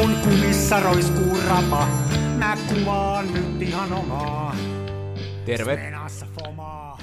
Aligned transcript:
Mun 0.00 0.16
kumissa 0.24 0.80
roiskuu 0.80 1.40
rapa, 1.48 1.86
mä 2.38 2.56
kuvaan 2.68 3.32
nyt 3.32 3.62
ihan 3.62 3.92
omaa. 3.92 4.56
Terve. 5.46 5.92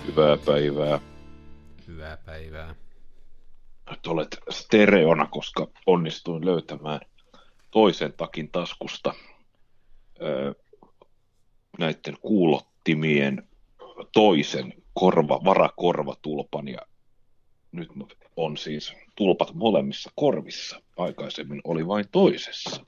Hyvää 0.07 0.37
päivää. 0.45 0.99
Hyvää 1.87 2.17
päivää. 2.17 2.75
Nyt 3.89 4.07
olet 4.07 4.37
stereona, 4.49 5.27
koska 5.27 5.67
onnistuin 5.85 6.45
löytämään 6.45 6.99
toisen 7.71 8.13
takin 8.13 8.51
taskusta 8.51 9.13
öö, 10.21 10.53
näiden 11.79 12.17
kuulottimien 12.21 13.47
toisen 14.13 14.73
korva, 14.93 15.39
varakorvatulpan 15.45 16.67
ja 16.67 16.81
nyt 17.71 17.89
on 18.35 18.57
siis 18.57 18.93
tulpat 19.17 19.53
molemmissa 19.53 20.11
korvissa. 20.15 20.81
Aikaisemmin 20.97 21.61
oli 21.63 21.87
vain 21.87 22.05
toisessa. 22.11 22.85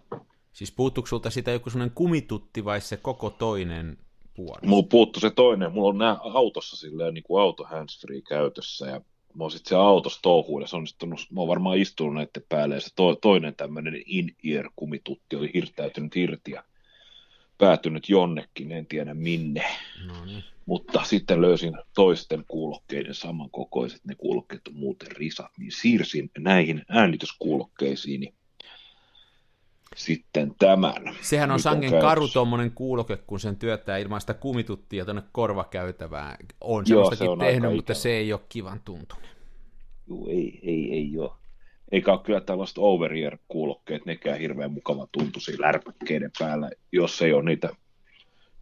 Siis 0.54 0.72
puuttuuko 0.72 1.08
sulta 1.08 1.30
sitä 1.30 1.52
joku 1.52 1.70
sellainen 1.70 1.96
kumitutti 1.96 2.66
vai 2.66 2.82
se 2.82 2.98
koko 2.98 3.30
toinen 3.30 3.98
puoli? 4.36 4.68
Mulla 4.68 4.88
puuttu 4.90 5.20
se 5.20 5.30
toinen. 5.30 5.72
Mulla 5.72 5.90
on 5.90 5.98
nämä 5.98 6.18
autossa 6.24 6.78
silleen 6.78 7.14
niin 7.14 7.24
kuin 7.24 7.42
auto 7.42 7.64
handsfree 7.64 8.22
käytössä 8.22 8.88
ja 8.88 9.02
mä 9.34 9.44
oon 9.44 9.52
sitten 9.52 9.70
se 9.70 9.76
autossa 9.76 10.20
touhuudessa 10.22 10.78
onnistunut, 10.78 11.20
mä 11.32 11.42
oon 11.42 11.48
varmaan 11.48 11.78
istunut 11.78 12.14
näiden 12.14 12.44
päälle 12.50 12.76
ja 12.76 12.82
se 12.82 12.90
to, 12.96 13.16
toinen 13.16 13.56
tämmöinen 13.56 14.02
in-ear 14.06 14.70
kumitutti 14.76 15.36
oli 15.36 15.52
hirttäytynyt 15.54 16.16
irti 16.16 16.52
ja 16.52 16.64
päätynyt 17.60 18.10
jonnekin, 18.10 18.72
en 18.72 18.86
tiedä 18.86 19.14
minne. 19.14 19.66
No 20.08 20.26
niin. 20.26 20.44
Mutta 20.66 21.04
sitten 21.04 21.42
löysin 21.42 21.74
toisten 21.96 22.46
kuulokkeiden 22.48 23.16
samankokoiset, 23.16 24.06
ne 24.06 24.16
kuulokkeet 24.16 24.68
on 24.68 24.74
muuten 24.74 25.12
risat, 25.12 25.52
niin 25.58 25.72
siirsin 25.72 26.32
näihin 26.38 26.86
äänityskuulokkeisiin 26.90 28.34
sitten 29.96 30.56
tämän. 30.60 31.16
Sehän 31.22 31.52
on 31.52 31.56
Nyt 31.56 31.64
sangen 31.64 31.90
käytössä. 31.90 32.08
karu 32.10 32.28
tuommoinen 32.28 32.72
kuuloke, 32.72 33.18
kun 33.18 33.40
sen 33.40 33.56
työttää 33.56 33.98
ilman 33.98 34.22
sitä 34.22 34.34
kumituttia 34.34 35.06
tuonne 35.06 35.24
korvakäytävään. 35.32 36.38
On 36.62 36.84
Joo, 36.88 37.16
se 37.16 37.30
on 37.30 37.40
tehnyt, 37.40 37.74
mutta 37.76 37.94
ikävä. 37.94 38.02
se 38.02 38.12
ei 38.12 38.34
ole 38.34 38.42
kivan 38.50 38.82
tuntunen. 38.86 39.30
Juu, 40.08 40.28
ei, 40.30 40.60
ei, 40.64 40.94
ei 40.94 41.18
ole. 41.18 41.32
Eikä 41.92 42.12
ole 42.12 42.20
kyllä 42.24 42.42
tällaiset 42.42 42.78
over 42.78 43.12
kuulokkeet 43.48 44.06
nekään 44.06 44.40
hirveän 44.40 44.72
mukava 44.72 45.08
tuntuisia 45.12 45.56
lärpäkkeiden 45.60 46.32
päällä, 46.40 46.70
jos 46.92 47.22
ei 47.22 47.34
ole 47.34 47.44
niitä 47.44 47.70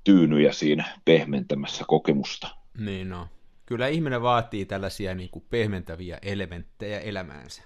tyynyjä 0.03 0.51
siinä 0.51 0.99
pehmentämässä 1.05 1.83
kokemusta. 1.87 2.47
Niin 2.77 3.09
no. 3.09 3.27
Kyllä 3.65 3.87
ihminen 3.87 4.21
vaatii 4.21 4.65
tällaisia 4.65 5.15
niin 5.15 5.29
kuin 5.29 5.45
pehmentäviä 5.49 6.17
elementtejä 6.21 6.99
elämäänsä. 6.99 7.63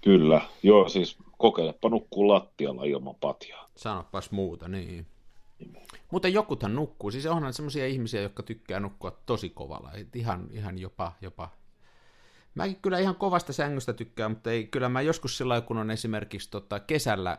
Kyllä, 0.00 0.40
joo, 0.62 0.88
siis 0.88 1.18
kokeilepa 1.38 1.88
nukkuu 1.88 2.28
lattialla 2.28 2.84
ilman 2.84 3.14
patjaa. 3.14 3.68
Sanopas 3.76 4.30
muuta, 4.30 4.68
niin. 4.68 5.06
Mutta 6.10 6.28
jokuthan 6.28 6.74
nukkuu. 6.74 7.10
Siis 7.10 7.26
onhan 7.26 7.52
semmoisia 7.52 7.86
ihmisiä, 7.86 8.20
jotka 8.20 8.42
tykkää 8.42 8.80
nukkua 8.80 9.10
tosi 9.26 9.50
kovalla. 9.50 9.92
Et 9.92 10.16
ihan, 10.16 10.48
ihan 10.50 10.78
jopa, 10.78 11.12
jopa. 11.20 11.50
Mäkin 12.56 12.76
kyllä 12.82 12.98
ihan 12.98 13.16
kovasta 13.16 13.52
sängystä 13.52 13.92
tykkään, 13.92 14.30
mutta 14.30 14.50
ei, 14.50 14.66
kyllä 14.66 14.88
mä 14.88 15.00
joskus 15.00 15.38
sillä 15.38 15.60
kun 15.60 15.78
on 15.78 15.90
esimerkiksi 15.90 16.50
tota, 16.50 16.80
kesällä 16.80 17.38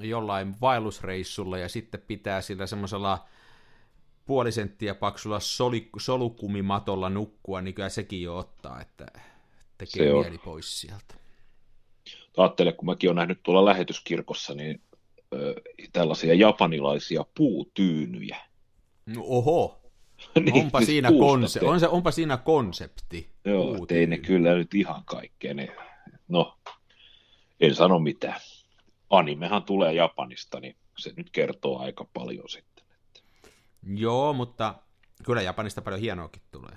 jollain 0.00 0.60
vaellusreissulla 0.60 1.58
ja 1.58 1.68
sitten 1.68 2.00
pitää 2.00 2.40
sillä 2.40 2.66
semmoisella 2.66 3.26
puoli 4.26 4.52
senttiä 4.52 4.94
paksulla 4.94 5.40
soli, 5.40 5.88
solukumimatolla 5.98 7.08
nukkua, 7.10 7.60
niin 7.60 7.74
kyllä 7.74 7.88
sekin 7.88 8.22
jo 8.22 8.36
ottaa, 8.36 8.80
että 8.80 9.06
tekee 9.78 10.06
Se 10.06 10.12
on. 10.12 10.20
mieli 10.20 10.38
pois 10.38 10.80
sieltä. 10.80 11.14
Ajattele, 12.36 12.72
kun 12.72 12.86
mäkin 12.86 13.10
olen 13.10 13.16
nähnyt 13.16 13.42
tuolla 13.42 13.64
lähetyskirkossa, 13.64 14.54
niin 14.54 14.80
ö, 15.34 15.54
tällaisia 15.92 16.34
japanilaisia 16.34 17.24
puutyynyjä. 17.36 18.36
No, 19.06 19.22
oho, 19.24 19.81
Niin, 20.40 20.64
onpa, 20.64 20.80
siinä 20.80 21.08
konse- 21.08 21.64
on 21.68 21.80
se, 21.80 21.88
onpa 21.88 22.10
siinä 22.10 22.36
konsepti. 22.36 23.30
Joo, 23.44 23.74
Puutyyny. 23.74 24.00
ei 24.00 24.06
ne 24.06 24.18
kyllä 24.18 24.54
nyt 24.54 24.74
ihan 24.74 25.02
kaikkea. 25.04 25.54
Ne, 25.54 25.76
no, 26.28 26.58
en 27.60 27.74
sano 27.74 27.98
mitään. 27.98 28.40
Animehan 29.10 29.62
tulee 29.62 29.94
Japanista, 29.94 30.60
niin 30.60 30.76
se 30.98 31.12
nyt 31.16 31.30
kertoo 31.30 31.78
aika 31.78 32.04
paljon 32.04 32.48
sitten. 32.48 32.84
Joo, 33.94 34.32
mutta 34.32 34.74
kyllä 35.24 35.42
Japanista 35.42 35.82
paljon 35.82 36.00
hienoakin 36.00 36.42
tulee. 36.52 36.76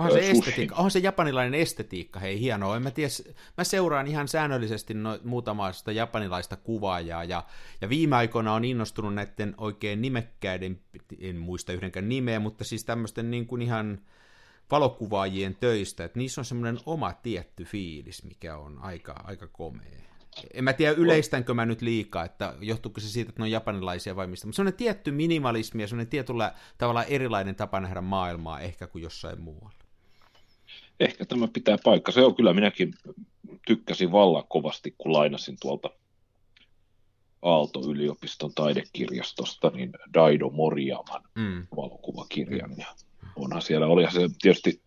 Onhan 0.00 0.12
se, 0.12 0.20
sushi. 0.20 0.38
estetiikka, 0.38 0.74
onhan 0.74 0.90
se 0.90 0.98
japanilainen 0.98 1.60
estetiikka, 1.60 2.20
hei 2.20 2.40
hienoa. 2.40 2.76
En 2.76 2.82
mä, 2.82 2.90
tiedä, 2.90 3.10
mä 3.58 3.64
seuraan 3.64 4.06
ihan 4.06 4.28
säännöllisesti 4.28 4.94
no, 4.94 5.18
muutamaa 5.24 5.72
sitä 5.72 5.92
japanilaista 5.92 6.56
kuvaajaa, 6.56 7.24
ja, 7.24 7.44
ja 7.80 7.88
viime 7.88 8.16
aikoina 8.16 8.54
on 8.54 8.64
innostunut 8.64 9.14
näiden 9.14 9.54
oikein 9.58 10.02
nimekkäiden, 10.02 10.80
en 11.20 11.36
muista 11.36 11.72
yhdenkään 11.72 12.08
nimeä, 12.08 12.40
mutta 12.40 12.64
siis 12.64 12.84
tämmöisten 12.84 13.30
niin 13.30 13.46
kuin 13.46 13.62
ihan 13.62 14.00
valokuvaajien 14.70 15.56
töistä, 15.60 16.04
että 16.04 16.18
niissä 16.18 16.40
on 16.40 16.44
semmoinen 16.44 16.78
oma 16.86 17.12
tietty 17.12 17.64
fiilis, 17.64 18.24
mikä 18.24 18.56
on 18.56 18.78
aika, 18.78 19.12
aika 19.24 19.46
komea. 19.46 20.00
En 20.54 20.64
mä 20.64 20.72
tiedä, 20.72 20.92
yleistänkö 20.92 21.54
mä 21.54 21.66
nyt 21.66 21.82
liikaa, 21.82 22.24
että 22.24 22.54
johtuuko 22.60 23.00
se 23.00 23.08
siitä, 23.08 23.28
että 23.28 23.42
ne 23.42 23.44
on 23.44 23.50
japanilaisia 23.50 24.16
vai 24.16 24.26
mistä, 24.26 24.46
mutta 24.46 24.56
semmoinen 24.56 24.78
tietty 24.78 25.10
minimalismi 25.10 25.82
ja 25.82 25.88
semmoinen 25.88 26.10
tietyllä 26.10 26.54
tavalla 26.78 27.04
erilainen 27.04 27.54
tapa 27.54 27.80
nähdä 27.80 28.00
maailmaa 28.00 28.60
ehkä 28.60 28.86
kuin 28.86 29.02
jossain 29.02 29.40
muualla. 29.40 29.79
Ehkä 31.00 31.24
tämä 31.24 31.48
pitää 31.48 31.76
paikka. 31.84 32.12
Se 32.12 32.20
on 32.20 32.34
kyllä, 32.34 32.52
minäkin 32.52 32.94
tykkäsin 33.66 34.12
vallan 34.12 34.44
kovasti, 34.48 34.94
kun 34.98 35.12
lainasin 35.12 35.56
tuolta 35.60 35.90
Aalto-yliopiston 37.42 38.54
taidekirjastosta, 38.54 39.70
niin 39.70 39.92
Daido 40.14 40.50
Moriaman 40.50 41.22
Mm. 41.34 41.66
valokuvakirjan. 41.76 42.74
Ja 42.78 42.86
onhan 43.36 43.62
siellä, 43.62 43.86
olihan 43.86 44.12
se 44.12 44.20
tietysti, 44.42 44.82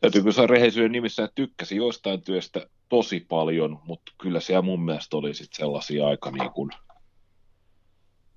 täytyy 0.00 0.22
kyllä 0.22 0.46
rehellisyyden 0.46 0.92
nimissä, 0.92 1.24
että 1.24 1.34
tykkäsin 1.34 1.76
joistain 1.78 2.22
työstä 2.22 2.66
tosi 2.88 3.20
paljon, 3.28 3.80
mutta 3.84 4.12
kyllä 4.20 4.40
siellä 4.40 4.62
mun 4.62 4.84
mielestä 4.84 5.16
oli 5.16 5.34
sit 5.34 5.52
sellaisia 5.52 6.06
aika 6.06 6.30
niin 6.30 6.50
kuin, 6.50 6.70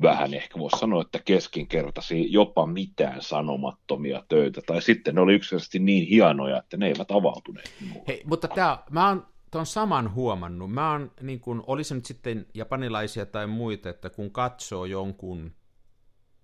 vähän 0.01 0.33
ehkä 0.33 0.59
voisi 0.59 0.79
sanoa, 0.79 1.01
että 1.01 1.19
keskinkertaisia, 1.25 2.25
jopa 2.29 2.65
mitään 2.65 3.21
sanomattomia 3.21 4.23
töitä. 4.27 4.61
Tai 4.67 4.81
sitten 4.81 5.15
ne 5.15 5.21
oli 5.21 5.33
yksinkertaisesti 5.33 5.79
niin 5.79 6.07
hienoja, 6.07 6.57
että 6.57 6.77
ne 6.77 6.87
eivät 6.87 7.11
avautuneet. 7.11 7.73
Hei, 8.07 8.23
mutta 8.25 8.47
tää, 8.47 8.83
mä 8.91 9.07
oon 9.07 9.27
ton 9.51 9.65
saman 9.65 10.13
huomannut. 10.13 10.71
Mä 10.71 10.91
oon, 10.91 11.11
niin 11.21 11.39
kun, 11.39 11.63
oli 11.67 11.83
se 11.83 11.95
nyt 11.95 12.05
sitten 12.05 12.45
japanilaisia 12.53 13.25
tai 13.25 13.47
muita, 13.47 13.89
että 13.89 14.09
kun 14.09 14.31
katsoo 14.31 14.85
jonkun 14.85 15.51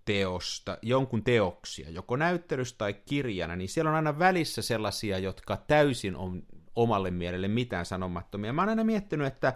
teosta, 0.05 0.77
jonkun 0.81 1.23
teoksia, 1.23 1.89
joko 1.89 2.15
näyttelystä 2.15 2.77
tai 2.77 2.93
kirjana, 2.93 3.55
niin 3.55 3.69
siellä 3.69 3.89
on 3.89 3.95
aina 3.95 4.19
välissä 4.19 4.61
sellaisia, 4.61 5.17
jotka 5.17 5.57
täysin 5.57 6.15
on 6.15 6.43
omalle 6.75 7.11
mielelle 7.11 7.47
mitään 7.47 7.85
sanomattomia. 7.85 8.53
Mä 8.53 8.61
oon 8.61 8.69
aina 8.69 8.83
miettinyt, 8.83 9.27
että 9.27 9.53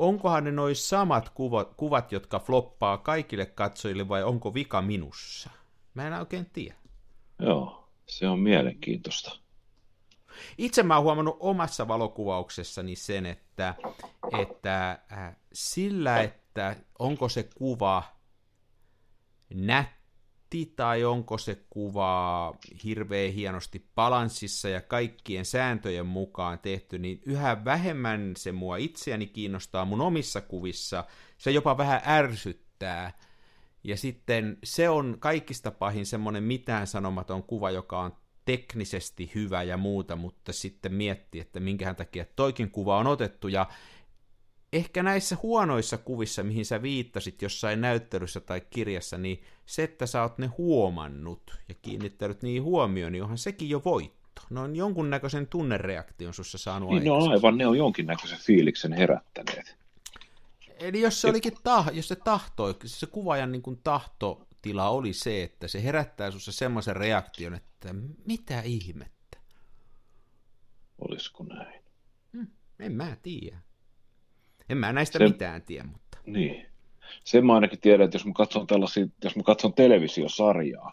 onkohan 0.00 0.44
ne 0.44 0.50
noin 0.50 0.76
samat 0.76 1.28
kuvat, 1.28 1.74
kuvat, 1.74 2.12
jotka 2.12 2.38
floppaa 2.38 2.98
kaikille 2.98 3.46
katsojille, 3.46 4.08
vai 4.08 4.22
onko 4.22 4.54
vika 4.54 4.82
minussa? 4.82 5.50
Mä 5.94 6.06
en 6.06 6.12
oikein 6.12 6.50
tiedä. 6.52 6.74
Joo, 7.38 7.88
se 8.06 8.28
on 8.28 8.38
mielenkiintoista. 8.38 9.38
Itse 10.58 10.82
mä 10.82 10.94
oon 10.96 11.04
huomannut 11.04 11.36
omassa 11.40 11.88
valokuvauksessani 11.88 12.96
sen, 12.96 13.26
että, 13.26 13.74
että 14.38 14.98
äh, 15.12 15.36
sillä, 15.52 16.20
että 16.20 16.76
onko 16.98 17.28
se 17.28 17.48
kuva 17.54 18.02
nätti 19.54 19.99
tai 20.76 21.04
onko 21.04 21.38
se 21.38 21.58
kuva 21.70 22.54
hirveän 22.84 23.32
hienosti 23.32 23.86
balanssissa 23.94 24.68
ja 24.68 24.80
kaikkien 24.80 25.44
sääntöjen 25.44 26.06
mukaan 26.06 26.58
tehty, 26.58 26.98
niin 26.98 27.22
yhä 27.26 27.64
vähemmän 27.64 28.32
se 28.36 28.52
mua 28.52 28.76
itseäni 28.76 29.26
kiinnostaa 29.26 29.84
mun 29.84 30.00
omissa 30.00 30.40
kuvissa. 30.40 31.04
Se 31.38 31.50
jopa 31.50 31.78
vähän 31.78 32.02
ärsyttää. 32.06 33.12
Ja 33.84 33.96
sitten 33.96 34.58
se 34.64 34.88
on 34.88 35.16
kaikista 35.18 35.70
pahin 35.70 36.06
semmoinen 36.06 36.42
mitään 36.42 36.86
sanomaton 36.86 37.42
kuva, 37.42 37.70
joka 37.70 38.00
on 38.00 38.16
teknisesti 38.44 39.30
hyvä 39.34 39.62
ja 39.62 39.76
muuta, 39.76 40.16
mutta 40.16 40.52
sitten 40.52 40.94
miettii, 40.94 41.40
että 41.40 41.60
minkähän 41.60 41.96
takia 41.96 42.24
toikin 42.36 42.70
kuva 42.70 42.98
on 42.98 43.06
otettu, 43.06 43.48
ja 43.48 43.66
ehkä 44.72 45.02
näissä 45.02 45.36
huonoissa 45.42 45.98
kuvissa, 45.98 46.42
mihin 46.42 46.64
sä 46.64 46.82
viittasit 46.82 47.42
jossain 47.42 47.80
näyttelyssä 47.80 48.40
tai 48.40 48.62
kirjassa, 48.70 49.18
niin 49.18 49.42
se, 49.66 49.82
että 49.82 50.06
sä 50.06 50.22
oot 50.22 50.38
ne 50.38 50.46
huomannut 50.46 51.58
ja 51.68 51.74
kiinnittänyt 51.82 52.42
niihin 52.42 52.62
huomioon, 52.62 53.12
niin 53.12 53.22
onhan 53.22 53.38
sekin 53.38 53.68
jo 53.68 53.82
voitto. 53.84 54.42
Ne 54.50 54.60
on 54.60 54.76
jonkunnäköisen 54.76 55.46
tunnereaktion 55.46 56.34
sussa 56.34 56.58
saanut 56.58 56.90
Niin 56.90 57.04
ne 57.04 57.10
on 57.10 57.30
aivan, 57.30 57.58
ne 57.58 57.66
on 57.66 57.78
jonkinnäköisen 57.78 58.38
fiiliksen 58.38 58.92
herättäneet. 58.92 59.76
Eli 60.78 61.00
jos 61.00 61.20
se 61.20 61.28
olikin 61.28 61.52
tah, 61.62 61.90
jos 61.92 62.08
se 62.08 62.16
tahtoi, 62.16 62.74
se 62.84 63.06
kuvaajan 63.06 63.52
niin 63.52 63.62
kuin 63.62 63.80
tahtotila 63.84 64.88
oli 64.88 65.12
se, 65.12 65.42
että 65.42 65.68
se 65.68 65.82
herättää 65.82 66.30
sussa 66.30 66.52
semmoisen 66.52 66.96
reaktion, 66.96 67.54
että 67.54 67.94
mitä 68.26 68.60
ihmettä. 68.60 69.38
Olisiko 70.98 71.44
näin? 71.44 71.82
En 72.78 72.92
mä 72.92 73.16
tiedä. 73.22 73.58
En 74.70 74.78
mä 74.78 74.92
näistä 74.92 75.18
se, 75.18 75.28
mitään 75.28 75.62
tiedä, 75.62 75.84
mutta... 75.84 76.18
Niin. 76.26 76.66
Sen 77.24 77.46
mä 77.46 77.54
ainakin 77.54 77.80
tiedän, 77.80 78.04
että 78.04 78.14
jos 78.14 78.26
mä 78.26 78.32
katson, 78.32 78.66
tällaisia, 78.66 79.06
jos 79.24 79.36
mä 79.36 79.42
katson 79.42 79.74
televisiosarjaa, 79.74 80.92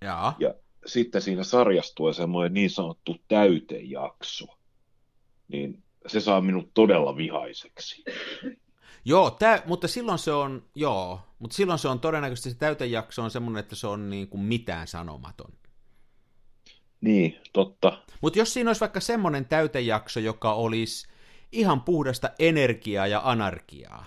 Jaa. 0.00 0.36
ja 0.38 0.54
sitten 0.86 1.22
siinä 1.22 1.44
sarjassa 1.44 1.94
tulee 1.94 2.12
semmoinen 2.12 2.54
niin 2.54 2.70
sanottu 2.70 3.16
täytejakso, 3.28 4.46
niin 5.48 5.82
se 6.06 6.20
saa 6.20 6.40
minut 6.40 6.70
todella 6.74 7.16
vihaiseksi. 7.16 8.04
Joo, 9.04 9.30
tä, 9.30 9.62
mutta 9.66 9.88
silloin 9.88 10.18
se 10.18 10.32
on, 10.32 10.64
joo, 10.74 11.20
mutta 11.38 11.56
silloin 11.56 11.78
se 11.78 11.88
on 11.88 12.00
todennäköisesti 12.00 12.50
se 12.50 12.56
täytejakso 12.56 13.22
on 13.22 13.30
semmoinen, 13.30 13.60
että 13.60 13.76
se 13.76 13.86
on 13.86 14.10
niin 14.10 14.28
kuin 14.28 14.40
mitään 14.40 14.86
sanomaton. 14.86 15.52
Niin, 17.00 17.40
totta. 17.52 18.02
Mutta 18.20 18.38
jos 18.38 18.52
siinä 18.52 18.70
olisi 18.70 18.80
vaikka 18.80 19.00
semmoinen 19.00 19.44
täytejakso, 19.44 20.20
joka 20.20 20.52
olisi 20.52 21.08
ihan 21.52 21.82
puhdasta 21.82 22.30
energiaa 22.38 23.06
ja 23.06 23.20
anarkiaa, 23.24 24.04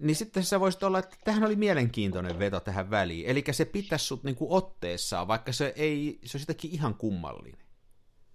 niin 0.00 0.16
sitten 0.16 0.44
sä 0.44 0.60
voisit 0.60 0.82
olla, 0.82 0.98
että 0.98 1.16
tähän 1.24 1.44
oli 1.44 1.56
mielenkiintoinen 1.56 2.38
veto 2.38 2.60
tähän 2.60 2.90
väliin. 2.90 3.26
Eli 3.26 3.44
se 3.50 3.64
pitäisi 3.64 4.04
sut 4.04 4.24
niinku 4.24 4.54
otteessaan, 4.54 5.28
vaikka 5.28 5.52
se 5.52 5.72
ei, 5.76 6.18
se 6.24 6.36
on 6.36 6.40
sitäkin 6.40 6.70
ihan 6.70 6.94
kummallinen. 6.94 7.60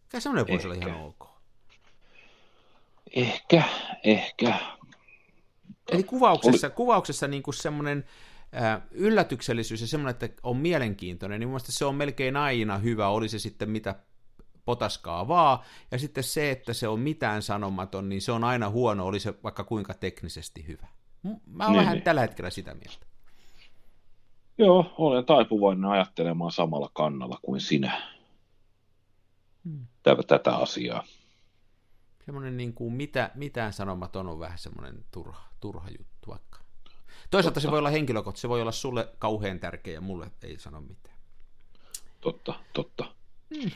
Mikä 0.04 0.20
semmoinen 0.20 0.48
voisi 0.48 0.68
olla 0.68 0.76
ihan 0.76 1.02
ok. 1.02 1.28
Ehkä, 3.16 3.64
ehkä. 4.04 4.60
Eli 5.92 6.04
kuvauksessa, 6.04 6.68
oli... 6.68 6.76
kuvauksessa 6.76 7.28
niinku 7.28 7.52
semmoinen 7.52 8.06
äh, 8.62 8.82
yllätyksellisyys 8.92 9.82
ja 9.82 9.88
semmoinen, 9.88 10.26
että 10.26 10.42
on 10.44 10.58
mielenkiintoinen, 10.58 11.40
niin 11.40 11.50
mun 11.50 11.60
se 11.64 11.86
on 11.86 11.96
melkein 11.96 12.38
aina 12.38 12.78
hyvä, 12.78 13.08
oli 13.08 13.30
se 13.30 13.40
sitten 13.40 13.70
mitä 13.70 13.96
potaskaa 14.66 15.28
vaan, 15.28 15.60
ja 15.92 16.00
sitten 16.00 16.24
se, 16.24 16.52
että 16.52 16.74
se 16.74 16.88
on 16.88 17.00
mitään 17.00 17.42
sanomaton, 17.42 18.10
niin 18.10 18.22
se 18.22 18.32
on 18.32 18.44
aina 18.44 18.70
huono, 18.70 19.06
oli 19.06 19.20
se 19.20 19.34
vaikka 19.44 19.64
kuinka 19.64 19.94
teknisesti 19.94 20.68
hyvä. 20.68 20.88
Mä 21.46 21.64
oon 21.64 21.74
niin, 21.74 21.80
vähän 21.80 21.94
niin. 21.94 22.04
tällä 22.04 22.22
hetkellä 22.22 22.50
sitä 22.50 22.74
mieltä. 22.74 23.06
Joo, 24.58 24.94
olen 24.98 25.26
taipuvainen 25.26 25.86
ajattelemaan 25.86 26.52
samalla 26.52 26.90
kannalla 26.94 27.40
kuin 27.42 27.62
sinä 27.62 28.02
hmm. 29.64 29.88
tätä 30.28 30.56
asiaa. 30.56 31.04
Semmoinen 32.26 32.58
niin 32.58 32.74
kuin 32.74 32.94
mitä, 32.94 33.32
mitään 33.36 33.74
sanomaton 33.74 34.30
on 34.30 34.40
vähän 34.40 34.58
semmoinen 34.58 35.06
turha, 35.12 35.48
turha 35.60 35.90
juttu 35.90 36.28
vaikka. 36.28 36.60
Toisaalta 37.32 37.54
Totta. 37.54 37.60
se 37.60 37.72
voi 37.72 37.80
olla 37.80 37.90
henkilökohtaisesti, 37.90 38.42
se 38.42 38.50
voi 38.50 38.62
olla 38.62 38.72
sulle 38.72 39.10
kauhean 39.20 39.60
tärkeä 39.60 39.94
ja 39.94 40.02
mulle 40.02 40.32
ei 40.44 40.60
sano 40.60 40.82
mitään. 40.82 41.18
Totta, 42.22 42.54
totta. 42.74 43.16
Hmm. 43.56 43.72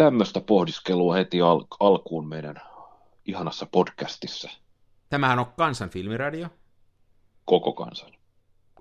Tämmöistä 0.00 0.40
pohdiskelua 0.40 1.14
heti 1.14 1.40
al- 1.40 1.64
alkuun 1.80 2.28
meidän 2.28 2.60
ihanassa 3.26 3.66
podcastissa. 3.66 4.50
Tämähän 5.08 5.38
on 5.38 5.46
kansan 5.56 5.90
filmiradio. 5.90 6.48
Koko 7.44 7.72
kansan. 7.72 8.10
Ja 8.10 8.18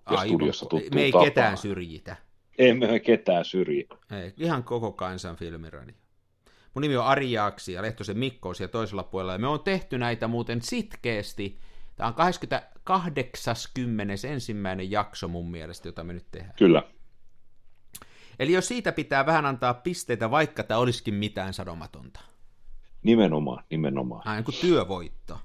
Aivan. 0.05 0.27
studiossa 0.27 0.65
Me 0.95 1.01
ei 1.01 1.11
tapaa. 1.11 1.25
ketään 1.25 1.57
syrjitä. 1.57 2.15
Emme 2.57 2.87
me 2.87 2.99
ketään 2.99 3.45
syrji. 3.45 3.87
Ei, 4.11 4.33
ihan 4.37 4.63
koko 4.63 4.91
kansan 4.91 5.35
filmiradio. 5.35 5.95
Mun 6.73 6.81
nimi 6.81 6.97
on 6.97 7.05
Ari 7.05 7.31
Jaaksi 7.31 7.73
ja 7.73 7.81
Lehtosen 7.81 8.17
Mikko 8.19 8.53
siellä 8.53 8.71
toisella 8.71 9.03
puolella. 9.03 9.33
Ja 9.33 9.39
me 9.39 9.47
on 9.47 9.59
tehty 9.59 9.97
näitä 9.97 10.27
muuten 10.27 10.61
sitkeästi. 10.61 11.59
Tämä 11.95 12.07
on 12.07 12.13
81. 12.83 14.53
jakso 14.89 15.27
mun 15.27 15.51
mielestä, 15.51 15.87
jota 15.87 16.03
me 16.03 16.13
nyt 16.13 16.25
tehdään. 16.31 16.53
Kyllä. 16.57 16.83
Eli 18.39 18.51
jos 18.51 18.67
siitä 18.67 18.91
pitää 18.91 19.25
vähän 19.25 19.45
antaa 19.45 19.73
pisteitä, 19.73 20.31
vaikka 20.31 20.63
tämä 20.63 20.79
olisikin 20.79 21.13
mitään 21.13 21.53
sanomatonta. 21.53 22.19
Nimenomaan, 23.03 23.63
nimenomaan. 23.69 24.27
Aina 24.27 24.43
kuin 24.43 24.55
työvoitto. 24.61 25.39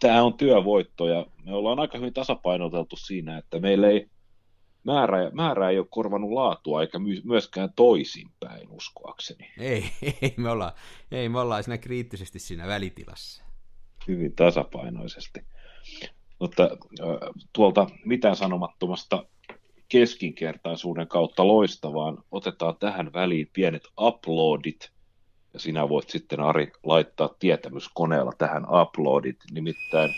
Tämä 0.00 0.22
on 0.22 0.34
työvoitto 0.34 1.08
ja 1.08 1.26
me 1.44 1.54
ollaan 1.54 1.78
aika 1.78 1.98
hyvin 1.98 2.14
tasapainoteltu 2.14 2.96
siinä, 2.96 3.38
että 3.38 3.58
meillä 3.58 3.88
ei 3.88 4.08
määrä, 4.84 5.30
määrä 5.32 5.70
ei 5.70 5.78
ole 5.78 5.86
korvanut 5.90 6.30
laatua 6.30 6.82
eikä 6.82 6.98
myöskään 7.24 7.72
toisinpäin 7.76 8.68
uskoakseni. 8.68 9.50
Ei, 9.58 9.84
ei, 10.22 10.34
me 10.36 10.50
ollaan, 10.50 10.72
ei, 11.10 11.28
me 11.28 11.40
ollaan 11.40 11.64
siinä 11.64 11.78
kriittisesti 11.78 12.38
siinä 12.38 12.66
välitilassa. 12.66 13.44
Hyvin 14.08 14.32
tasapainoisesti. 14.36 15.40
Mutta 16.38 16.70
tuolta 17.52 17.86
mitään 18.04 18.36
sanomattomasta 18.36 19.24
keskinkertaisuuden 19.88 21.08
kautta 21.08 21.46
loistavaan 21.46 22.18
otetaan 22.30 22.76
tähän 22.76 23.12
väliin 23.12 23.50
pienet 23.52 23.82
uploadit 24.00 24.90
ja 25.52 25.60
sinä 25.60 25.88
voit 25.88 26.10
sitten 26.10 26.40
Ari 26.40 26.72
laittaa 26.82 27.34
tietämyskoneella 27.38 28.32
tähän 28.38 28.66
uploadit, 28.82 29.36
nimittäin 29.50 30.10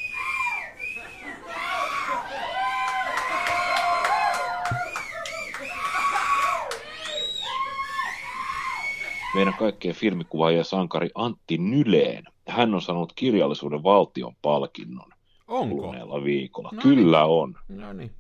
meidän 9.35 9.55
kaikkien 9.55 9.95
filmikuvaajien 9.95 10.65
sankari 10.65 11.11
Antti 11.15 11.59
Nyleen. 11.59 12.25
Hän 12.49 12.75
on 12.75 12.83
saanut 12.83 13.13
kirjallisuuden 13.17 13.83
valtion 13.83 14.33
palkinnon 14.43 15.11
Onko? 15.49 15.95
viikolla. 16.25 16.71
No 16.73 16.83
Kyllä 16.83 17.21
niin. 17.21 17.31
on. 17.31 17.55
No 17.69 17.93
niin. 17.93 18.11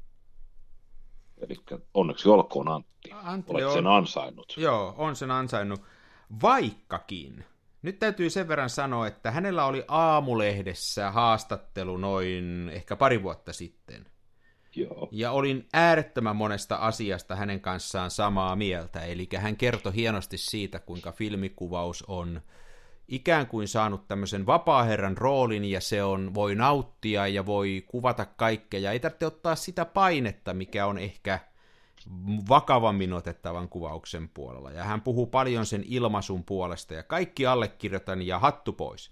Eli 1.39 1.57
onneksi 1.95 2.29
olkoon 2.29 2.69
Antti. 2.69 3.11
Antti 3.13 3.53
Olet 3.53 3.65
on... 3.65 3.73
sen 3.73 3.87
ansainnut. 3.87 4.55
Joo, 4.57 4.95
on 4.99 5.17
sen 5.17 5.31
ansainnut. 5.31 5.83
Vaikkakin, 6.43 7.45
nyt 7.83 7.99
täytyy 7.99 8.31
sen 8.31 8.49
verran 8.49 8.71
sanoa, 8.71 9.07
että 9.07 9.31
hänellä 9.31 9.65
oli 9.65 9.85
aamulehdessä 9.89 11.11
haastattelu 11.11 11.97
noin 11.97 12.71
ehkä 12.73 12.97
pari 12.97 13.23
vuotta 13.23 13.53
sitten. 13.53 14.07
Joo. 14.77 15.09
Ja 15.13 15.33
olin 15.33 15.69
äärettömän 15.73 16.37
monesta 16.37 16.77
asiasta 16.77 17.37
hänen 17.37 17.61
kanssaan 17.61 18.11
samaa 18.11 18.57
mieltä. 18.57 19.01
Eli 19.01 19.29
hän 19.37 19.57
kertoi 19.57 19.95
hienosti 19.95 20.39
siitä, 20.39 20.79
kuinka 20.79 21.13
filmikuvaus 21.13 22.05
on 22.09 22.41
ikään 23.09 23.47
kuin 23.47 23.69
saanut 23.69 24.09
tämmöisen 24.09 24.47
vapaaherran 24.47 25.17
roolin 25.17 25.65
ja 25.65 25.81
se 25.81 26.03
on, 26.03 26.35
voi 26.35 26.55
nauttia 26.55 27.27
ja 27.27 27.47
voi 27.47 27.85
kuvata 27.87 28.27
kaikkea 28.27 28.81
ja 28.81 28.93
ei 28.93 29.01
tarvitse 29.01 29.27
ottaa 29.27 29.57
sitä 29.57 29.85
painetta, 29.85 30.55
mikä 30.55 30.87
on 30.87 30.99
ehkä 30.99 31.39
vakavammin 32.49 33.13
otettavan 33.13 33.69
kuvauksen 33.69 34.29
puolella. 34.29 34.71
Ja 34.71 34.85
hän 34.85 35.03
puhuu 35.03 35.27
paljon 35.27 35.67
sen 35.67 35.85
ilmaisun 35.87 36.45
puolesta 36.45 36.95
ja 36.95 37.03
kaikki 37.03 37.47
allekirjoitan 37.47 38.23
ja 38.23 38.39
hattu 38.39 38.73
pois. 38.73 39.11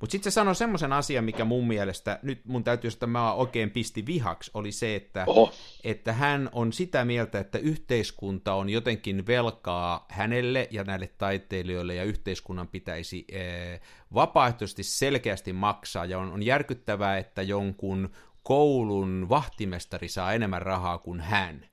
Mutta 0.00 0.12
sitten 0.12 0.32
se 0.32 0.34
sanoi 0.34 0.54
semmoisen 0.54 0.92
asian, 0.92 1.24
mikä 1.24 1.44
mun 1.44 1.66
mielestä, 1.66 2.18
nyt 2.22 2.44
mun 2.44 2.64
täytyy 2.64 2.88
että 2.88 3.06
mä 3.06 3.32
oikein 3.32 3.70
pisti 3.70 4.06
vihaksi, 4.06 4.50
oli 4.54 4.72
se, 4.72 4.96
että, 4.96 5.24
Oho. 5.26 5.52
että 5.84 6.12
hän 6.12 6.48
on 6.52 6.72
sitä 6.72 7.04
mieltä, 7.04 7.38
että 7.38 7.58
yhteiskunta 7.58 8.54
on 8.54 8.68
jotenkin 8.68 9.26
velkaa 9.26 10.06
hänelle 10.08 10.68
ja 10.70 10.84
näille 10.84 11.10
taiteilijoille, 11.18 11.94
ja 11.94 12.04
yhteiskunnan 12.04 12.68
pitäisi 12.68 13.24
ee, 13.32 13.80
vapaaehtoisesti 14.14 14.82
selkeästi 14.82 15.52
maksaa, 15.52 16.04
ja 16.04 16.18
on, 16.18 16.32
on 16.32 16.42
järkyttävää, 16.42 17.18
että 17.18 17.42
jonkun 17.42 18.10
koulun 18.42 19.26
vahtimestari 19.28 20.08
saa 20.08 20.32
enemmän 20.32 20.62
rahaa 20.62 20.98
kuin 20.98 21.20
hän. 21.20 21.66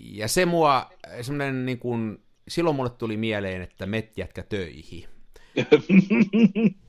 Ja 0.00 0.28
se 0.28 0.46
mua, 0.46 0.90
semmoinen 1.22 1.66
niin 1.66 1.78
kuin, 1.78 2.22
silloin 2.48 2.76
mulle 2.76 2.90
tuli 2.90 3.16
mieleen, 3.16 3.62
että 3.62 3.86
met 3.86 4.18
jätkä 4.18 4.42
töihin. 4.42 5.04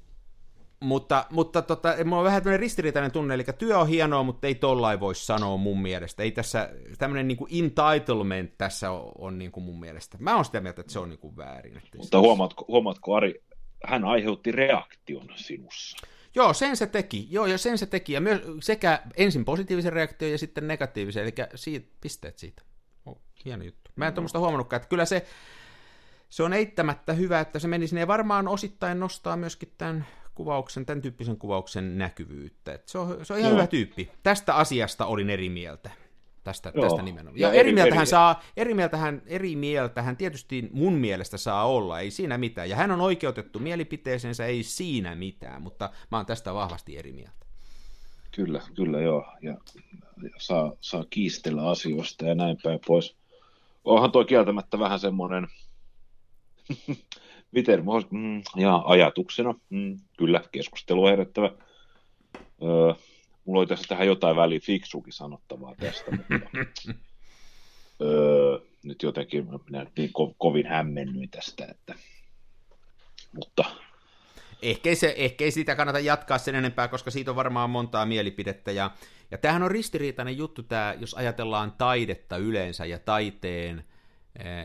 mutta, 0.80 1.26
mutta 1.30 1.62
tota, 1.62 1.96
mulla 2.06 2.18
on 2.18 2.24
vähän 2.24 2.44
tämmöinen 2.44 2.60
ristiriitainen 2.60 3.12
tunne, 3.12 3.34
eli 3.34 3.44
työ 3.58 3.80
on 3.80 3.88
hienoa, 3.88 4.24
mutta 4.24 4.48
ei 4.48 4.56
tollain 4.56 5.00
voi 5.00 5.16
sanoa 5.16 5.58
mun 5.58 5.82
mielestä. 5.82 6.24
Ei 6.24 6.32
tässä, 6.32 6.70
tämmöinen 6.98 7.28
niin 7.28 7.38
kuin 7.38 7.52
entitlement 7.52 8.58
tässä 8.58 8.92
on, 8.92 9.12
on 9.18 9.38
niin 9.38 9.52
kuin 9.52 9.64
mun 9.64 9.80
mielestä. 9.80 10.18
Mä 10.20 10.36
oon 10.36 10.46
sitä 10.46 10.62
mieltä, 10.62 10.82
että 10.82 10.94
se 10.94 11.00
on 11.00 11.10
niin 11.10 11.20
kuin 11.20 11.38
väärin. 11.38 11.78
Että 11.78 11.98
mutta 11.98 12.20
huomaatko, 12.20 12.66
huomaatko, 12.68 13.16
Ari, 13.16 13.44
hän 13.86 14.06
aiheutti 14.06 14.52
reaktion 14.52 15.30
sinussa. 15.36 16.08
Joo, 16.36 16.54
sen 16.54 16.78
se 16.78 16.88
teki. 16.88 17.28
Joo, 17.30 17.46
ja 17.46 17.58
sen 17.58 17.78
se 17.78 17.86
teki. 17.86 18.14
Ja 18.14 18.22
myös 18.22 18.42
sekä 18.62 19.02
ensin 19.18 19.46
positiivisen 19.46 19.94
reaktion 19.94 20.32
ja 20.32 20.38
sitten 20.38 20.68
negatiivisen, 20.68 21.24
eli 21.24 21.34
siitä, 21.56 21.88
pisteet 22.02 22.38
siitä. 22.38 22.62
Oh, 23.06 23.22
hieno 23.46 23.64
juttu. 23.64 23.92
Mä 23.96 24.08
en 24.08 24.14
tuommoista 24.14 24.40
huomannutkaan, 24.40 24.78
että 24.78 24.90
kyllä 24.90 25.06
se, 25.06 25.26
se 26.30 26.44
on 26.44 26.54
eittämättä 26.54 27.14
hyvä, 27.14 27.40
että 27.40 27.60
se 27.60 27.68
meni 27.68 27.88
sinne. 27.88 28.00
Ja 28.00 28.08
varmaan 28.08 28.48
osittain 28.48 29.00
nostaa 29.00 29.36
myöskin 29.36 29.74
tämän 29.78 30.06
kuvauksen, 30.40 30.86
tämän 30.86 31.02
tyyppisen 31.02 31.38
kuvauksen 31.38 31.98
näkyvyyttä. 31.98 32.74
Että 32.74 32.92
se, 32.92 32.98
on, 32.98 33.26
se 33.26 33.34
on 33.34 33.40
ihan 33.40 33.52
Joo. 33.52 33.58
hyvä 33.58 33.68
tyyppi. 33.68 34.12
Tästä 34.24 34.56
asiasta 34.56 35.06
olin 35.06 35.30
eri 35.30 35.50
mieltä. 35.50 35.90
Tästä, 36.44 36.72
tästä 36.82 37.02
nimenomaan. 37.02 37.40
Ja, 37.40 37.48
ja 37.48 37.54
eri, 37.54 37.74
mieltä 37.74 37.96
hän 37.96 38.08
saa, 38.08 38.44
eri 38.58 38.74
mieltähän, 38.74 39.22
eri 39.26 39.56
mieltähän 39.56 40.18
tietysti 40.18 40.70
mun 40.72 40.94
mielestä 40.94 41.38
saa 41.38 41.68
olla, 41.68 42.00
ei 42.00 42.12
siinä 42.12 42.38
mitään. 42.38 42.70
Ja 42.70 42.76
hän 42.76 42.92
on 42.92 43.02
oikeutettu 43.02 43.60
mielipiteeseensä, 43.60 44.46
ei 44.46 44.64
siinä 44.64 45.16
mitään, 45.16 45.62
mutta 45.62 45.90
mä 46.12 46.18
oon 46.18 46.26
tästä 46.26 46.54
vahvasti 46.54 46.98
eri 46.98 47.12
mieltä. 47.12 47.46
Kyllä, 48.32 48.62
kyllä 48.76 49.02
joo. 49.02 49.26
Ja, 49.42 49.58
ja 50.24 50.30
saa, 50.38 50.72
saa 50.82 51.06
kiistellä 51.10 51.70
asioista 51.70 52.26
ja 52.26 52.36
näin 52.36 52.58
päin 52.64 52.80
pois. 52.88 53.16
Onhan 53.84 54.12
tuo 54.12 54.26
kieltämättä 54.26 54.80
vähän 54.80 55.00
semmoinen 55.00 55.48
miten, 57.52 57.84
mm, 58.12 58.42
ja 58.56 58.82
ajatuksena, 58.86 59.56
mm, 59.70 60.00
kyllä, 60.18 60.42
keskustelu 60.52 61.08
herättävä. 61.08 61.52
Öö, 62.64 62.94
mulla 63.46 63.60
oli 63.60 63.68
tässä 63.68 63.88
tähän 63.88 64.08
jotain 64.08 64.36
väliin 64.36 64.62
fiksuukin 64.62 65.14
sanottavaa 65.14 65.76
tästä, 65.76 66.12
mutta 66.12 66.34
öö, 68.02 68.60
nyt 68.84 69.04
jotenkin 69.04 69.48
minä 69.66 69.86
niin 69.98 70.10
ko- 70.10 70.36
kovin 70.38 70.68
hämmennyin 70.68 71.30
tästä, 71.30 71.66
että, 71.66 71.96
mutta 73.34 73.66
Ehkä 74.62 74.90
ei, 74.90 74.96
se, 74.96 75.14
ehkä 75.18 75.44
ei 75.44 75.52
sitä 75.52 75.76
kannata 75.76 76.00
jatkaa 76.00 76.38
sen 76.38 76.56
enempää, 76.56 76.88
koska 76.88 77.12
siitä 77.12 77.32
on 77.32 77.36
varmaan 77.36 77.70
montaa 77.70 78.06
mielipidettä. 78.06 78.72
Ja, 78.72 78.92
ja 79.32 79.38
tämähän 79.38 79.64
on 79.64 79.72
ristiriitainen 79.72 80.38
juttu, 80.38 80.64
tämä, 80.64 80.96
jos 81.00 81.14
ajatellaan 81.14 81.72
taidetta 81.72 82.38
yleensä 82.38 82.86
ja 82.86 83.00
taiteen, 83.00 83.84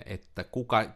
että 0.07 0.45
kuka, 0.45 0.91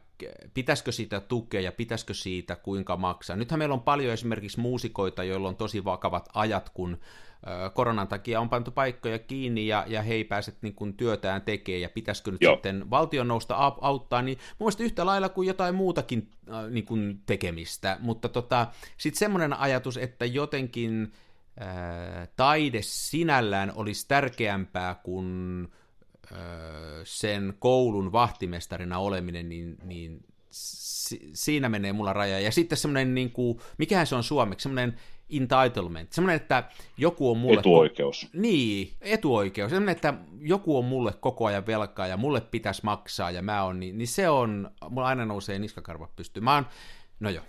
pitäisikö 0.55 0.93
siitä 0.93 1.21
tukea 1.21 1.61
ja 1.61 1.73
pitäisikö 1.73 2.15
siitä 2.15 2.57
kuinka 2.57 2.97
maksaa. 2.97 3.37
Nythän 3.37 3.59
meillä 3.59 3.73
on 3.73 3.83
paljon 3.83 4.13
esimerkiksi 4.13 4.61
muusikoita, 4.61 5.25
joilla 5.25 5.49
on 5.49 5.57
tosi 5.57 5.85
vakavat 5.85 6.29
ajat, 6.35 6.71
kun 6.71 6.99
koronan 7.75 8.09
takia 8.09 8.41
on 8.41 8.49
pantu 8.49 8.71
paikkoja 8.71 9.19
kiinni 9.19 9.67
ja, 9.67 9.85
ja 9.87 10.03
he 10.03 10.15
ei 10.15 10.25
pääse 10.25 10.53
niin 10.63 10.75
kuin 10.75 10.95
työtään 10.95 11.43
tekemään 11.43 11.81
ja 11.81 11.89
pitäisikö 11.89 12.31
nyt 12.31 12.43
Joo. 12.43 12.55
sitten 12.55 12.91
valtion 12.91 13.29
nousta 13.29 13.55
auttaa, 13.81 14.23
niin 14.23 14.39
mun 14.39 14.67
mielestä 14.67 14.83
yhtä 14.83 15.07
lailla 15.07 15.29
kuin 15.29 15.49
jotain 15.49 15.75
muutakin 15.75 16.31
äh, 16.51 16.71
niin 16.71 16.85
kuin 16.85 17.21
tekemistä, 17.27 17.97
mutta 18.01 18.29
tota, 18.29 18.67
sitten 18.97 19.19
semmoinen 19.19 19.53
ajatus, 19.53 19.97
että 19.97 20.25
jotenkin 20.25 21.13
äh, 21.63 22.29
taide 22.37 22.81
sinällään 22.83 23.73
olisi 23.75 24.09
tärkeämpää 24.09 24.95
kuin 24.95 25.69
sen 27.05 27.55
koulun 27.59 28.13
vahtimestarina 28.13 28.99
oleminen, 28.99 29.49
niin, 29.49 29.77
niin 29.85 30.25
si- 30.51 31.31
siinä 31.33 31.69
menee 31.69 31.93
mulla 31.93 32.13
raja. 32.13 32.41
Ja 32.41 32.53
sitten 32.53 32.79
semmoinen, 32.79 33.15
niin 33.15 33.31
kuin, 33.31 33.59
mikähän 33.79 34.07
se 34.07 34.15
on 34.15 34.25
suomeksi, 34.25 34.63
semmoinen 34.63 34.95
entitlement, 35.31 36.13
semmoinen, 36.13 36.37
että 36.37 36.65
joku 36.97 37.31
on 37.31 37.39
mulle... 37.39 37.61
Etuoikeus. 37.61 38.27
Ko- 38.27 38.41
niin, 38.41 38.93
etuoikeus. 39.01 39.71
Semmoinen, 39.71 39.97
että 39.97 40.15
joku 40.41 40.79
on 40.79 40.85
mulle 40.85 41.13
koko 41.21 41.47
ajan 41.47 41.67
velkaa 41.67 42.07
ja 42.07 42.17
mulle 42.17 42.41
pitäisi 42.41 42.85
maksaa 42.85 43.31
ja 43.31 43.43
mä 43.43 43.65
oon, 43.65 43.81
niin, 43.81 43.99
niin 43.99 44.09
se 44.09 44.29
on, 44.29 44.71
mulla 44.91 45.09
aina 45.09 45.25
nousee 45.25 45.59
niskakarva 45.59 46.09
pystyyn. 46.17 46.45
Mä 46.45 46.55
oon, 46.55 46.67
no 47.21 47.31
joo, 47.31 47.45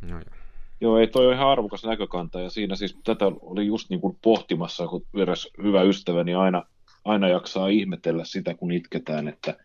no 0.00 0.08
joo. 0.16 0.36
Joo, 0.80 0.98
ei 0.98 1.06
toi 1.06 1.26
ole 1.26 1.34
ihan 1.34 1.48
arvokas 1.48 1.84
näkökanta, 1.84 2.40
ja 2.40 2.50
siinä 2.50 2.76
siis 2.76 2.98
tätä 3.04 3.24
oli 3.40 3.66
just 3.66 3.90
niin 3.90 4.00
kuin 4.00 4.18
pohtimassa, 4.22 4.88
kun 4.88 5.06
eräs 5.14 5.48
hyvä 5.62 5.82
ystäväni 5.82 6.34
aina, 6.34 6.62
aina 7.04 7.28
jaksaa 7.28 7.68
ihmetellä 7.68 8.24
sitä, 8.24 8.54
kun 8.54 8.72
itketään, 8.72 9.28
että 9.28 9.56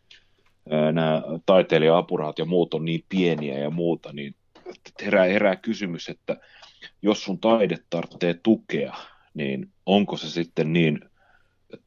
nämä 0.91 1.21
taiteilija-apurahat 1.45 2.39
ja 2.39 2.45
muut 2.45 2.73
on 2.73 2.85
niin 2.85 3.05
pieniä 3.09 3.59
ja 3.59 3.69
muuta, 3.69 4.13
niin 4.13 4.35
herää, 5.01 5.25
herää 5.25 5.55
kysymys, 5.55 6.09
että 6.09 6.37
jos 7.01 7.23
sun 7.23 7.39
taide 7.39 7.77
tarvitsee 7.89 8.33
tukea, 8.33 8.93
niin 9.33 9.71
onko 9.85 10.17
se 10.17 10.29
sitten 10.29 10.73
niin 10.73 10.99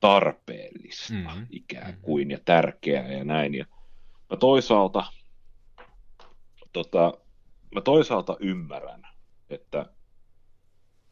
tarpeellista 0.01 1.15
mm-hmm. 1.15 1.47
ikään 1.51 1.87
mm-hmm. 1.87 2.03
kuin 2.03 2.31
ja 2.31 2.39
tärkeää 2.45 3.13
ja 3.13 3.25
näin. 3.25 3.55
Ja 3.55 3.65
mä 4.31 4.37
toisaalta, 4.37 5.05
tota, 6.73 7.19
mä 7.75 7.81
toisaalta 7.81 8.37
ymmärrän, 8.41 9.03
että 9.51 9.87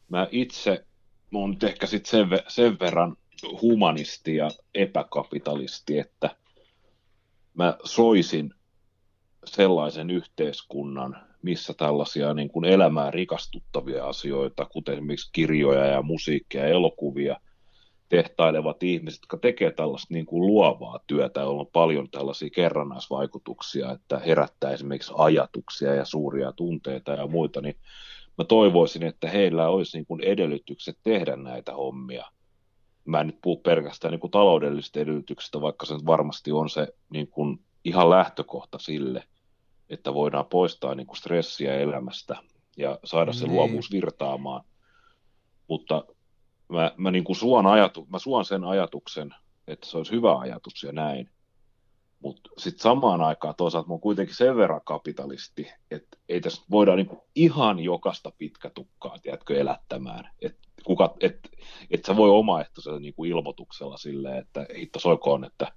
mä 0.09 0.29
itse, 0.31 0.87
mä 1.31 1.39
oon 1.39 1.51
nyt 1.51 1.65
ehkä 1.65 1.87
sit 1.87 2.07
sen, 2.07 2.29
sen 2.49 2.79
verran 2.79 3.17
humanisti 3.63 4.37
ja 4.37 4.49
epäkapitalisti, 4.75 5.99
että 5.99 6.37
mä 7.55 7.77
soisin 7.85 8.55
sellaisen 9.45 10.11
yhteiskunnan, 10.11 11.17
missä 11.43 11.75
tällaisia 11.75 12.35
niin 12.35 12.49
kuin 12.49 12.65
elämää 12.65 13.11
rikastuttavia 13.11 14.07
asioita, 14.07 14.65
kuten 14.65 14.95
esimerkiksi 14.95 15.31
kirjoja 15.33 15.87
ja 15.87 16.03
musiikkia 16.03 16.61
ja 16.61 16.69
elokuvia, 16.69 17.37
tehtailevat 18.09 18.83
ihmiset, 18.83 19.21
jotka 19.23 19.37
tekevät 19.37 19.77
tällaista 19.77 20.15
niin 20.15 20.27
kuin 20.27 20.47
luovaa 20.47 21.01
työtä, 21.07 21.41
jolla 21.41 21.61
on 21.61 21.71
paljon 21.73 22.11
tällaisia 22.11 22.51
kerrannaisvaikutuksia, 22.51 23.93
että 23.93 24.19
herättää 24.19 24.71
esimerkiksi 24.71 25.13
ajatuksia 25.17 25.95
ja 25.95 26.05
suuria 26.05 26.53
tunteita 26.53 27.13
ja 27.13 27.27
muita, 27.27 27.61
niin 27.61 27.77
mä 28.39 28.45
toivoisin, 28.45 29.03
että 29.03 29.31
heillä 29.31 29.69
olisi 29.69 29.99
niin 29.99 30.07
kuin 30.07 30.25
edellytykset 30.25 30.99
tehdä 31.03 31.37
näitä 31.37 31.73
hommia. 31.73 32.25
Mä 33.07 33.21
en 33.21 33.27
nyt 33.27 33.41
puhu 33.43 33.57
pelkästään 33.57 34.13
niin 34.13 34.21
kuin 34.21 34.31
taloudellisista 34.31 35.01
edellytyksistä, 35.01 35.61
vaikka 35.61 35.87
se 35.87 35.95
varmasti 36.07 36.53
on 36.53 36.71
se 36.71 36.89
niin 37.11 37.29
kuin 37.29 37.61
ihan 37.85 38.11
lähtökohta 38.11 38.79
sille– 38.79 39.25
että 39.91 40.15
voidaan 40.15 40.47
poistaa 40.47 40.95
niin 40.95 41.07
kuin 41.07 41.17
stressiä 41.17 41.75
elämästä 41.75 42.37
ja 42.77 42.99
saada 43.05 43.33
se 43.33 43.45
niin. 43.45 43.57
luovuus 43.57 43.91
virtaamaan. 43.91 44.65
Mutta 45.69 46.05
mä, 46.69 46.93
mä, 46.97 47.11
niin 47.11 47.25
kuin 47.25 47.37
suon 47.37 47.67
ajatu, 47.67 48.07
mä 48.11 48.19
suon 48.19 48.45
sen 48.45 48.65
ajatuksen, 48.65 49.35
että 49.67 49.87
se 49.87 49.97
olisi 49.97 50.13
hyvä 50.13 50.39
ajatus 50.39 50.83
ja 50.83 50.93
näin. 50.93 51.31
Mutta 52.21 52.51
sitten 52.59 52.83
samaan 52.83 53.21
aikaan 53.21 53.55
toisaalta 53.55 53.89
mä 53.89 53.93
oon 53.93 54.01
kuitenkin 54.01 54.37
sen 54.37 54.57
verran 54.57 54.81
kapitalisti, 54.85 55.73
että 55.91 56.19
ei 56.29 56.41
tässä 56.41 56.63
voida 56.71 56.97
niin 56.97 57.07
kuin 57.07 57.21
ihan 57.35 57.79
jokasta 57.79 58.33
pitkätukkaa, 58.39 59.19
tiedätkö, 59.19 59.61
elättämään. 59.61 60.31
Että 60.43 60.66
kuka, 60.87 61.15
et, 61.21 61.51
et 61.91 62.05
sä 62.05 62.17
voi 62.17 62.31
omaehtoisella 62.31 62.99
niin 62.99 63.15
kuin 63.15 63.31
ilmoituksella 63.31 63.97
silleen, 63.97 64.39
että 64.39 64.67
hitto 64.79 64.99
soikoon, 64.99 65.45
että– 65.45 65.73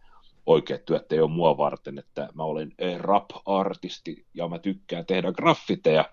oikeat 0.50 0.86
työt 0.86 1.12
ei 1.12 1.20
ole 1.20 1.30
mua 1.30 1.58
varten, 1.58 2.00
että 2.00 2.30
mä 2.34 2.44
olen 2.44 2.72
eh, 2.80 3.00
rap-artisti 3.00 4.26
ja 4.34 4.48
mä 4.48 4.60
tykkään 4.60 5.06
tehdä 5.06 5.32
graffiteja, 5.32 6.06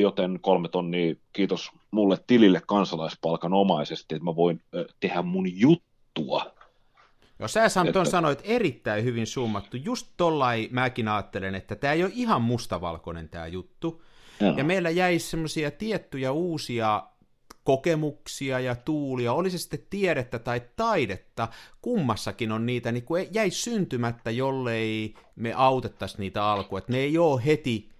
joten 0.00 0.38
kolme 0.42 0.68
tonnia 0.68 1.14
kiitos 1.32 1.70
mulle 1.90 2.18
tilille 2.26 2.62
kansalaispalkan 2.66 3.52
omaisesti, 3.52 4.14
että 4.14 4.24
mä 4.24 4.36
voin 4.36 4.60
eh, 4.72 4.84
tehdä 5.00 5.22
mun 5.22 5.60
juttua. 5.60 6.54
Joo, 7.38 7.48
sä 7.48 7.68
Sam 7.68 7.86
että... 7.86 8.04
sanoit 8.04 8.40
erittäin 8.44 9.04
hyvin 9.04 9.26
summattu. 9.26 9.76
Just 9.76 10.06
tollai 10.16 10.68
mäkin 10.72 11.08
ajattelen, 11.08 11.54
että 11.54 11.76
tämä 11.76 11.92
ei 11.92 12.04
ole 12.04 12.12
ihan 12.14 12.42
mustavalkoinen 12.42 13.28
tämä 13.28 13.46
juttu. 13.46 14.02
Joo. 14.40 14.56
Ja 14.56 14.64
meillä 14.64 14.90
jäi 14.90 15.18
semmoisia 15.18 15.70
tiettyjä 15.70 16.32
uusia 16.32 17.02
kokemuksia 17.64 18.60
ja 18.60 18.74
tuulia, 18.74 19.32
oli 19.32 19.50
se 19.50 19.58
sitten 19.58 19.86
tiedettä 19.90 20.38
tai 20.38 20.62
taidetta, 20.76 21.48
kummassakin 21.82 22.52
on 22.52 22.66
niitä, 22.66 22.92
niin 22.92 23.04
kuin 23.04 23.28
jäi 23.30 23.50
syntymättä, 23.50 24.30
jollei 24.30 25.14
me 25.36 25.52
autettaisi 25.56 26.18
niitä 26.18 26.44
alkuun, 26.44 26.78
että 26.78 26.92
ne 26.92 26.98
ei 26.98 27.18
ole 27.18 27.44
heti 27.44 27.94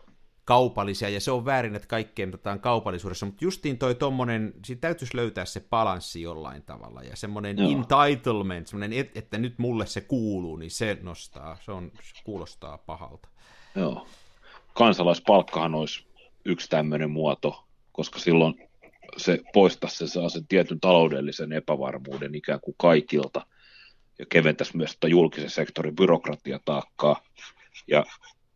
kaupallisia, 0.44 1.08
ja 1.08 1.20
se 1.20 1.30
on 1.30 1.44
väärin, 1.44 1.74
että 1.74 1.88
kaikkeen 1.88 2.30
tätä 2.30 2.58
kaupallisuudessa, 2.58 3.26
mutta 3.26 3.44
justiin 3.44 3.78
toi 3.78 3.94
tommonen, 3.94 4.52
siitä 4.64 4.80
täytyisi 4.80 5.16
löytää 5.16 5.44
se 5.44 5.60
balanssi 5.70 6.22
jollain 6.22 6.62
tavalla, 6.62 7.02
ja 7.02 7.16
semmoinen 7.16 7.58
Joo. 7.58 7.70
entitlement, 7.70 8.66
semmoinen, 8.66 9.08
että 9.14 9.38
nyt 9.38 9.58
mulle 9.58 9.86
se 9.86 10.00
kuuluu, 10.00 10.56
niin 10.56 10.70
se 10.70 10.98
nostaa, 11.02 11.58
se, 11.64 11.72
on, 11.72 11.92
se 12.02 12.22
kuulostaa 12.24 12.78
pahalta. 12.78 13.28
Joo. 13.76 14.06
Kansalaispalkkahan 14.74 15.74
olisi 15.74 16.06
yksi 16.44 16.68
tämmöinen 16.68 17.10
muoto, 17.10 17.64
koska 17.92 18.18
silloin 18.18 18.68
se 19.16 19.38
poistaisi 19.52 20.08
sen, 20.08 20.30
sen 20.30 20.46
tietyn 20.46 20.80
taloudellisen 20.80 21.52
epävarmuuden 21.52 22.34
ikään 22.34 22.60
kuin 22.60 22.74
kaikilta 22.78 23.46
ja 24.18 24.26
keventäisi 24.28 24.76
myös 24.76 24.90
sitä 24.90 25.08
julkisen 25.08 25.50
sektorin 25.50 25.96
byrokratiataakkaa 25.96 27.20
ja 27.86 28.04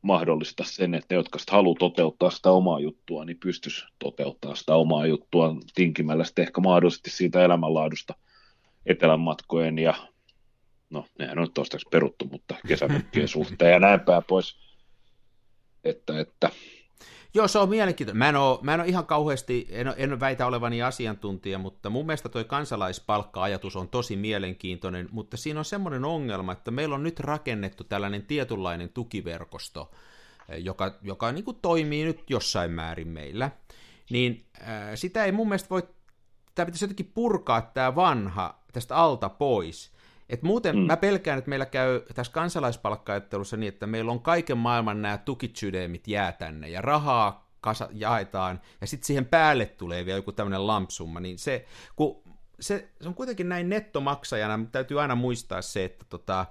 mahdollista 0.03 0.65
sen, 0.65 0.95
että 0.95 1.15
ne, 1.15 1.17
jotka 1.17 1.39
sitten 1.39 1.55
haluaa 1.55 1.79
toteuttaa 1.79 2.31
sitä 2.31 2.51
omaa 2.51 2.81
juttua, 2.81 3.25
niin 3.25 3.39
pystyisi 3.41 3.85
toteuttaa 3.99 4.55
sitä 4.55 4.75
omaa 4.75 5.07
juttua 5.07 5.57
tinkimällä 5.75 6.25
sitten 6.25 6.43
ehkä 6.43 6.61
mahdollisesti 6.61 7.11
siitä 7.11 7.45
elämänlaadusta 7.45 8.15
etelänmatkojen 8.87 9.79
ja 9.79 9.95
no, 10.91 11.07
nehän 11.19 11.39
on 11.39 11.53
toistaiseksi 11.53 11.89
peruttu, 11.91 12.25
mutta 12.25 12.55
kesämökkien 12.69 13.29
suhteen 13.39 13.73
ja 13.73 13.79
näin 13.79 14.01
päin 14.01 14.23
pois, 14.25 14.57
että, 15.85 16.21
että 16.21 16.51
Joo, 17.35 17.49
se 17.49 17.59
on 17.59 17.69
mielenkiintoinen. 17.69 18.19
Mä 18.19 18.29
en 18.29 18.37
ole, 18.37 18.59
mä 18.63 18.75
en 18.75 18.81
ole 18.81 18.89
ihan 18.89 19.07
kauheasti, 19.07 19.67
en, 19.71 19.95
en 19.97 20.21
väitä 20.21 20.47
olevani 20.47 20.83
asiantuntija, 20.83 21.59
mutta 21.59 21.91
mun 21.91 22.07
mielestä 22.07 22.29
toi 22.29 22.45
kansalaispalkka-ajatus 22.45 23.77
on 23.77 23.89
tosi 23.89 24.17
mielenkiintoinen, 24.17 25.09
mutta 25.11 25.37
siinä 25.37 25.61
on 25.61 25.65
semmoinen 25.65 26.05
ongelma, 26.05 26.53
että 26.53 26.71
meillä 26.71 26.95
on 26.95 27.03
nyt 27.03 27.21
rakennettu 27.21 27.85
tällainen 27.85 28.23
tietynlainen 28.23 28.89
tukiverkosto, 28.89 29.91
eh, 30.49 30.59
joka, 30.59 30.95
joka 31.03 31.33
niin 31.33 31.45
kuin 31.45 31.59
toimii 31.63 32.05
nyt 32.05 32.31
jossain 32.31 32.71
määrin 32.71 33.09
meillä, 33.09 33.51
niin 34.11 34.47
äh, 34.61 34.69
sitä 34.95 35.25
ei 35.25 35.33
mun 35.33 35.49
mielestä 35.49 35.71
voi, 35.71 35.83
tämä 36.55 36.67
pitäisi 36.67 36.85
jotenkin 36.85 37.13
purkaa 37.15 37.61
tämä 37.61 37.95
vanha 37.95 38.63
tästä 38.73 38.97
alta 38.97 39.29
pois, 39.29 39.93
et 40.29 40.43
muuten 40.43 40.77
mm. 40.77 40.83
mä 40.83 40.97
pelkään, 40.97 41.39
että 41.39 41.49
meillä 41.49 41.67
käy 41.67 42.01
tässä 42.15 42.33
kansalaispalkkaajattelussa 42.33 43.57
niin, 43.57 43.69
että 43.69 43.87
meillä 43.87 44.13
on 44.13 44.23
kaiken 44.23 44.59
maailman 44.59 45.03
nämä 45.03 45.19
tukitsydemit 45.19 46.09
jää 46.09 46.33
tänne 46.33 46.69
ja 46.69 46.81
rahaa 46.81 47.49
kasa, 47.61 47.89
jaetaan 47.93 48.61
ja 48.81 48.87
sitten 48.87 49.07
siihen 49.07 49.27
päälle 49.27 49.67
tulee 49.67 50.07
vielä 50.07 50.19
joku 50.19 50.33
tämmöinen 50.33 50.67
lampsumma, 50.67 51.21
niin 51.21 51.39
se, 51.39 51.65
kun 51.97 52.23
se, 52.61 52.89
se 53.01 53.09
on 53.09 53.15
kuitenkin 53.15 53.49
näin 53.49 53.69
nettomaksajana, 53.69 54.57
mutta 54.57 54.73
täytyy 54.73 55.01
aina 55.01 55.15
muistaa 55.15 55.63
se, 55.63 55.85
että 55.85 56.05
tota, 56.09 56.47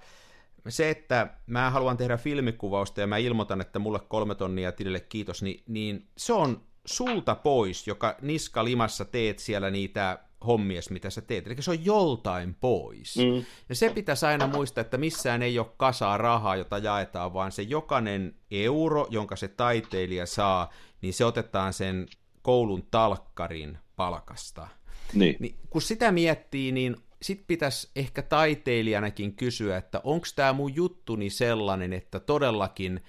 se, 0.69 0.89
että 0.89 1.27
mä 1.47 1.69
haluan 1.69 1.97
tehdä 1.97 2.17
filmikuvausta 2.17 3.01
ja 3.01 3.07
mä 3.07 3.17
ilmoitan, 3.17 3.61
että 3.61 3.79
mulle 3.79 3.99
kolme 3.99 4.35
tonnia 4.35 4.71
tilille 4.71 4.99
kiitos, 4.99 5.43
niin, 5.43 5.63
niin 5.67 6.07
se 6.17 6.33
on 6.33 6.63
sulta 6.85 7.35
pois, 7.35 7.87
joka 7.87 8.15
niska 8.21 8.65
limassa 8.65 9.05
teet 9.05 9.39
siellä 9.39 9.69
niitä 9.69 10.19
hommies, 10.45 10.89
mitä 10.89 11.09
sä 11.09 11.21
teet. 11.21 11.47
Eli 11.47 11.55
se 11.59 11.71
on 11.71 11.85
joltain 11.85 12.55
pois. 12.55 13.17
Mm. 13.17 13.45
Ja 13.69 13.75
se 13.75 13.89
pitäisi 13.89 14.25
aina 14.25 14.47
muistaa, 14.47 14.81
että 14.81 14.97
missään 14.97 15.41
ei 15.41 15.59
ole 15.59 15.67
kasaa 15.77 16.17
rahaa, 16.17 16.55
jota 16.55 16.77
jaetaan, 16.77 17.33
vaan 17.33 17.51
se 17.51 17.61
jokainen 17.61 18.35
euro, 18.51 19.07
jonka 19.09 19.35
se 19.35 19.47
taiteilija 19.47 20.25
saa, 20.25 20.73
niin 21.01 21.13
se 21.13 21.25
otetaan 21.25 21.73
sen 21.73 22.07
koulun 22.41 22.87
talkkarin 22.91 23.77
palkasta. 23.95 24.67
Niin. 25.13 25.35
niin 25.39 25.55
kun 25.69 25.81
sitä 25.81 26.11
miettii, 26.11 26.71
niin 26.71 26.95
sit 27.21 27.43
pitäisi 27.47 27.89
ehkä 27.95 28.21
taiteilijanakin 28.21 29.35
kysyä, 29.35 29.77
että 29.77 30.01
onko 30.03 30.27
tämä 30.35 30.53
mun 30.53 30.75
juttuni 30.75 31.29
sellainen, 31.29 31.93
että 31.93 32.19
todellakin 32.19 33.01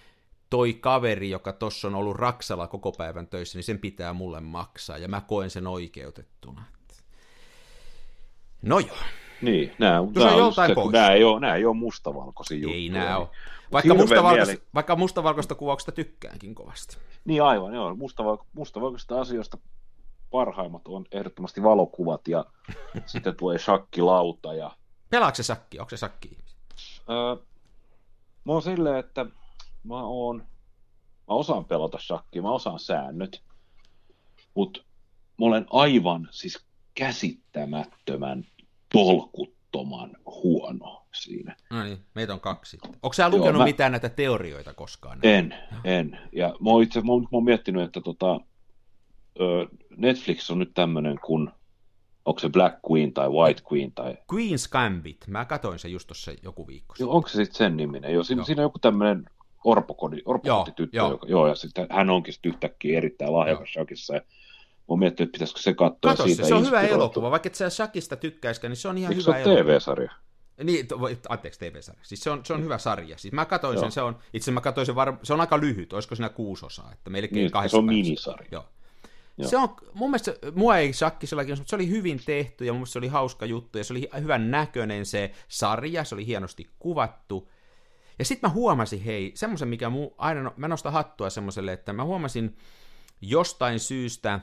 toi 0.51 0.75
kaveri, 0.75 1.31
joka 1.31 1.53
tuossa 1.53 1.89
on 1.89 1.95
ollut 1.95 2.17
Raksalla 2.17 2.67
koko 2.67 2.93
päivän 2.93 3.27
töissä, 3.27 3.59
niin 3.59 3.65
sen 3.65 3.79
pitää 3.79 4.13
mulle 4.13 4.41
maksaa, 4.41 4.99
ja 4.99 5.09
mä 5.09 5.21
koen 5.21 5.51
sen 5.51 5.67
oikeutettuna. 5.67 6.65
No 8.63 8.79
joo. 8.79 8.97
Niin, 9.43 9.73
nämä, 9.79 10.03
nämä, 10.15 10.31
on 10.31 10.39
joltain 10.39 10.75
se, 10.75 10.91
nämä, 10.93 11.13
ei 11.13 11.25
ole, 11.25 11.41
nämä 11.41 11.55
ei 11.55 11.65
ole 11.65 11.77
mustavalkoisia 11.77 12.57
juttuja. 12.59 12.77
Ei 12.77 12.89
nämä 12.89 13.19
ole. 13.19 13.29
Vaikka, 13.73 13.95
mustavalkoista, 13.95 14.47
mieli... 14.47 14.63
vaikka 14.75 14.97
mustavalkoista 14.97 15.55
kuvauksesta 15.55 15.93
tykkäänkin 15.93 16.55
kovasti. 16.55 16.97
Niin 17.25 17.43
aivan, 17.43 17.75
joo. 17.75 17.95
Mustavalko, 17.95 18.47
mustavalkoista 18.53 19.21
asioista 19.21 19.59
parhaimmat 20.31 20.89
on 20.89 21.05
ehdottomasti 21.13 21.63
valokuvat 21.63 22.29
ja 22.29 22.45
sitten 23.07 23.37
tulee 23.37 23.59
shakkilauta. 23.59 24.55
Ja... 24.55 24.71
Pelaako 25.11 25.35
se 25.35 25.43
shakki? 25.43 25.79
Onko 25.79 25.91
se 25.91 25.97
shakki? 25.97 26.39
Öö, 27.11 27.37
mä 28.45 28.53
oon 28.53 28.63
silleen, 28.63 28.97
että 28.97 29.27
mä 29.85 30.03
oon, 30.03 30.39
mä 31.29 31.35
osaan 31.35 31.65
pelata 31.65 31.99
shakkia, 31.99 32.43
mä 32.43 32.51
osaan 32.51 32.79
säännöt, 32.79 33.43
mutta 34.55 34.81
mä 35.39 35.47
olen 35.47 35.67
aivan 35.71 36.29
siis 36.31 36.68
käsittämättömän 36.99 38.45
tolkuttoman 38.93 40.17
huono 40.27 41.07
siinä. 41.15 41.57
No 41.71 41.85
niin, 41.85 41.99
meitä 42.15 42.35
on 42.35 42.41
kaksi. 42.41 42.79
Onko 43.03 43.13
sä 43.13 43.29
lukenut 43.29 43.47
Joo, 43.47 43.59
mä... 43.59 43.65
mitään 43.65 43.93
näitä 43.93 44.09
teorioita 44.09 44.75
koskaan? 44.75 45.19
En, 45.23 45.55
no. 45.71 45.79
en. 45.85 46.19
Ja 46.33 46.49
mä 46.49 46.71
oon 46.71 46.83
itse 46.83 47.01
mä 47.01 47.13
oon, 47.13 47.23
mä 47.23 47.29
oon 47.33 47.45
miettinyt, 47.45 47.83
että 47.83 48.01
tota, 48.01 48.41
Netflix 49.97 50.51
on 50.51 50.59
nyt 50.59 50.75
tämmöinen 50.75 51.19
kuin, 51.27 51.51
onko 52.25 52.41
se 52.41 52.49
Black 52.49 52.79
Queen 52.91 53.13
tai 53.13 53.29
White 53.29 53.63
Queen 53.73 53.93
tai... 53.93 54.17
Queen's 54.33 54.69
Gambit, 54.71 55.27
mä 55.27 55.45
katoin 55.45 55.79
se 55.79 55.89
just 55.89 56.07
tuossa 56.07 56.33
joku 56.43 56.67
viikko 56.67 56.95
Joo, 56.99 57.13
onko 57.13 57.29
se 57.29 57.35
sitten 57.35 57.59
sen 57.59 57.77
niminen? 57.77 58.13
Joo, 58.13 58.25
siinä, 58.25 58.41
joo. 58.41 58.47
siinä 58.47 58.63
on 58.63 58.65
joku 58.65 58.79
tämmöinen 58.79 59.25
orpokodi, 59.65 60.23
orpokoti 60.25 60.89
joo, 60.93 61.11
joka, 61.11 61.27
joo, 61.27 61.47
ja 61.47 61.55
sitten 61.55 61.87
hän 61.91 62.11
onkin 62.11 62.35
sitten 62.35 62.53
yhtäkkiä 62.53 62.99
erittäin 62.99 63.33
lahjakas 63.33 63.73
shakissa, 63.73 64.15
ja 64.15 64.21
mä 64.89 64.93
oon 64.93 64.99
miettinyt, 64.99 65.29
että 65.29 65.33
pitäisikö 65.33 65.61
se 65.61 65.75
katsoa 65.75 66.11
Kato 66.11 66.23
siitä. 66.23 66.43
Se, 66.43 66.49
se 66.49 66.55
on 66.55 66.67
hyvä 66.67 66.83
elokuva, 66.83 67.31
vaikka 67.31 67.47
et 67.47 67.55
sä 67.55 67.71
shakista 67.71 68.17
tykkäisikään, 68.17 68.71
niin 68.71 68.77
se 68.77 68.89
on 68.89 68.99
ihan 68.99 69.13
Eikö 69.13 69.23
hyvä 69.23 69.33
se 69.37 69.43
elokuva. 69.43 69.65
TV-sarja? 69.65 70.13
Niin, 70.65 70.87
anteeksi, 71.29 71.61
TV-sarja. 71.61 72.01
Siis 72.05 72.21
se 72.21 72.31
on, 72.31 72.41
se 72.45 72.53
on 72.53 72.63
hyvä 72.65 72.79
sarja. 72.79 73.19
Siis 73.19 73.33
mä 73.35 73.45
katsoin 73.45 73.75
Joo. 73.75 73.83
sen, 73.83 73.93
se 73.93 74.03
on, 74.03 74.19
itse 74.33 74.51
mä 74.51 74.61
katsoin 74.61 74.87
sen, 74.87 74.95
var, 74.95 75.17
se 75.23 75.33
on 75.33 75.41
aika 75.41 75.61
lyhyt, 75.61 75.93
olisiko 75.93 76.15
siinä 76.15 76.29
kuusi 76.29 76.67
osaa, 76.67 76.91
että 76.93 77.11
melkein 77.11 77.35
niin, 77.41 77.51
kahdessa 77.51 77.75
Se 77.75 77.79
on 77.79 77.87
päivässä. 77.87 78.05
minisarja. 78.09 78.49
Joo. 78.53 78.65
Joo. 79.39 79.49
Se 79.51 79.57
on, 79.57 79.69
mun 79.95 80.11
mielestä, 80.11 80.35
mua 80.55 80.79
ei 80.79 80.93
shakki 80.93 81.27
sellakin, 81.27 81.59
mutta 81.59 81.71
se 81.71 81.77
oli 81.77 81.89
hyvin 81.89 82.21
tehty 82.27 82.65
ja 82.65 82.73
mun 82.73 82.79
mielestä 82.79 82.93
se 82.93 82.99
oli 82.99 83.09
hauska 83.09 83.47
juttu 83.47 83.79
ja 83.79 83.85
se 83.85 83.93
oli 83.93 84.09
hyvän 84.21 84.51
näköinen 84.51 85.07
se 85.07 85.31
sarja, 85.49 86.05
se 86.05 86.15
oli 86.15 86.27
hienosti 86.27 86.71
kuvattu. 86.79 87.49
Ja 88.19 88.25
sitten 88.25 88.51
mä 88.51 88.55
huomasin, 88.55 89.03
hei, 89.03 89.33
semmoisen, 89.35 89.69
mikä 89.69 89.91
mu, 89.91 90.11
aina, 90.19 90.53
mä 90.57 90.69
nostan 90.69 90.93
hattua 90.93 91.31
semmoiselle, 91.31 91.73
että 91.73 91.93
mä 91.93 92.05
huomasin 92.05 92.57
jostain 93.21 93.81
syystä, 93.81 94.41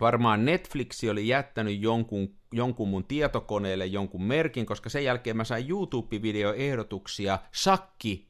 varmaan 0.00 0.44
Netflix 0.44 1.04
oli 1.10 1.28
jättänyt 1.28 1.80
jonkun, 1.80 2.34
jonkun 2.52 2.88
mun 2.88 3.04
tietokoneelle 3.04 3.86
jonkun 3.86 4.22
merkin, 4.22 4.66
koska 4.66 4.88
sen 4.88 5.04
jälkeen 5.04 5.36
mä 5.36 5.44
sain 5.44 5.68
YouTube-videoehdotuksia 5.68 7.38
shakki 7.54 8.28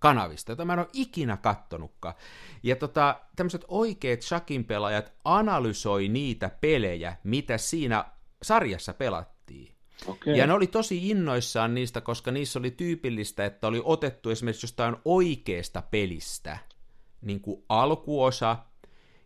kanavista, 0.00 0.52
jota 0.52 0.64
mä 0.64 0.72
en 0.72 0.78
ole 0.78 0.88
ikinä 0.92 1.36
kattonutkaan. 1.36 2.14
Ja 2.62 2.76
tota, 2.76 3.20
tämmöiset 3.36 3.64
oikeat 3.68 4.22
shakin 4.22 4.64
pelaajat 4.64 5.12
analysoi 5.24 6.08
niitä 6.08 6.50
pelejä, 6.60 7.16
mitä 7.24 7.58
siinä 7.58 8.04
sarjassa 8.42 8.94
pelattiin. 8.94 9.74
Okay. 10.06 10.34
Ja 10.34 10.46
ne 10.46 10.52
oli 10.52 10.66
tosi 10.66 11.10
innoissaan 11.10 11.74
niistä, 11.74 12.00
koska 12.00 12.30
niissä 12.30 12.58
oli 12.58 12.70
tyypillistä, 12.70 13.44
että 13.44 13.66
oli 13.66 13.82
otettu 13.84 14.30
esimerkiksi 14.30 14.64
jostain 14.64 14.96
oikeasta 15.04 15.82
pelistä 15.90 16.58
niin 17.20 17.40
kuin 17.40 17.64
alkuosa, 17.68 18.56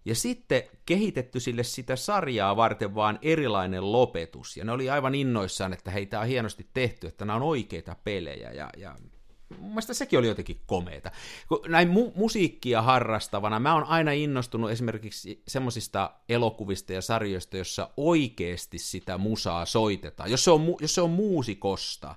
ja 0.07 0.15
sitten 0.15 0.63
kehitetty 0.87 1.41
sille 1.41 1.63
sitä 1.63 1.97
sarjaa 1.97 2.57
varten 2.57 2.95
vaan 2.95 3.19
erilainen 3.23 3.93
lopetus. 3.93 4.57
Ja 4.57 4.65
ne 4.65 4.73
oli 4.73 4.91
aivan 4.91 5.15
innoissaan, 5.15 5.73
että 5.73 5.91
hei, 5.91 6.07
tämä 6.07 6.21
on 6.21 6.29
hienosti 6.29 6.67
tehty, 6.75 7.07
että 7.07 7.25
nämä 7.25 7.37
on 7.37 7.43
oikeita 7.43 7.97
pelejä. 8.05 8.53
Ja, 8.53 8.71
ja 8.77 8.97
mun 9.59 9.69
mielestä 9.69 9.95
sekin 9.95 10.19
oli 10.19 10.27
jotenkin 10.27 10.61
komeeta. 10.67 11.11
Näin 11.69 11.89
mu- 11.89 12.13
musiikkia 12.15 12.83
harrastavana, 12.83 13.61
mä 13.61 13.75
oon 13.75 13.85
aina 13.85 14.13
innostunut 14.13 14.71
esimerkiksi 14.71 15.43
semmoisista 15.49 16.11
elokuvista 16.29 16.93
ja 16.93 17.03
sarjoista, 17.03 17.57
jossa 17.57 17.91
oikeasti 17.97 18.79
sitä 18.79 19.19
musaa 19.19 19.67
soitetaan. 19.67 20.31
Jos 20.31 20.45
se 20.45 20.51
on, 20.51 20.67
mu- 20.67 20.79
jos 20.81 20.95
se 20.95 21.01
on 21.01 21.11
muusikosta, 21.11 22.15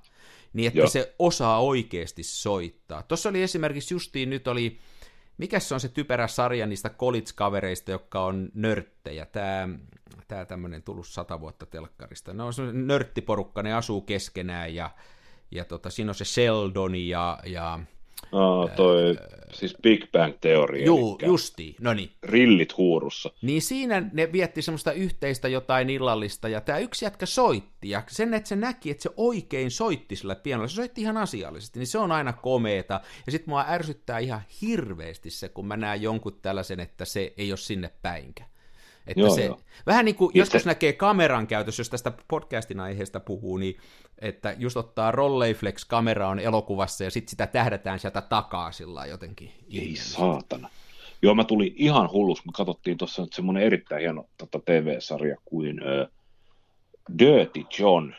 niin 0.53 0.67
että 0.67 0.79
Joo. 0.79 0.89
se 0.89 1.15
osaa 1.19 1.59
oikeasti 1.61 2.23
soittaa. 2.23 3.03
Tuossa 3.03 3.29
oli 3.29 3.43
esimerkiksi 3.43 3.93
justiin 3.93 4.29
nyt 4.29 4.47
oli, 4.47 4.79
mikä 5.39 5.59
se 5.59 5.73
on 5.73 5.79
se 5.79 5.89
typerä 5.89 6.27
sarja 6.27 6.67
niistä 6.67 6.89
college-kavereista, 6.89 7.91
jotka 7.91 8.25
on 8.25 8.49
nörttejä. 8.53 9.25
Tämä, 9.25 9.69
tämä 10.27 10.45
tämmöinen 10.45 10.83
tullut 10.83 11.07
sata 11.07 11.39
vuotta 11.39 11.65
telkkarista. 11.65 12.33
Ne 12.33 12.43
on 12.43 12.53
nörttiporukka, 12.87 13.63
ne 13.63 13.73
asuu 13.73 14.01
keskenään 14.01 14.75
ja 14.75 14.89
ja 15.51 15.65
tota, 15.65 15.89
siinä 15.89 16.11
on 16.11 16.15
se 16.15 16.25
Sheldon 16.25 16.95
ja... 16.95 17.39
ja 17.45 17.79
Aa, 18.31 18.67
toi, 18.67 19.09
äh, 19.09 19.39
siis 19.53 19.75
Big 19.83 20.11
Bang 20.11 20.33
Teoria. 20.41 20.85
Juu, 20.85 21.19
justi, 21.25 21.75
no 21.81 21.93
niin. 21.93 22.11
Rillit 22.23 22.77
huurussa. 22.77 23.31
Niin 23.41 23.61
siinä 23.61 24.09
ne 24.13 24.31
vietti 24.31 24.61
semmoista 24.61 24.91
yhteistä 24.91 25.47
jotain 25.47 25.89
illallista, 25.89 26.49
ja 26.49 26.61
tämä 26.61 26.77
yksi 26.77 27.05
jätkä 27.05 27.25
soitti, 27.25 27.89
ja 27.89 28.03
sen, 28.07 28.33
että 28.33 28.49
se 28.49 28.55
näki, 28.55 28.91
että 28.91 29.03
se 29.03 29.09
oikein 29.17 29.71
soitti 29.71 30.15
sillä 30.15 30.35
pianolla, 30.35 30.67
se 30.67 30.75
soitti 30.75 31.01
ihan 31.01 31.17
asiallisesti, 31.17 31.79
niin 31.79 31.87
se 31.87 31.97
on 31.97 32.11
aina 32.11 32.33
komeeta, 32.33 33.01
ja 33.25 33.31
sitten 33.31 33.49
mua 33.49 33.65
ärsyttää 33.67 34.19
ihan 34.19 34.41
hirveästi 34.61 35.29
se, 35.29 35.49
kun 35.49 35.67
mä 35.67 35.77
näen 35.77 36.01
jonkun 36.01 36.39
tällaisen, 36.41 36.79
että 36.79 37.05
se 37.05 37.33
ei 37.37 37.51
ole 37.51 37.57
sinne 37.57 37.91
päinkä. 38.01 38.45
Että 39.07 39.21
joo, 39.21 39.35
se, 39.35 39.45
joo. 39.45 39.59
Vähän 39.85 40.05
niin 40.05 40.15
kuin 40.15 40.31
joskus 40.33 40.65
näkee 40.65 40.93
kameran 40.93 41.47
käytössä, 41.47 41.81
jos 41.81 41.89
tästä 41.89 42.11
podcastin 42.27 42.79
aiheesta 42.79 43.19
puhuu, 43.19 43.57
niin 43.57 43.77
että 44.21 44.55
just 44.57 44.77
ottaa 44.77 45.11
Rolleiflex 45.11 45.85
kamera 45.85 46.27
on 46.27 46.39
elokuvassa 46.39 47.03
ja 47.03 47.11
sitten 47.11 47.29
sitä 47.29 47.47
tähdätään 47.47 47.99
sieltä 47.99 48.21
takaa 48.21 48.71
sillä 48.71 49.05
jotenkin. 49.05 49.51
Ei 49.73 49.95
saatana. 49.95 50.69
Joo, 51.21 51.35
mä 51.35 51.43
tulin 51.43 51.73
ihan 51.75 52.11
hullus. 52.11 52.45
Me 52.45 52.51
katsottiin 52.55 52.97
tuossa 52.97 53.21
nyt 53.21 53.33
semmoinen 53.33 53.63
erittäin 53.63 54.01
hieno 54.01 54.25
tota, 54.37 54.59
TV-sarja 54.65 55.35
kuin 55.45 55.79
uh, 55.83 56.07
Dirty 57.19 57.63
John. 57.79 58.13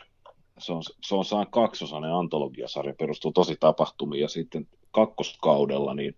Se 0.59 0.73
on, 0.73 0.83
se 1.01 1.15
on 1.15 1.25
saan 1.25 1.47
kaksosainen 1.51 2.13
antologiasarja, 2.13 2.93
perustuu 2.99 3.31
tosi 3.31 3.57
tapahtumiin 3.59 4.21
ja 4.21 4.29
sitten 4.29 4.67
kakkoskaudella 4.91 5.93
niin 5.93 6.15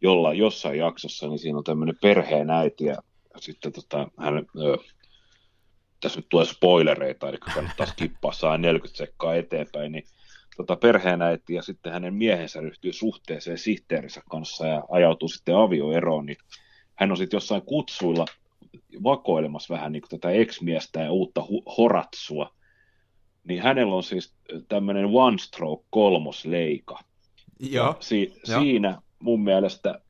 jolla, 0.00 0.34
jossain 0.34 0.78
jaksossa, 0.78 1.28
niin 1.28 1.38
siinä 1.38 1.58
on 1.58 1.64
tämmöinen 1.64 1.98
perheen 2.02 2.50
äiti 2.50 2.84
ja 2.84 2.96
sitten 3.40 3.72
tota, 3.72 4.08
hän, 4.18 4.36
ö, 4.36 4.76
tässä 6.00 6.18
nyt 6.18 6.28
tulee 6.28 6.44
spoilereita, 6.44 7.28
eli 7.28 7.38
kannattaa 7.38 7.86
skippaa 7.92 8.32
saa 8.32 8.58
40 8.58 8.98
sekkaa 8.98 9.34
eteenpäin, 9.34 9.92
niin 9.92 10.04
tota, 10.56 10.76
perheenäiti 10.76 11.54
ja 11.54 11.62
sitten 11.62 11.92
hänen 11.92 12.14
miehensä 12.14 12.60
ryhtyy 12.60 12.92
suhteeseen 12.92 13.58
sihteerinsä 13.58 14.22
kanssa 14.30 14.66
ja 14.66 14.82
ajautuu 14.90 15.28
sitten 15.28 15.56
avioeroon, 15.56 16.26
niin 16.26 16.36
hän 16.94 17.10
on 17.10 17.16
sitten 17.16 17.36
jossain 17.36 17.62
kutsuilla 17.62 18.24
vakoilemassa 19.02 19.74
vähän 19.74 19.92
niin 19.92 20.02
tätä 20.08 20.30
ex-miestä 20.30 21.00
ja 21.00 21.12
uutta 21.12 21.40
hu- 21.40 21.74
horatsua, 21.78 22.54
niin 23.44 23.62
hänellä 23.62 23.94
on 23.94 24.02
siis 24.02 24.34
tämmöinen 24.68 25.06
one 25.12 25.38
stroke 25.38 25.86
kolmosleika. 25.90 26.98
Joo. 27.60 27.96
Si- 28.00 28.32
Joo. 28.48 28.60
Siinä 28.60 29.02
mun 29.18 29.44
mielestä 29.44 30.00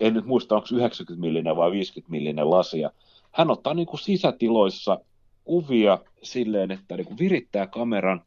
en 0.00 0.14
nyt 0.14 0.26
muista, 0.26 0.56
onko 0.56 0.68
90 0.72 1.20
millinen 1.20 1.56
vai 1.56 1.70
50 1.70 2.10
millinen 2.10 2.50
lasia. 2.50 2.90
Hän 3.32 3.50
ottaa 3.50 3.74
niin 3.74 3.86
kuin 3.86 4.00
sisätiloissa 4.00 5.00
kuvia 5.44 5.98
silleen, 6.22 6.70
että 6.70 6.96
niin 6.96 7.06
kuin 7.06 7.18
virittää 7.18 7.66
kameran, 7.66 8.24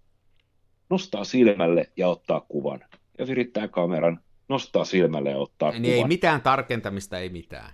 nostaa 0.89 1.23
silmälle 1.23 1.91
ja 1.97 2.07
ottaa 2.07 2.39
kuvan. 2.39 2.79
Ja 3.17 3.27
virittää 3.27 3.67
kameran, 3.67 4.19
nostaa 4.49 4.85
silmälle 4.85 5.29
ja 5.29 5.37
ottaa 5.37 5.71
niin 5.71 5.81
kuvan. 5.81 5.95
ei 5.95 6.03
mitään 6.03 6.41
tarkentamista, 6.41 7.19
ei 7.19 7.29
mitään. 7.29 7.73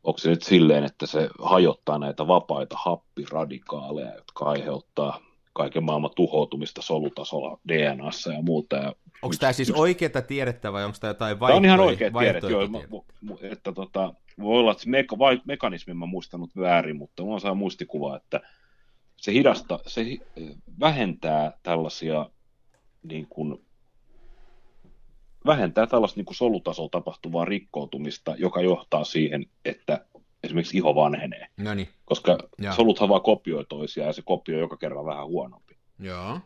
onko 0.03 0.17
se 0.17 0.29
nyt 0.29 0.43
silleen, 0.43 0.83
että 0.83 1.05
se 1.05 1.29
hajottaa 1.39 1.99
näitä 1.99 2.27
vapaita 2.27 2.77
happiradikaaleja, 2.79 4.15
jotka 4.15 4.45
aiheuttaa 4.45 5.19
kaiken 5.53 5.83
maailman 5.83 6.11
tuhoutumista 6.15 6.81
solutasolla 6.81 7.59
DNAssa 7.67 8.33
ja 8.33 8.41
muuta. 8.41 8.75
Ja 8.75 8.95
onko 9.21 9.35
tämä 9.39 9.53
siis 9.53 9.71
oikeaa 9.71 10.21
tiedettä 10.27 10.73
vai 10.73 10.85
onko 10.85 10.97
tämä 11.01 11.09
jotain 11.09 11.39
vaihtoehtoja? 11.39 11.61
Tämä 11.61 11.73
on 11.73 11.79
ihan 11.79 11.87
oikea 11.87 12.11
tiedettä, 12.19 12.49
joo, 12.49 13.05
että 13.41 13.71
tota, 13.71 14.13
voi 14.39 14.59
olla, 14.59 14.71
että 14.71 14.83
se 14.83 14.89
meka, 14.89 15.17
vai, 15.17 15.41
mekanismin 15.45 15.97
mä 15.97 16.05
muistanut 16.05 16.49
väärin, 16.57 16.95
mutta 16.95 17.23
mulla 17.23 17.35
on 17.35 17.41
saa 17.41 17.53
muistikuva, 17.53 18.15
että 18.15 18.41
se 19.21 19.33
hidasta, 19.33 19.79
se 19.87 20.05
vähentää 20.79 21.57
tällaisia 21.63 22.29
niin 23.03 23.27
kuin, 23.29 23.65
vähentää 25.45 25.87
tällaista 25.87 26.19
niin 26.19 26.25
kuin 26.25 26.35
solutasolla 26.35 26.89
tapahtuvaa 26.89 27.45
rikkoutumista, 27.45 28.35
joka 28.37 28.61
johtaa 28.61 29.03
siihen, 29.03 29.45
että 29.65 30.05
esimerkiksi 30.43 30.77
iho 30.77 30.95
vanhenee. 30.95 31.47
Noniin. 31.57 31.89
Koska 32.05 32.37
ja. 32.61 32.73
soluthan 32.73 33.09
vaan 33.09 33.21
kopioi 33.21 33.65
toisiaan 33.69 34.07
ja 34.07 34.13
se 34.13 34.21
kopioi 34.25 34.59
joka 34.59 34.77
kerran 34.77 35.05
vähän 35.05 35.27
huonompi. 35.27 35.77
Joo. 35.99 36.39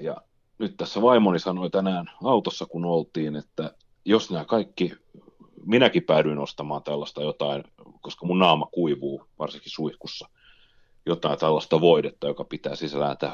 Ja 0.00 0.16
nyt 0.58 0.76
tässä 0.76 1.02
vaimoni 1.02 1.38
sanoi 1.38 1.70
tänään 1.70 2.10
autossa, 2.24 2.66
kun 2.66 2.84
oltiin, 2.84 3.36
että 3.36 3.74
jos 4.04 4.30
nämä 4.30 4.44
kaikki, 4.44 4.92
minäkin 5.66 6.02
päädyin 6.02 6.38
ostamaan 6.38 6.82
tällaista 6.82 7.22
jotain, 7.22 7.64
koska 8.00 8.26
mun 8.26 8.38
naama 8.38 8.66
kuivuu, 8.72 9.26
varsinkin 9.38 9.72
suihkussa, 9.72 10.28
jotain 11.06 11.38
tällaista 11.38 11.80
voidetta, 11.80 12.26
joka 12.26 12.44
pitää 12.44 12.74
sisällään 12.74 13.18
tätä 13.18 13.32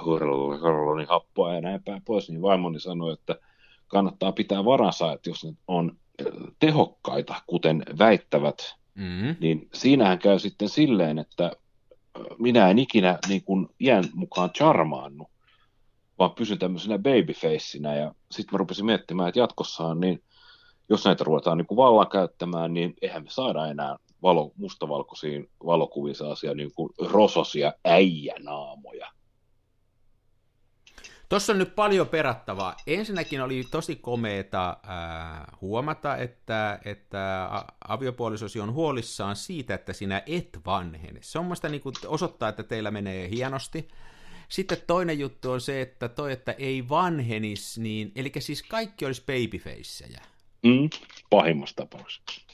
happoa 1.09 1.55
ja 1.55 1.61
näin 1.61 1.83
päin 1.83 2.02
pois, 2.05 2.31
niin 2.31 2.42
vaimoni 2.42 2.81
sanoi, 2.81 3.12
että 3.12 3.38
kannattaa 3.87 4.33
pitää 4.33 4.64
varansa, 4.64 5.12
että 5.12 5.31
jos 5.31 5.44
ne 5.44 5.52
on 5.68 5.96
tehokkaita, 6.59 7.35
kuten 7.46 7.83
väittävät, 7.98 8.74
mm-hmm. 8.94 9.37
niin 9.40 9.68
siinähän 9.74 10.18
käy 10.18 10.38
sitten 10.38 10.68
silleen, 10.68 11.18
että 11.18 11.52
minä 12.38 12.70
en 12.70 12.79
ikinä 12.79 13.18
niin 13.29 13.44
kuin 13.44 13.68
iän 13.81 14.05
mukaan 14.14 14.50
charmaannu, 14.50 15.31
vaan 16.18 16.31
pysyn 16.31 16.59
tämmöisenä 16.59 16.98
babyfacinä 16.98 17.94
ja 17.94 18.14
sitten 18.31 18.55
mä 18.55 18.59
rupesin 18.59 18.87
miettimään, 18.87 19.29
että 19.29 19.40
jatkossaan 19.40 20.00
niin 20.00 20.22
jos 20.88 21.05
näitä 21.05 21.24
ruvetaan 21.24 21.59
niin 21.59 21.66
kuin 21.66 21.76
vallan 21.76 22.09
käyttämään, 22.09 22.74
niin 22.74 22.94
eihän 23.02 23.22
me 23.22 23.31
saada 23.31 23.66
enää 23.66 23.96
valo, 24.26 24.52
mustavalkoisiin 24.56 25.50
valokuviin 25.66 26.14
sellaisia 26.14 26.54
niin 26.54 26.72
kuin 26.74 26.90
rososia 26.98 27.72
äijänaamoja. 27.84 29.12
Tuossa 31.28 31.52
on 31.52 31.58
nyt 31.58 31.74
paljon 31.74 32.08
perattavaa. 32.08 32.76
Ensinnäkin 32.86 33.42
oli 33.42 33.64
tosi 33.70 33.96
komeeta 33.96 34.68
äh, 34.68 35.46
huomata, 35.60 36.16
että, 36.16 36.78
että 36.84 37.50
aviopuolisosi 37.88 38.60
on 38.60 38.72
huolissaan 38.72 39.36
siitä, 39.36 39.74
että 39.74 39.92
sinä 39.92 40.22
et 40.26 40.58
vanhene. 40.66 41.18
Se 41.22 41.38
on 41.38 41.46
niin 41.68 41.80
kuin 41.80 41.94
osoittaa, 42.06 42.48
että 42.48 42.62
teillä 42.62 42.90
menee 42.90 43.30
hienosti. 43.30 43.88
Sitten 44.48 44.78
toinen 44.86 45.18
juttu 45.18 45.50
on 45.50 45.60
se, 45.60 45.80
että 45.80 46.08
toi, 46.08 46.32
että 46.32 46.52
ei 46.52 46.88
vanhenis, 46.88 47.78
niin, 47.78 48.12
eli 48.16 48.32
siis 48.38 48.62
kaikki 48.62 49.06
olisi 49.06 49.22
babyfaceja. 49.26 50.20
Mm, 50.62 50.90
pahimmassa 51.30 51.76
tapauksessa. 51.76 52.45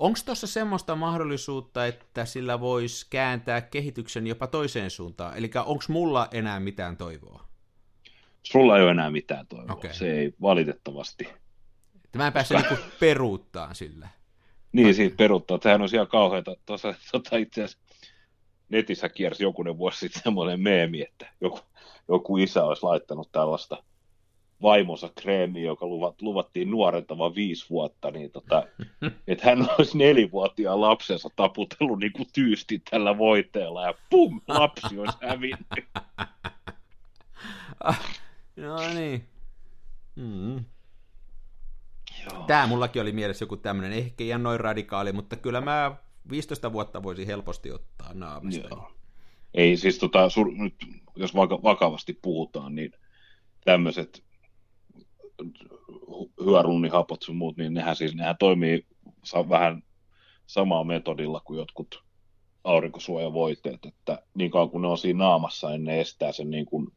Onko 0.00 0.18
tuossa 0.24 0.46
semmoista 0.46 0.96
mahdollisuutta, 0.96 1.86
että 1.86 2.24
sillä 2.24 2.60
voisi 2.60 3.06
kääntää 3.10 3.60
kehityksen 3.60 4.26
jopa 4.26 4.46
toiseen 4.46 4.90
suuntaan? 4.90 5.36
Eli 5.36 5.50
onko 5.64 5.84
mulla 5.88 6.28
enää 6.32 6.60
mitään 6.60 6.96
toivoa? 6.96 7.44
Sulla 8.42 8.76
ei 8.76 8.82
ole 8.82 8.90
enää 8.90 9.10
mitään 9.10 9.46
toivoa. 9.46 9.72
Okay. 9.72 9.92
Se 9.92 10.18
ei 10.18 10.34
valitettavasti. 10.42 11.28
Mä 12.16 12.26
en 12.26 12.32
pääse 12.32 12.54
niinku 12.54 12.74
peruuttaan 13.00 13.74
sillä. 13.74 14.08
niin, 14.72 14.94
siitä 14.94 15.16
peruuttaa. 15.16 15.58
Tämähän 15.58 15.82
on 15.82 15.88
ihan 15.92 16.08
kauheata. 16.08 16.56
Tuossa 16.66 16.94
tota 17.12 17.36
itse 17.36 17.64
asiassa 17.64 17.84
netissä 18.68 19.08
kiersi 19.08 19.42
jokunen 19.42 19.78
vuosi 19.78 19.98
sitten 19.98 20.22
semmoinen 20.22 20.60
meemi, 20.60 21.02
että 21.02 21.32
joku, 21.40 21.60
joku 22.08 22.36
isä 22.36 22.64
olisi 22.64 22.82
laittanut 22.82 23.32
tällaista 23.32 23.82
vaimonsa 24.62 25.10
kreemiä, 25.14 25.64
joka 25.64 25.86
luvat, 25.86 26.22
luvattiin 26.22 26.70
nuorentava 26.70 27.34
viisi 27.34 27.66
vuotta, 27.70 28.10
niin 28.10 28.30
tota, 28.30 28.66
että 29.28 29.44
hän 29.50 29.68
olisi 29.78 29.98
nelivuotiaan 29.98 30.80
lapsensa 30.80 31.28
taputellut 31.36 31.98
niin 31.98 32.12
kuin 32.12 32.28
tyysti 32.32 32.82
tällä 32.90 33.18
voiteella 33.18 33.86
ja 33.86 33.94
pum, 34.10 34.40
lapsi 34.48 34.98
olisi 34.98 35.18
hävinnyt. 35.22 35.66
No 38.56 38.76
niin. 38.94 39.24
Mm. 40.16 40.64
Tämä 42.46 42.66
mullakin 42.66 43.02
oli 43.02 43.12
mielessä 43.12 43.42
joku 43.42 43.56
tämmöinen, 43.56 43.92
ehkä 43.92 44.24
ihan 44.24 44.42
noin 44.42 44.60
radikaali, 44.60 45.12
mutta 45.12 45.36
kyllä 45.36 45.60
mä 45.60 45.96
15 46.30 46.72
vuotta 46.72 47.02
voisin 47.02 47.26
helposti 47.26 47.72
ottaa 47.72 48.14
naamasta. 48.14 48.68
Joo. 48.70 48.92
Ei 49.54 49.76
siis 49.76 49.98
tota, 49.98 50.28
sur, 50.28 50.52
nyt, 50.52 50.74
jos 51.16 51.34
vaka, 51.34 51.62
vakavasti 51.62 52.18
puhutaan, 52.22 52.74
niin 52.74 52.92
tämmöiset 53.64 54.22
hyaluronihapot 56.44 57.22
sun 57.22 57.36
muut, 57.36 57.56
niin 57.56 57.74
nehän 57.74 57.96
siis 57.96 58.14
nehän 58.14 58.36
toimii 58.38 58.86
vähän 59.48 59.82
samaa 60.46 60.84
metodilla 60.84 61.40
kuin 61.40 61.58
jotkut 61.58 62.02
aurinkosuojavoiteet, 62.64 63.86
että 63.86 64.22
niin 64.34 64.50
kauan 64.50 64.70
kun 64.70 64.82
ne 64.82 64.88
on 64.88 64.98
siinä 64.98 65.24
naamassa, 65.24 65.70
niin 65.70 65.84
ne 65.84 66.00
estää 66.00 66.32
sen 66.32 66.50
niin 66.50 66.66
kuin 66.66 66.88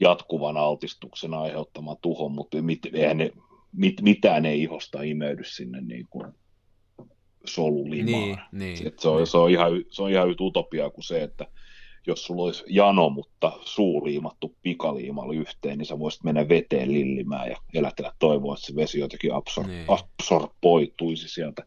jatkuvan 0.00 0.56
altistuksen 0.56 1.34
aiheuttama 1.34 1.96
tuho, 2.02 2.28
mutta 2.28 2.62
mit, 2.62 2.78
eihän 2.92 3.18
ne, 3.18 3.32
mit, 3.72 4.02
mitään 4.02 4.46
ei 4.46 4.62
ihosta 4.62 5.02
imeydy 5.02 5.44
sinne 5.44 5.80
niin 5.80 6.06
kuin 6.10 6.32
solulimaan. 7.46 8.22
Niin, 8.22 8.38
niin, 8.52 8.76
se, 8.98 9.08
on, 9.08 9.16
niin. 9.16 9.26
se, 9.26 9.38
on 9.38 9.50
ihan, 9.50 9.72
se 9.90 10.02
on 10.02 10.10
ihan 10.10 10.28
yhtä 10.28 10.44
utopiaa 10.44 10.90
kuin 10.90 11.04
se, 11.04 11.22
että 11.22 11.46
jos 12.06 12.24
sulla 12.24 12.42
olisi 12.42 12.64
jano, 12.68 13.10
mutta 13.10 13.52
suu 13.64 14.04
liimattu 14.04 14.56
pikaliimalla 14.62 15.34
yhteen, 15.34 15.78
niin 15.78 15.86
sä 15.86 15.98
voisit 15.98 16.24
mennä 16.24 16.48
veteen 16.48 16.92
lillimään 16.92 17.50
ja 17.50 17.56
elätellä 17.74 18.12
toivoa, 18.18 18.54
että 18.54 18.66
se 18.66 18.76
vesi 18.76 19.00
jotenkin 19.00 19.30
absor- 19.30 19.66
niin. 19.66 19.86
absorboituisi 19.88 21.28
sieltä 21.28 21.66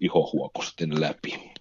ihohuokosten 0.00 1.00
läpi. 1.00 1.52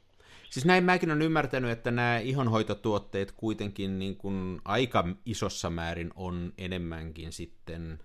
Siis 0.49 0.65
näin 0.65 0.83
mäkin 0.83 1.11
olen 1.11 1.21
ymmärtänyt, 1.21 1.71
että 1.71 1.91
nämä 1.91 2.19
ihonhoitotuotteet 2.19 3.31
kuitenkin 3.31 3.99
niin 3.99 4.17
kuin 4.17 4.61
aika 4.65 5.07
isossa 5.25 5.69
määrin 5.69 6.11
on 6.15 6.53
enemmänkin 6.57 7.31
sitten 7.31 7.99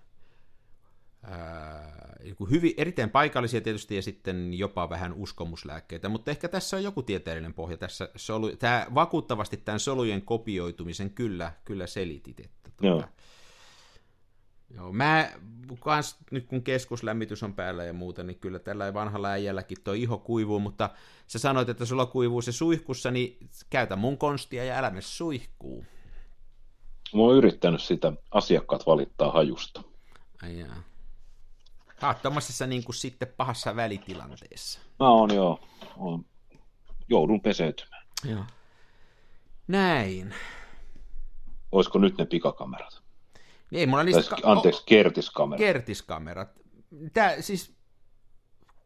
ää, 1.23 2.15
hyvin, 2.49 2.73
erittäin 2.77 3.09
paikallisia 3.09 3.61
tietysti 3.61 3.95
ja 3.95 4.01
sitten 4.01 4.53
jopa 4.53 4.89
vähän 4.89 5.13
uskomuslääkkeitä, 5.13 6.09
mutta 6.09 6.31
ehkä 6.31 6.47
tässä 6.47 6.77
on 6.77 6.83
joku 6.83 7.03
tieteellinen 7.03 7.53
pohja. 7.53 7.77
Tässä 7.77 8.09
solu, 8.15 8.55
tämä 8.55 8.87
vakuuttavasti 8.95 9.57
tämän 9.57 9.79
solujen 9.79 10.21
kopioitumisen 10.21 11.09
kyllä, 11.09 11.51
kyllä 11.65 11.87
selitit. 11.87 12.39
Että, 12.39 12.69
tuota, 12.77 12.87
Joo. 12.87 13.03
Joo, 14.75 14.91
mä 14.91 15.31
kans, 15.79 16.17
nyt 16.31 16.47
kun 16.47 16.63
keskuslämmitys 16.63 17.43
on 17.43 17.53
päällä 17.53 17.83
ja 17.83 17.93
muuta, 17.93 18.23
niin 18.23 18.39
kyllä 18.39 18.59
tällä 18.59 18.93
vanhalla 18.93 19.29
äijälläkin 19.29 19.77
tuo 19.83 19.93
iho 19.93 20.17
kuivuu, 20.17 20.59
mutta 20.59 20.89
sä 21.27 21.39
sanoit, 21.39 21.69
että 21.69 21.85
sulla 21.85 22.05
kuivuu 22.05 22.41
se 22.41 22.51
suihkussa, 22.51 23.11
niin 23.11 23.37
käytä 23.69 23.95
mun 23.95 24.17
konstia 24.17 24.63
ja 24.63 24.77
älä 24.77 24.89
mene 24.89 25.01
suihkuu. 25.01 25.85
Mä 27.13 27.21
oon 27.21 27.35
yrittänyt 27.35 27.81
sitä, 27.81 28.13
asiakkaat 28.31 28.85
valittaa 28.85 29.31
hajusta. 29.31 29.83
Ai 30.43 30.59
jaa. 30.59 30.83
Sä 32.01 32.15
tommosessa 32.21 32.67
niin 32.67 32.83
kuin 32.83 32.95
sitten 32.95 33.27
pahassa 33.37 33.75
välitilanteessa. 33.75 34.79
Mä 34.99 35.09
oon 35.09 35.35
joo, 35.35 35.59
oon, 35.97 36.25
joudun 37.09 37.41
peseytymään. 37.41 38.05
Joo. 38.25 38.43
Näin. 39.67 40.35
Olisiko 41.71 41.99
nyt 41.99 42.17
ne 42.17 42.25
pikakamerat? 42.25 43.01
Niin 43.71 43.79
ei 43.79 43.85
mulla 43.85 44.03
niistä... 44.03 44.35
anteeksi, 44.43 44.83
kertiskamerat. 44.85 45.59
kertiskamerat. 45.59 46.49
Tää 47.13 47.41
siis 47.41 47.75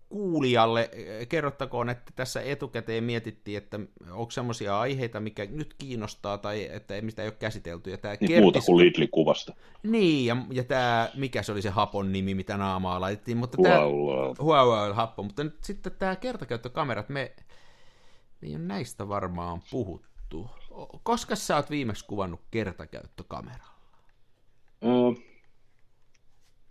kuulijalle 0.09 0.89
eh, 0.93 1.27
kerrottakoon, 1.27 1.89
että 1.89 2.11
tässä 2.15 2.41
etukäteen 2.41 3.03
mietittiin, 3.03 3.57
että 3.57 3.79
onko 4.11 4.31
semmoisia 4.31 4.79
aiheita, 4.79 5.19
mikä 5.19 5.45
nyt 5.45 5.73
kiinnostaa 5.77 6.37
tai 6.37 6.69
että 6.71 7.01
mistä 7.01 7.21
ei 7.21 7.27
ole 7.27 7.35
käsitelty. 7.39 7.91
Ja 7.91 7.97
tää 7.97 8.17
niin 8.19 8.41
muuta 8.41 8.59
kuin 8.65 8.85
Lidlin 8.85 9.09
kuvasta. 9.11 9.55
Niin, 9.83 10.25
ja, 10.25 10.37
ja 10.51 10.63
tämä, 10.63 11.09
mikä 11.15 11.43
se 11.43 11.51
oli 11.51 11.61
se 11.61 11.69
hapon 11.69 12.11
nimi, 12.11 12.33
mitä 12.33 12.57
naamaa 12.57 13.01
laitettiin, 13.01 13.37
mutta 13.37 13.57
tämä... 13.63 13.79
Wow, 13.79 14.35
Huawei 14.39 14.93
happo, 14.93 15.23
mutta 15.23 15.43
nyt 15.43 15.63
sitten 15.63 15.91
tämä 15.99 16.15
kertakäyttökamerat, 16.15 17.09
me 17.09 17.35
me 18.41 18.47
ei 18.47 18.55
ole 18.55 18.63
näistä 18.63 19.07
varmaan 19.07 19.61
puhuttu. 19.71 20.49
Koska 21.03 21.35
sä 21.35 21.55
oot 21.55 21.69
viimeksi 21.69 22.05
kuvannut 22.05 22.41
kertakäyttökameralla? 22.51 23.75
Öö, 24.83 25.23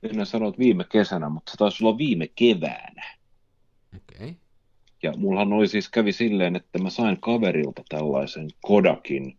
en 0.03 0.27
sano, 0.27 0.49
että 0.49 0.59
viime 0.59 0.85
kesänä, 0.85 1.29
mutta 1.29 1.53
se 1.53 1.57
taisi 1.57 1.85
olla 1.85 1.99
viime 1.99 2.29
keväänä. 2.29 3.05
Ja 5.05 5.13
mullahan 5.17 5.53
oli 5.53 5.69
siis 5.69 5.89
kävi 5.89 6.13
silleen, 6.13 6.57
että 6.57 6.79
mä 6.79 6.91
sain 6.91 7.21
kaverilta 7.21 7.83
tällaisen 7.89 8.49
Kodakin 8.63 9.39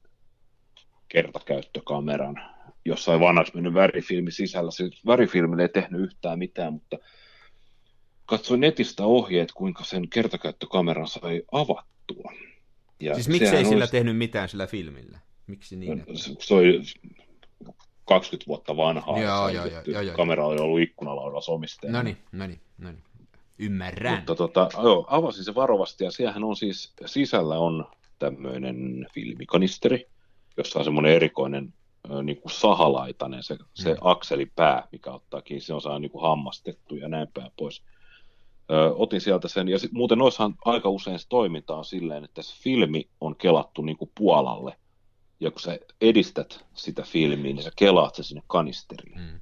kertakäyttökameran, 1.08 2.42
jossain 2.86 3.20
vanhaksi 3.20 3.54
mennyt 3.56 3.74
värifilmi 3.74 4.32
sisällä. 4.32 4.72
Se 4.72 4.90
värifilmille 5.06 5.62
ei 5.64 5.70
tehnyt 5.70 6.02
yhtään 6.02 6.40
mitään, 6.40 6.74
mutta 6.74 6.98
katsoin 8.26 8.60
netistä 8.60 9.04
ohjeet, 9.06 9.52
kuinka 9.52 9.84
sen 9.84 10.10
kertakäyttökameran 10.10 11.08
sai 11.08 11.42
avattua. 11.52 12.32
Ja 13.00 13.14
Siis 13.14 13.28
miksi 13.28 13.56
ei 13.56 13.66
sillä 13.66 13.78
olisi- 13.78 13.92
tehnyt 13.92 14.18
mitään 14.18 14.50
sillä 14.50 14.68
filmillä? 14.68 15.20
Miksi 15.48 15.76
niin? 15.76 16.00
Että... 16.00 16.14
se 16.40 16.54
oli 16.54 16.82
20 18.06 18.48
vuotta 18.48 18.78
vanhaa. 18.78 19.20
Joo, 19.20 19.50
ja 19.50 19.54
joo, 19.54 19.66
se- 19.66 19.72
joo, 19.72 19.82
joo, 19.88 20.02
joo. 20.02 20.16
Kamera 20.16 20.46
oli 20.46 20.62
ollut 20.62 20.80
ikkunalaudassa 20.82 21.52
omisteena. 21.52 21.98
No 21.98 22.04
niin, 22.04 22.18
no 22.32 22.48
niin, 22.48 22.60
no 22.78 22.92
niin. 22.92 23.04
Ymmärrän. 23.60 24.16
Mutta 24.16 24.36
tota, 24.36 24.70
joo, 24.84 25.06
avasin 25.10 25.44
se 25.44 25.56
varovasti 25.56 26.04
ja 26.04 26.12
siellähän 26.12 26.44
on 26.44 26.56
siis, 26.56 26.94
sisällä 27.06 27.60
on 27.60 27.86
tämmöinen 28.20 29.08
filmikanisteri, 29.14 30.06
jossa 30.58 30.80
on 30.80 30.86
semmoinen 30.86 31.12
erikoinen 31.14 31.74
niin 32.24 32.42
kuin 32.42 32.52
sahalaitainen 32.52 33.44
se, 33.44 33.58
se 33.74 33.94
Mm. 33.94 33.98
akselipää, 34.02 34.88
mikä 34.92 35.12
ottaa 35.12 35.42
kiinni, 35.42 35.62
se 35.62 35.74
on 35.74 35.82
saa 35.82 36.00
niin 36.00 36.12
kuin 36.12 36.22
hammastettu 36.22 36.96
ja 36.96 37.08
näin 37.08 37.28
päin 37.34 37.52
pois. 37.58 37.84
Ö, 38.72 38.94
otin 38.96 39.22
sieltä 39.22 39.48
sen, 39.48 39.68
ja 39.68 39.80
sit, 39.80 39.92
muuten 39.92 40.18
noissahan 40.18 40.56
aika 40.66 40.90
usein 40.90 41.20
se 41.20 41.28
toiminta 41.30 41.76
on 41.76 41.86
silleen, 41.86 42.24
että 42.24 42.42
se 42.42 42.56
filmi 42.62 43.10
on 43.22 43.36
kelattu 43.36 43.82
niin 43.82 43.98
kuin 43.98 44.12
puolalle, 44.18 44.78
ja 45.40 45.52
kun 45.52 45.60
sä 45.60 45.80
edistät 46.02 46.66
sitä 46.74 47.04
filmiä, 47.04 47.54
niin 47.54 47.64
sä 47.64 47.72
kelaat 47.76 48.16
se 48.16 48.24
sinne 48.24 48.44
kanisteriin. 48.48 49.20
Mm. 49.20 49.42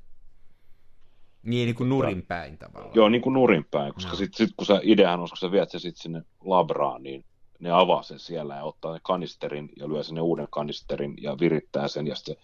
Niin, 1.44 1.66
niin 1.66 1.76
kuin 1.76 1.90
nurin 1.90 2.26
päin 2.28 2.58
tavallaan. 2.58 2.96
Joo, 2.96 3.10
niin 3.10 3.22
kuin 3.22 3.34
nurinpäin, 3.34 3.94
koska 3.94 4.12
Joo. 4.12 4.18
sitten 4.18 4.48
sit, 4.48 4.56
kun 4.58 4.66
sä, 4.66 4.80
ideahan 4.84 5.20
on, 5.20 5.30
kun 5.30 5.38
sä 5.38 5.52
viet 5.52 5.72
sen 5.72 5.80
sit 5.80 5.98
sinne 5.98 6.22
labraan, 6.46 7.04
niin 7.04 7.26
ne 7.60 7.72
avaa 7.72 8.04
sen 8.04 8.20
siellä 8.20 8.56
ja 8.56 8.64
ottaa 8.64 8.92
sen 8.92 9.02
kanisterin 9.04 9.70
ja 9.78 9.88
lyö 9.88 10.04
sinne 10.04 10.22
uuden 10.22 10.48
kanisterin 10.50 11.14
ja 11.22 11.40
virittää 11.40 11.88
sen 11.88 12.08
ja 12.08 12.16
sitten 12.16 12.36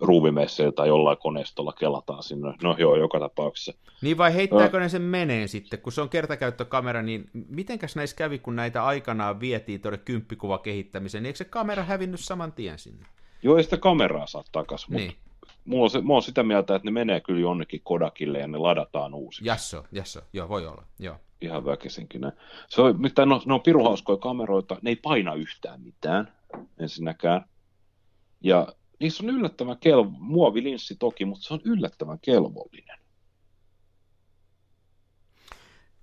ruuvimesseillä 0.00 0.72
tai 0.72 0.88
jollain 0.88 1.18
koneistolla 1.18 1.72
kelataan 1.72 2.22
sinne. 2.22 2.54
No 2.62 2.76
joo, 2.78 2.96
joka 2.96 3.20
tapauksessa. 3.20 3.72
Niin 4.02 4.18
vai 4.18 4.34
heittääkö 4.34 4.80
ne 4.80 4.88
sen 4.88 5.02
meneen 5.02 5.48
sitten, 5.48 5.78
kun 5.78 5.92
se 5.92 6.00
on 6.00 6.08
kertakäyttökamera, 6.08 7.02
niin 7.02 7.30
mitenkäs 7.48 7.96
näissä 7.96 8.16
kävi, 8.16 8.38
kun 8.38 8.56
näitä 8.56 8.84
aikanaan 8.84 9.40
vietiin 9.40 9.80
tuonne 9.80 9.98
kymppikuva 9.98 10.58
kehittämiseen, 10.58 11.22
niin 11.22 11.28
eikö 11.28 11.36
se 11.36 11.44
kamera 11.44 11.84
hävinnyt 11.84 12.20
saman 12.20 12.52
tien 12.52 12.78
sinne? 12.78 13.06
Joo, 13.42 13.56
ei 13.56 13.64
sitä 13.64 13.76
kameraa 13.76 14.26
saa 14.26 14.42
mutta 14.42 14.76
Niin, 14.90 15.12
mulla 15.66 15.84
on 15.84 15.90
se, 15.90 16.00
mä 16.00 16.12
oon 16.12 16.22
sitä 16.22 16.42
mieltä, 16.42 16.74
että 16.74 16.86
ne 16.86 16.90
menee 16.90 17.20
kyllä 17.20 17.40
jonnekin 17.40 17.80
Kodakille 17.84 18.38
ja 18.38 18.46
ne 18.48 18.58
ladataan 18.58 19.14
uusiksi. 19.14 19.46
jasso, 19.48 19.84
jasso, 19.92 20.20
joo, 20.32 20.48
voi 20.48 20.66
olla, 20.66 20.84
joo. 20.98 21.16
Ihan 21.40 21.64
väkisinkin. 21.64 22.20
Ne, 22.20 22.32
se 22.68 22.82
on, 22.82 23.00
mitään, 23.00 23.28
no, 23.28 23.42
ne 23.46 23.54
on 23.54 23.62
piruhauskoja 23.62 24.16
kameroita, 24.16 24.78
ne 24.82 24.90
ei 24.90 24.96
paina 24.96 25.34
yhtään 25.34 25.80
mitään 25.80 26.32
ensinnäkään. 26.78 27.44
Ja 28.40 28.68
niissä 29.00 29.24
on 29.24 29.30
yllättävän 29.30 29.78
kelvo, 29.78 30.10
muovilinssi 30.18 30.96
toki, 30.96 31.24
mutta 31.24 31.46
se 31.46 31.54
on 31.54 31.60
yllättävän 31.64 32.18
kelvollinen. 32.22 32.98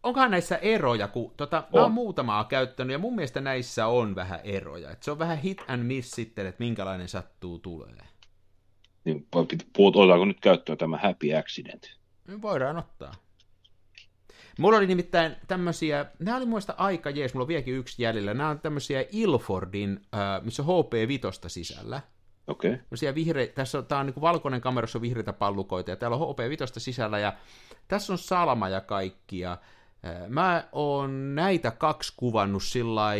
Onkohan 0.03 0.31
näissä 0.31 0.57
eroja, 0.57 1.07
kun 1.07 1.33
tota, 1.37 1.57
mä 1.57 1.67
On. 1.79 1.81
oon 1.81 1.91
muutamaa 1.91 2.43
käyttänyt, 2.43 2.91
ja 2.91 2.99
mun 2.99 3.15
mielestä 3.15 3.41
näissä 3.41 3.87
on 3.87 4.15
vähän 4.15 4.39
eroja. 4.43 4.91
Et 4.91 5.03
se 5.03 5.11
on 5.11 5.19
vähän 5.19 5.37
hit 5.37 5.61
and 5.67 5.83
miss 5.83 6.11
sitten, 6.11 6.45
että 6.45 6.63
minkälainen 6.63 7.07
sattuu 7.07 7.59
tulee. 7.59 7.97
Niin 9.05 9.27
otetaanko 9.77 10.25
nyt 10.25 10.39
käyttöön 10.39 10.77
tämä 10.77 10.97
happy 10.97 11.35
accident? 11.35 11.83
Me 12.27 12.41
Voidaan 12.41 12.77
ottaa. 12.77 13.13
Mulla 14.59 14.77
oli 14.77 14.87
nimittäin 14.87 15.35
tämmöisiä, 15.47 16.05
nämä 16.19 16.37
oli 16.37 16.45
muista 16.45 16.73
aika 16.77 17.09
jees, 17.09 17.33
mulla 17.33 17.43
on 17.43 17.47
vieläkin 17.47 17.73
yksi 17.73 18.03
jäljellä. 18.03 18.33
Nämä 18.33 18.49
on 18.49 18.59
tämmöisiä 18.59 19.05
Ilfordin, 19.11 19.99
äh, 20.13 20.43
missä 20.43 20.63
on 20.63 20.85
HP5 20.85 21.49
sisällä. 21.49 22.01
Okei. 22.47 22.73
Okay. 22.73 23.15
Vihre, 23.15 23.47
tässä 23.47 23.77
on, 23.77 23.85
tää 23.85 23.99
on 23.99 24.05
niin 24.05 24.21
valkoinen 24.21 24.61
kamerassa 24.61 24.97
on 24.97 25.01
vihreitä 25.01 25.33
pallukoita, 25.33 25.89
ja 25.91 25.95
täällä 25.95 26.17
on 26.17 26.35
HP5 26.35 26.79
sisällä, 26.79 27.19
ja 27.19 27.33
tässä 27.87 28.13
on 28.13 28.17
salma 28.17 28.69
ja 28.69 28.81
kaikki, 28.81 29.39
ja 29.39 29.51
äh, 29.51 29.59
mä 30.27 30.63
oon 30.71 31.35
näitä 31.35 31.71
kaksi 31.71 32.13
kuvannut 32.17 32.63
sillä 32.63 33.11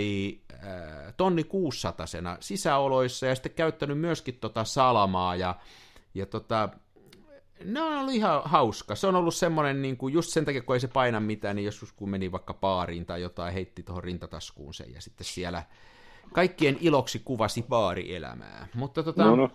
tonni 1.18 1.44
600 1.44 2.06
sisäoloissa, 2.40 3.26
ja 3.26 3.36
sitten 3.36 3.52
käyttänyt 3.52 4.00
myöskin 4.00 4.38
tota 4.42 4.64
salamaa, 4.64 5.36
ja, 5.36 5.56
ja 6.14 6.26
tota, 6.26 6.70
ne 7.66 7.82
on 7.82 7.98
ollut 7.98 8.14
ihan 8.14 8.42
hauska. 8.46 8.96
Se 8.96 9.08
on 9.08 9.16
ollut 9.16 9.36
semmoinen, 9.36 9.82
niin 9.82 9.98
kuin 9.98 10.14
just 10.14 10.30
sen 10.30 10.46
takia, 10.46 10.62
kun 10.62 10.76
ei 10.76 10.80
se 10.80 10.88
paina 10.88 11.20
mitään, 11.20 11.56
niin 11.56 11.66
joskus 11.66 11.92
kun 11.92 12.10
meni 12.10 12.32
vaikka 12.32 12.54
baariin 12.54 13.06
tai 13.06 13.22
jotain, 13.22 13.54
heitti 13.54 13.84
tuohon 13.84 14.04
rintataskuun 14.04 14.74
sen, 14.74 14.94
ja 14.94 15.02
sitten 15.02 15.26
siellä 15.26 15.64
kaikkien 16.34 16.78
iloksi 16.82 17.22
kuvasi 17.26 17.66
baarielämää. 17.70 18.68
Mutta, 18.74 19.04
tota, 19.04 19.24
No, 19.24 19.36
no. 19.36 19.50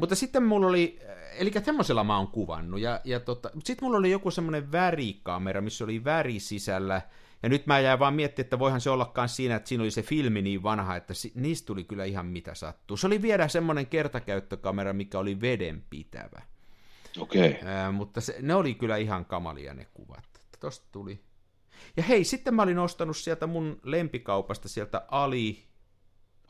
Mutta 0.00 0.14
sitten 0.14 0.42
mulla 0.42 0.66
oli, 0.66 0.98
eli 1.38 1.52
semmoisella 1.64 2.04
mä 2.04 2.16
oon 2.16 2.28
kuvannut, 2.28 2.80
ja, 2.80 3.00
ja 3.04 3.20
tota, 3.20 3.50
sitten 3.64 3.86
mulla 3.86 3.98
oli 3.98 4.10
joku 4.10 4.30
semmoinen 4.30 4.72
värikamera, 4.72 5.60
missä 5.60 5.84
oli 5.84 6.04
väri 6.04 6.40
sisällä, 6.40 7.02
ja 7.42 7.48
nyt 7.48 7.66
mä 7.66 7.80
jäin 7.80 7.98
vaan 7.98 8.14
miettimään, 8.14 8.46
että 8.46 8.58
voihan 8.58 8.80
se 8.80 8.90
ollakaan 8.90 9.28
siinä, 9.28 9.56
että 9.56 9.68
siinä 9.68 9.82
oli 9.82 9.90
se 9.90 10.02
filmi 10.02 10.42
niin 10.42 10.62
vanha, 10.62 10.96
että 10.96 11.14
niistä 11.34 11.66
tuli 11.66 11.84
kyllä 11.84 12.04
ihan 12.04 12.26
mitä 12.26 12.54
sattuu. 12.54 12.96
Se 12.96 13.06
oli 13.06 13.22
vielä 13.22 13.48
semmoinen 13.48 13.86
kertakäyttökamera, 13.86 14.92
mikä 14.92 15.18
oli 15.18 15.40
vedenpitävä. 15.40 16.42
Okei. 17.18 17.50
Okay. 17.50 17.68
Ää, 17.68 17.92
mutta 17.92 18.20
se, 18.20 18.36
ne 18.42 18.54
oli 18.54 18.74
kyllä 18.74 18.96
ihan 18.96 19.24
kamalia 19.24 19.74
ne 19.74 19.86
kuvat. 19.94 20.24
Tosta 20.60 20.86
tuli. 20.92 21.20
Ja 21.96 22.02
hei, 22.02 22.24
sitten 22.24 22.54
mä 22.54 22.62
olin 22.62 22.78
ostanut 22.78 23.16
sieltä 23.16 23.46
mun 23.46 23.80
lempikaupasta, 23.82 24.68
sieltä 24.68 25.04
Ali, 25.08 25.69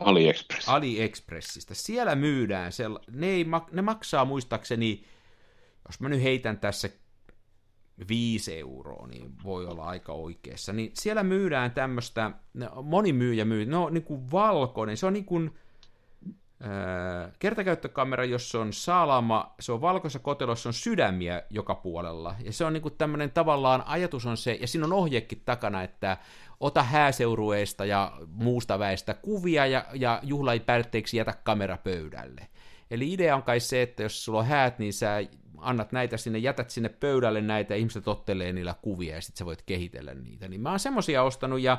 AliExpress. 0.01 0.69
AliExpressistä. 0.69 1.75
Siellä 1.75 2.15
myydään, 2.15 2.73
sella, 2.73 3.01
ne, 3.11 3.27
ei, 3.27 3.45
mak- 3.45 3.75
ne 3.75 3.83
maksaa 3.83 4.25
muistaakseni, 4.25 5.05
jos 5.89 6.01
mä 6.01 6.09
nyt 6.09 6.23
heitän 6.23 6.59
tässä 6.59 6.91
5 8.09 8.59
euroa, 8.59 9.07
niin 9.07 9.33
voi 9.45 9.67
olla 9.67 9.85
aika 9.85 10.13
oikeassa. 10.13 10.73
Niin 10.73 10.91
siellä 10.95 11.23
myydään 11.23 11.71
tämmöistä, 11.71 12.31
moni 12.83 13.13
myyjä 13.13 13.45
myy, 13.45 13.67
no 13.67 13.89
niin 13.89 14.05
kuin 14.05 14.31
valkoinen, 14.31 14.97
se 14.97 15.07
on 15.07 15.13
niin 15.13 15.25
kuin 15.25 15.51
kertakäyttökamera, 17.38 18.25
jossa 18.25 18.61
on 18.61 18.73
salama, 18.73 19.55
se 19.61 19.73
on 19.73 19.81
valkoisessa 19.81 20.18
kotelossa, 20.18 20.68
on 20.68 20.73
sydämiä 20.73 21.42
joka 21.51 21.75
puolella. 21.75 22.35
Ja 22.44 22.53
se 22.53 22.64
on 22.64 22.73
niinku 22.73 22.90
tämmöinen 22.90 23.31
tavallaan, 23.31 23.83
ajatus 23.87 24.27
on 24.27 24.37
se, 24.37 24.59
ja 24.61 24.66
siinä 24.66 24.87
on 24.87 24.92
ohjekin 24.92 25.42
takana, 25.44 25.83
että 25.83 26.16
ota 26.61 26.83
hääseurueesta 26.83 27.85
ja 27.85 28.12
muusta 28.27 28.79
väestä 28.79 29.14
kuvia, 29.14 29.66
ja, 29.66 29.85
ja 29.94 30.20
juhla 30.23 30.53
ei 30.53 30.61
päätteeksi 30.61 31.16
jätä 31.16 31.35
kamera 31.44 31.77
pöydälle. 31.77 32.49
Eli 32.90 33.12
idea 33.12 33.37
on 33.37 33.42
kai 33.42 33.61
se, 33.61 33.83
että 33.83 34.03
jos 34.03 34.25
sulla 34.25 34.38
on 34.38 34.46
häät, 34.46 34.79
niin 34.79 34.92
sä 34.92 35.23
annat 35.59 35.92
näitä 35.92 36.16
sinne, 36.16 36.38
jätät 36.38 36.70
sinne 36.70 36.88
pöydälle 36.88 37.40
näitä, 37.40 37.75
ja 37.75 37.79
ihmiset 37.79 38.09
ottelee 38.09 38.53
niillä 38.53 38.75
kuvia, 38.83 39.14
ja 39.14 39.20
sitten 39.20 39.38
sä 39.38 39.46
voit 39.46 39.62
kehitellä 39.62 40.14
niitä. 40.14 40.49
Niin 40.49 40.61
mä 40.61 40.70
oon 40.70 40.79
semmosia 40.79 41.23
ostanut, 41.23 41.61
ja 41.61 41.79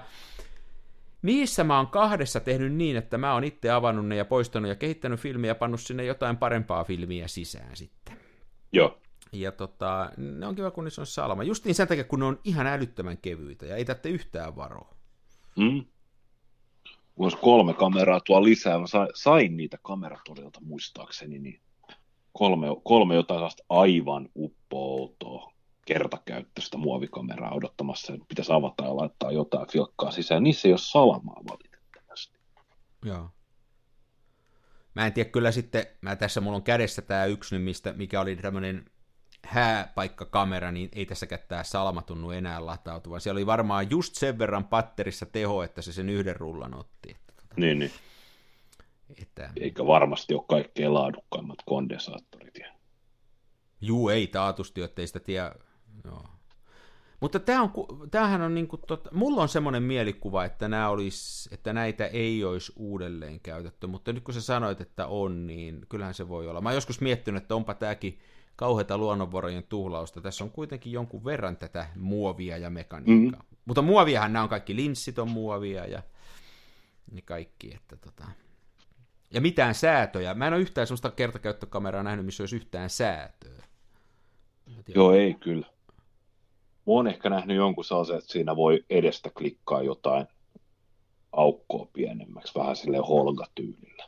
Niissä 1.21 1.63
mä 1.63 1.77
oon 1.77 1.87
kahdessa 1.87 2.39
tehnyt 2.39 2.73
niin, 2.73 2.97
että 2.97 3.17
mä 3.17 3.33
oon 3.33 3.43
itse 3.43 3.69
avannut 3.69 4.07
ne 4.07 4.15
ja 4.15 4.25
poistanut 4.25 4.69
ja 4.69 4.75
kehittänyt 4.75 5.19
filmiä 5.19 5.51
ja 5.51 5.55
pannut 5.55 5.81
sinne 5.81 6.05
jotain 6.05 6.37
parempaa 6.37 6.83
filmiä 6.83 7.27
sisään 7.27 7.75
sitten. 7.75 8.17
Joo. 8.71 8.97
Ja 9.31 9.51
tota, 9.51 10.11
ne 10.17 10.47
on 10.47 10.55
kiva, 10.55 10.71
kun 10.71 10.83
niissä 10.83 11.01
on 11.01 11.05
salama. 11.05 11.43
Just 11.43 11.65
niin 11.65 11.75
sen 11.75 11.87
takia, 11.87 12.03
kun 12.03 12.19
ne 12.19 12.25
on 12.25 12.39
ihan 12.43 12.67
älyttömän 12.67 13.17
kevyitä 13.17 13.65
ja 13.65 13.75
ei 13.75 13.85
tätte 13.85 14.09
yhtään 14.09 14.55
varoa. 14.55 14.95
Mm. 15.57 15.85
Voisi 17.17 17.37
kolme 17.37 17.73
kameraa 17.73 18.19
tuo 18.19 18.43
lisää. 18.43 18.79
Mä 18.79 18.87
sain, 18.87 19.09
sain 19.13 19.57
niitä 19.57 19.77
kameratorilta 19.81 20.59
muistaakseni, 20.61 21.39
niin 21.39 21.61
kolme, 22.33 22.67
kolme 22.83 23.15
jotain 23.15 23.51
aivan 23.69 24.29
uppoutoa 24.35 25.53
kertakäyttöistä 25.93 26.77
muovikameraa 26.77 27.55
odottamassa, 27.55 28.13
pitäisi 28.27 28.53
avata 28.53 28.83
ja 28.83 28.97
laittaa 28.97 29.31
jotain 29.31 29.67
filkkaa 29.71 30.11
sisään. 30.11 30.43
Niissä 30.43 30.67
ei 30.67 30.71
ole 30.71 30.79
salamaa 30.79 31.41
valitettavasti. 31.49 32.39
Joo. 33.05 33.29
Mä 34.93 35.05
en 35.07 35.13
tiedä 35.13 35.29
kyllä 35.29 35.51
sitten, 35.51 35.85
mä 36.01 36.15
tässä 36.15 36.41
mulla 36.41 36.55
on 36.55 36.63
kädessä 36.63 37.01
tämä 37.01 37.25
yksi 37.25 37.59
mistä, 37.59 37.93
mikä 37.93 38.21
oli 38.21 38.35
tämmöinen 38.35 38.85
hääpaikkakamera, 39.45 40.71
niin 40.71 40.89
ei 40.93 41.05
tässäkään 41.05 41.41
tämä 41.47 41.63
salma 41.63 42.01
tunnu 42.01 42.31
enää 42.31 42.65
latautuvan. 42.65 43.21
Siellä 43.21 43.37
oli 43.37 43.45
varmaan 43.45 43.89
just 43.89 44.15
sen 44.15 44.37
verran 44.39 44.65
patterissa 44.65 45.25
teho, 45.25 45.63
että 45.63 45.81
se 45.81 45.93
sen 45.93 46.09
yhden 46.09 46.35
rullan 46.35 46.73
otti. 46.73 47.11
Että, 47.11 47.33
tota, 47.35 47.55
niin, 47.57 47.79
niin. 47.79 47.91
Että... 49.21 49.49
Eikä 49.59 49.87
varmasti 49.87 50.33
ole 50.33 50.43
kaikkein 50.47 50.93
laadukkaimmat 50.93 51.59
kondensaattorit. 51.65 52.59
Juu, 53.81 54.09
ei 54.09 54.27
taatusti, 54.27 54.81
että 54.81 55.01
ei 55.01 55.07
sitä 55.07 55.19
tiedä. 55.19 55.55
Mutta 57.21 57.39
tämä 57.39 57.61
on, 57.61 57.71
tämähän 58.11 58.41
on 58.41 58.53
niinku, 58.53 58.77
tota, 58.77 59.09
mulla 59.13 59.41
on 59.41 59.49
semmoinen 59.49 59.83
mielikuva, 59.83 60.45
että, 60.45 60.67
nämä 60.67 60.89
olisi, 60.89 61.49
että 61.53 61.73
näitä 61.73 62.07
ei 62.07 62.43
olisi 62.43 62.73
uudelleen 62.75 63.39
käytetty, 63.39 63.87
mutta 63.87 64.13
nyt 64.13 64.23
kun 64.23 64.33
sä 64.33 64.41
sanoit, 64.41 64.81
että 64.81 65.07
on, 65.07 65.47
niin 65.47 65.85
kyllähän 65.89 66.13
se 66.13 66.29
voi 66.29 66.47
olla. 66.47 66.61
Mä 66.61 66.69
oon 66.69 66.75
joskus 66.75 67.01
miettinyt, 67.01 67.41
että 67.43 67.55
onpa 67.55 67.73
tämäkin 67.73 68.19
kauheita 68.55 68.97
luonnonvarojen 68.97 69.63
tuhlausta. 69.63 70.21
Tässä 70.21 70.43
on 70.43 70.51
kuitenkin 70.51 70.93
jonkun 70.93 71.25
verran 71.25 71.57
tätä 71.57 71.87
muovia 71.95 72.57
ja 72.57 72.69
mekaniikkaa. 72.69 73.41
Mm. 73.41 73.57
Mutta 73.65 73.81
muoviahan 73.81 74.33
nämä 74.33 74.43
on 74.43 74.49
kaikki, 74.49 74.75
linssit 74.75 75.19
on 75.19 75.31
muovia 75.31 75.85
ja 75.85 76.03
niin 77.11 77.25
kaikki. 77.25 77.73
Että 77.73 77.95
tota. 77.97 78.25
Ja 79.33 79.41
mitään 79.41 79.75
säätöjä. 79.75 80.33
Mä 80.33 80.47
en 80.47 80.53
ole 80.53 80.61
yhtään 80.61 80.87
sellaista 80.87 81.11
kertakäyttökameraa 81.11 82.03
nähnyt, 82.03 82.25
missä 82.25 82.43
olisi 82.43 82.55
yhtään 82.55 82.89
säätöä. 82.89 83.63
Joo, 84.95 85.13
ei 85.13 85.33
kyllä. 85.33 85.67
Mä 86.87 86.93
oon 86.93 87.07
ehkä 87.07 87.29
nähnyt 87.29 87.57
jonkun 87.57 87.85
sellaisen, 87.85 88.17
että 88.17 88.31
siinä 88.31 88.55
voi 88.55 88.85
edestä 88.89 89.29
klikkaa 89.29 89.81
jotain 89.81 90.27
aukkoa 91.31 91.87
pienemmäksi, 91.93 92.55
vähän 92.55 92.75
sille 92.75 92.97
Holga-tyylillä. 92.97 94.03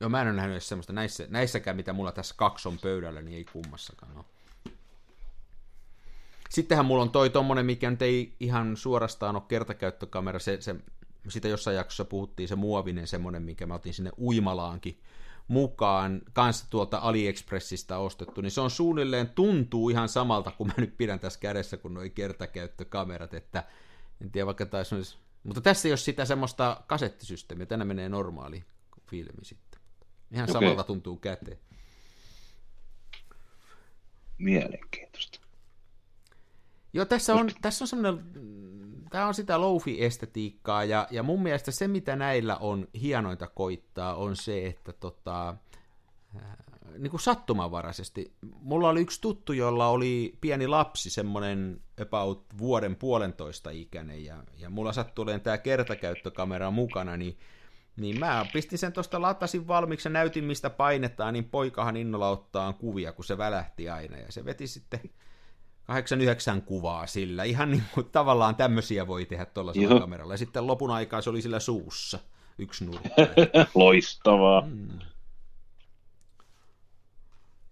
Joo, 0.00 0.10
mä 0.10 0.22
en 0.22 0.28
ole 0.28 0.36
nähnyt 0.36 0.62
semmoista. 0.62 0.92
Näissä, 0.92 1.26
näissäkään, 1.30 1.76
mitä 1.76 1.92
mulla 1.92 2.12
tässä 2.12 2.34
kaksi 2.38 2.68
on 2.68 2.78
pöydällä, 2.82 3.22
niin 3.22 3.36
ei 3.36 3.44
kummassakaan 3.44 4.16
ole. 4.16 4.24
Sittenhän 6.50 6.86
mulla 6.86 7.02
on 7.02 7.10
toi 7.10 7.30
tommonen, 7.30 7.66
mikä 7.66 7.90
nyt 7.90 8.02
ei 8.02 8.32
ihan 8.40 8.76
suorastaan 8.76 9.36
ole 9.36 9.42
kertakäyttökamera, 9.48 10.38
se, 10.38 10.60
se, 10.60 10.76
sitä 11.28 11.48
jossain 11.48 11.76
jaksossa 11.76 12.04
puhuttiin, 12.04 12.48
se 12.48 12.56
muovinen 12.56 13.06
semmonen, 13.06 13.42
mikä 13.42 13.66
mä 13.66 13.74
otin 13.74 13.94
sinne 13.94 14.10
uimalaankin 14.18 15.00
mukaan 15.48 16.22
kanssa 16.32 16.66
tuolta 16.70 16.98
AliExpressistä 16.98 17.98
ostettu, 17.98 18.40
niin 18.40 18.50
se 18.50 18.60
on 18.60 18.70
suunnilleen, 18.70 19.28
tuntuu 19.28 19.90
ihan 19.90 20.08
samalta, 20.08 20.50
kuin 20.50 20.66
mä 20.66 20.74
nyt 20.76 20.96
pidän 20.96 21.20
tässä 21.20 21.40
kädessä, 21.40 21.76
kun 21.76 21.94
noi 21.94 22.10
kertakäyttökamerat, 22.10 23.34
että 23.34 23.64
en 24.20 24.30
tiedä 24.30 24.46
vaikka 24.46 24.66
taisi 24.66 24.94
olisi, 24.94 25.16
mutta 25.42 25.60
tässä 25.60 25.88
ei 25.88 25.92
ole 25.92 25.96
sitä 25.96 26.24
semmoista 26.24 26.80
kasettisysteemiä, 26.86 27.66
tänä 27.66 27.84
menee 27.84 28.08
normaali 28.08 28.64
filmi 29.06 29.44
sitten. 29.44 29.80
Ihan 30.32 30.50
okay. 30.50 30.60
samalta 30.60 30.84
tuntuu 30.84 31.16
käteen. 31.16 31.58
Mielenkiintoista. 34.38 35.40
Joo, 36.92 37.04
tässä 37.04 37.34
on, 37.34 37.50
tässä 37.60 37.84
on 37.84 37.88
semmoinen 37.88 38.24
tämä 39.10 39.26
on 39.26 39.34
sitä 39.34 39.60
loufi-estetiikkaa, 39.60 40.84
ja, 40.84 41.08
ja 41.10 41.22
mun 41.22 41.42
mielestä 41.42 41.70
se, 41.70 41.88
mitä 41.88 42.16
näillä 42.16 42.56
on 42.56 42.88
hienointa 43.00 43.46
koittaa, 43.46 44.14
on 44.14 44.36
se, 44.36 44.66
että 44.66 44.92
tota, 44.92 45.48
äh, 46.36 46.42
niin 46.98 47.10
kuin 47.10 47.20
sattumanvaraisesti. 47.20 48.32
Mulla 48.60 48.88
oli 48.88 49.00
yksi 49.00 49.20
tuttu, 49.20 49.52
jolla 49.52 49.88
oli 49.88 50.36
pieni 50.40 50.66
lapsi, 50.66 51.10
semmoinen 51.10 51.80
about 52.02 52.44
vuoden 52.58 52.96
puolentoista 52.96 53.70
ikäinen, 53.70 54.24
ja, 54.24 54.44
ja 54.58 54.70
mulla 54.70 54.92
sattui 54.92 55.22
olemaan 55.22 55.40
tämä 55.40 55.58
kertakäyttökamera 55.58 56.70
mukana, 56.70 57.16
niin, 57.16 57.38
niin 57.96 58.18
mä 58.18 58.46
pistin 58.52 58.78
sen 58.78 58.92
tuosta 58.92 59.22
latasin 59.22 59.68
valmiiksi 59.68 60.08
ja 60.08 60.12
näytin, 60.12 60.44
mistä 60.44 60.70
painetaan, 60.70 61.34
niin 61.34 61.44
poikahan 61.44 61.96
innolla 61.96 62.28
ottaa 62.28 62.72
kuvia, 62.72 63.12
kun 63.12 63.24
se 63.24 63.38
välähti 63.38 63.88
aina, 63.88 64.16
ja 64.16 64.32
se 64.32 64.44
veti 64.44 64.66
sitten 64.66 65.00
8-9 66.58 66.60
kuvaa 66.60 67.06
sillä. 67.06 67.44
Ihan 67.44 67.70
niin 67.70 67.84
kuin 67.94 68.10
tavallaan 68.10 68.56
tämmöisiä 68.56 69.06
voi 69.06 69.24
tehdä 69.26 69.44
tuollaisella 69.46 70.00
kameralla. 70.00 70.34
Ja 70.34 70.38
sitten 70.38 70.66
lopun 70.66 70.90
aikaa 70.90 71.20
se 71.20 71.30
oli 71.30 71.42
sillä 71.42 71.60
suussa, 71.60 72.18
yksi 72.58 72.84
nurkka. 72.84 73.08
Loistavaa. 73.74 74.60
Hmm. 74.60 74.98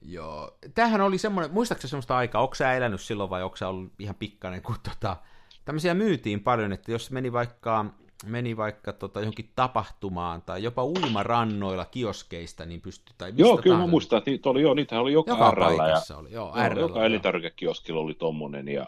Joo. 0.00 0.58
Tämähän 0.74 1.00
oli 1.00 1.18
semmoinen, 1.18 1.52
muistaakseni 1.54 1.90
semmoista 1.90 2.16
aikaa, 2.16 2.42
onko 2.42 2.54
sä 2.54 2.72
elänyt 2.72 3.00
silloin 3.00 3.30
vai 3.30 3.42
onko 3.42 3.56
sä 3.56 3.68
ollut 3.68 3.92
ihan 3.98 4.14
pikkainen, 4.14 4.62
kun 4.62 4.76
tota, 4.82 5.16
tämmöisiä 5.64 5.94
myytiin 5.94 6.40
paljon, 6.42 6.72
että 6.72 6.92
jos 6.92 7.10
meni 7.10 7.32
vaikka 7.32 7.84
meni 8.24 8.56
vaikka 8.56 8.92
tota, 8.92 9.20
johonkin 9.20 9.52
tapahtumaan 9.56 10.42
tai 10.42 10.62
jopa 10.62 10.84
uimarannoilla 10.84 11.84
kioskeista, 11.84 12.66
niin 12.66 12.80
pystyi... 12.80 13.14
Tai 13.18 13.32
joo, 13.36 13.56
kyllä 13.56 13.78
mä 13.78 13.86
muistan, 13.86 14.18
että 14.18 14.30
niitä 14.30 14.50
oli, 14.50 14.62
joo, 14.62 14.74
niitä 14.74 15.00
oli 15.00 15.12
joka, 15.12 15.30
joka 15.30 15.52
paikassa 15.58 16.14
ja, 16.14 16.18
oli, 16.18 16.32
joo, 16.32 16.56
joo, 16.56 16.78
joka 16.78 17.04
elintarvikekioskilla 17.04 18.00
oli 18.00 18.14
tommonen, 18.14 18.68
ja 18.68 18.86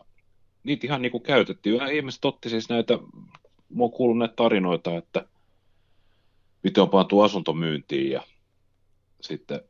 niitä 0.63 0.87
ihan 0.87 1.03
niin 1.03 1.13
kuin 1.13 1.23
käytettiin. 1.23 1.75
Vähän 1.75 1.95
ihmiset 1.95 2.25
otti 2.25 2.51
siis 2.51 2.69
näitä, 2.69 2.99
mä 3.69 3.83
oon 3.83 3.91
kuullut 3.91 4.19
näitä 4.19 4.35
tarinoita, 4.37 4.97
että 4.97 5.25
miten 6.63 6.83
on 6.83 6.91
pantu 6.91 7.21
asuntomyyntiin 7.21 8.11
ja 8.11 8.23
sitten 9.21 9.61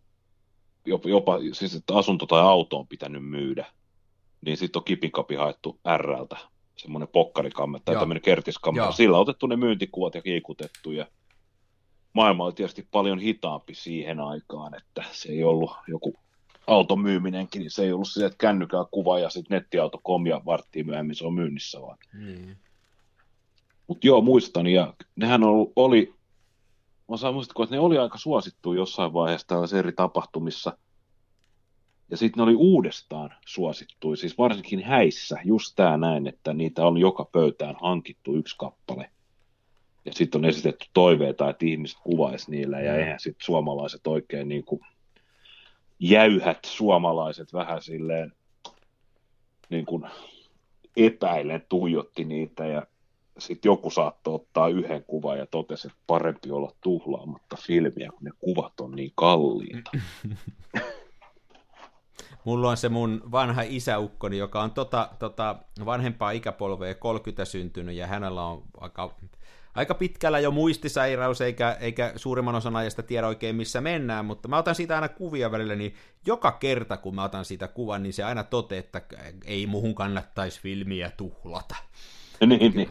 jopa, 0.87 1.09
jopa 1.09 1.38
siis 1.53 1.75
että 1.75 1.97
asunto 1.97 2.27
tai 2.27 2.40
auto 2.40 2.79
on 2.79 2.88
pitänyt 2.88 3.25
myydä, 3.25 3.66
niin 4.40 4.57
sitten 4.57 4.81
on 4.81 4.85
kipinkapi 4.85 5.35
haettu 5.35 5.81
RLtä 5.97 6.37
semmoinen 6.79 7.09
pokkarikamme 7.09 7.81
tai 7.85 7.97
tämmöinen 7.97 8.23
kertiskamme. 8.23 8.83
Sillä 8.93 9.17
on 9.17 9.23
otettu 9.23 9.47
ne 9.47 9.57
myyntikuvat 9.57 10.14
ja 10.14 10.23
kiikutettu 10.23 10.91
ja 10.93 11.07
maailma 12.12 12.45
oli 12.45 12.53
tietysti 12.53 12.88
paljon 12.91 13.19
hitaampi 13.19 13.75
siihen 13.75 14.21
aikaan, 14.21 14.75
että 14.75 15.05
se 15.12 15.29
ei 15.29 15.45
ollut 15.45 15.71
joku 15.88 16.14
auton 16.67 17.01
myyminenkin, 17.01 17.61
niin 17.61 17.71
se 17.71 17.83
ei 17.83 17.93
ollut 17.93 18.09
se, 18.11 18.27
että 18.27 18.38
kännykää 18.38 18.85
kuva 18.91 19.19
ja 19.19 19.31
sitten 19.31 19.55
nettiauto.com 19.57 20.27
ja 20.27 20.41
varttiin 20.47 20.87
myöhemmin 20.87 21.17
se 21.17 21.27
on 21.27 21.35
myynnissä 21.35 21.81
vaan. 21.81 21.99
Mm. 22.12 22.57
Mutta 23.87 24.07
joo, 24.07 24.21
muistan, 24.21 24.67
ja 24.67 24.95
nehän 25.17 25.45
oli, 25.45 25.73
oli 25.77 26.14
mä 27.09 27.17
saan 27.17 27.35
muistaa, 27.35 27.64
että 27.64 27.77
ne 27.77 27.81
oli 27.81 27.99
aika 27.99 28.19
suosittu 28.19 28.73
jossain 28.73 29.12
vaiheessa 29.12 29.47
tällaisissa 29.47 29.79
eri 29.79 29.93
tapahtumissa– 29.93 30.77
ja 32.11 32.16
sitten 32.16 32.38
ne 32.38 32.42
oli 32.42 32.55
uudestaan 32.55 33.35
suosittu, 33.46 34.17
siis 34.17 34.38
varsinkin 34.38 34.85
häissä, 34.85 35.38
just 35.44 35.73
tämä 35.77 35.96
näin, 35.96 36.27
että 36.27 36.52
niitä 36.54 36.87
on 36.87 36.98
joka 36.98 37.25
pöytään 37.25 37.77
hankittu 37.83 38.35
yksi 38.35 38.56
kappale. 38.59 39.11
Ja 40.04 40.13
sitten 40.13 40.38
on 40.38 40.44
esitetty 40.44 40.87
toiveita, 40.94 41.50
että 41.50 41.67
ihmiset 41.67 41.98
kuvaisi 42.02 42.50
niillä, 42.50 42.81
ja 42.81 42.92
mm. 42.92 42.98
eihän 42.98 43.21
sitten 43.21 43.44
suomalaiset 43.44 44.06
oikein 44.06 44.48
niin 44.48 44.65
kuin 44.65 44.81
jäyhät 45.98 46.59
suomalaiset 46.67 47.52
vähän 47.52 47.83
silleen 47.83 48.33
niin 49.69 49.87
kuin 49.87 50.04
epäilen 50.96 51.63
tuijotti 51.69 52.25
niitä, 52.25 52.67
ja 52.67 52.87
sitten 53.38 53.71
joku 53.71 53.90
saattoi 53.90 54.35
ottaa 54.35 54.69
yhden 54.69 55.04
kuvan 55.06 55.38
ja 55.38 55.46
totesi, 55.46 55.88
että 55.88 55.98
parempi 56.06 56.50
olla 56.50 56.73
tuhlaamatta 56.81 57.56
filmiä, 57.67 58.11
kun 58.11 58.25
ne 58.25 58.31
kuvat 58.38 58.81
on 58.81 58.90
niin 58.90 59.13
kalliita. 59.15 59.90
Mulla 62.49 62.71
on 62.71 62.77
se 62.77 62.88
mun 62.88 63.23
vanha 63.33 63.63
isäukkoni, 63.63 64.38
joka 64.38 64.63
on 64.63 64.71
tota, 64.71 65.09
tota 65.19 65.57
vanhempaa 65.85 66.31
ikäpolvea 66.31 66.94
30 66.94 67.44
syntynyt, 67.44 67.96
ja 67.96 68.07
hänellä 68.07 68.44
on 68.44 68.63
aika, 68.77 69.15
aika 69.75 69.94
pitkällä 69.94 70.38
jo 70.38 70.51
muistisairaus, 70.51 71.40
eikä, 71.40 71.77
eikä 71.81 72.13
suurimman 72.17 72.55
osan 72.55 72.77
ajasta 72.77 73.03
tiedä 73.03 73.27
oikein 73.27 73.57
missä 73.57 73.81
mennään, 73.81 74.25
mutta 74.25 74.49
mä 74.49 74.59
otan 74.59 74.75
siitä 74.75 74.94
aina 74.94 75.09
kuvia 75.09 75.51
välillä, 75.51 75.75
niin 75.75 75.94
joka 76.27 76.53
kerta 76.53 76.96
kun 76.96 77.15
mä 77.15 77.25
otan 77.25 77.44
siitä 77.44 77.69
kuvan, 77.69 78.03
niin 78.03 78.13
se 78.13 78.25
aina 78.25 78.44
tote, 78.44 78.79
että 78.79 79.03
ei 79.44 79.67
muhun 79.67 79.94
kannattaisi 79.94 80.61
filmiä 80.61 81.11
tuhlata. 81.17 81.77
Niin, 82.46 82.73
niin. 82.75 82.88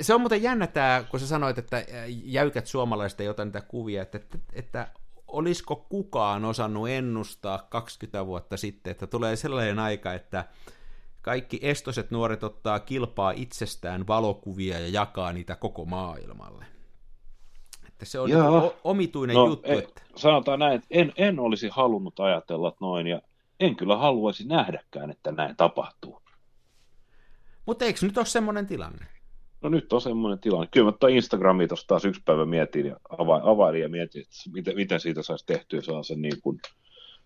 Se 0.00 0.14
on 0.14 0.20
muuten 0.20 0.42
jännä 0.42 0.66
tämä, 0.66 1.04
kun 1.10 1.20
sä 1.20 1.26
sanoit, 1.26 1.58
että 1.58 1.84
jäykät 2.24 2.66
suomalaiset 2.66 3.20
ei 3.20 3.28
ota 3.28 3.44
niitä 3.44 3.60
kuvia, 3.60 4.02
että, 4.02 4.18
että, 4.18 4.38
että 4.52 4.88
olisiko 5.36 5.76
kukaan 5.76 6.44
osannut 6.44 6.88
ennustaa 6.88 7.66
20 7.70 8.26
vuotta 8.26 8.56
sitten, 8.56 8.90
että 8.90 9.06
tulee 9.06 9.36
sellainen 9.36 9.78
aika, 9.78 10.12
että 10.12 10.44
kaikki 11.22 11.58
estoset 11.62 12.10
nuoret 12.10 12.44
ottaa 12.44 12.80
kilpaa 12.80 13.30
itsestään 13.30 14.06
valokuvia 14.06 14.78
ja 14.78 14.88
jakaa 14.88 15.32
niitä 15.32 15.56
koko 15.56 15.84
maailmalle. 15.84 16.64
Että 17.88 18.04
se 18.04 18.18
on 18.18 18.30
niin 18.30 18.72
omituinen 18.84 19.34
no, 19.34 19.46
juttu. 19.46 19.72
En, 19.72 19.78
että... 19.78 20.02
Sanotaan 20.16 20.58
näin, 20.58 20.74
että 20.74 20.88
en, 20.90 21.12
en 21.16 21.40
olisi 21.40 21.68
halunnut 21.68 22.20
ajatella 22.20 22.76
noin, 22.80 23.06
ja 23.06 23.22
en 23.60 23.76
kyllä 23.76 23.96
haluaisi 23.96 24.44
nähdäkään, 24.44 25.10
että 25.10 25.32
näin 25.32 25.56
tapahtuu. 25.56 26.22
Mutta 27.66 27.84
eikö 27.84 27.98
nyt 28.02 28.18
ole 28.18 28.26
semmoinen 28.26 28.66
tilanne? 28.66 29.06
No 29.62 29.68
nyt 29.68 29.92
on 29.92 30.00
semmoinen 30.00 30.38
tilanne. 30.38 30.68
Kyllä 30.70 30.90
mä 30.90 31.08
Instagramia 31.08 31.68
tuossa 31.68 31.86
taas 31.86 32.04
yksi 32.04 32.22
päivä 32.24 32.46
mietin 32.46 32.86
ja 32.86 32.96
availin 33.42 33.82
ja 33.82 33.88
mietin, 33.88 34.22
että 34.22 34.34
miten, 34.52 34.76
miten 34.76 35.00
siitä 35.00 35.22
saisi 35.22 35.46
tehtyä 35.46 35.80
sellaisen 35.80 36.22
niin 36.22 36.40
kuin 36.42 36.60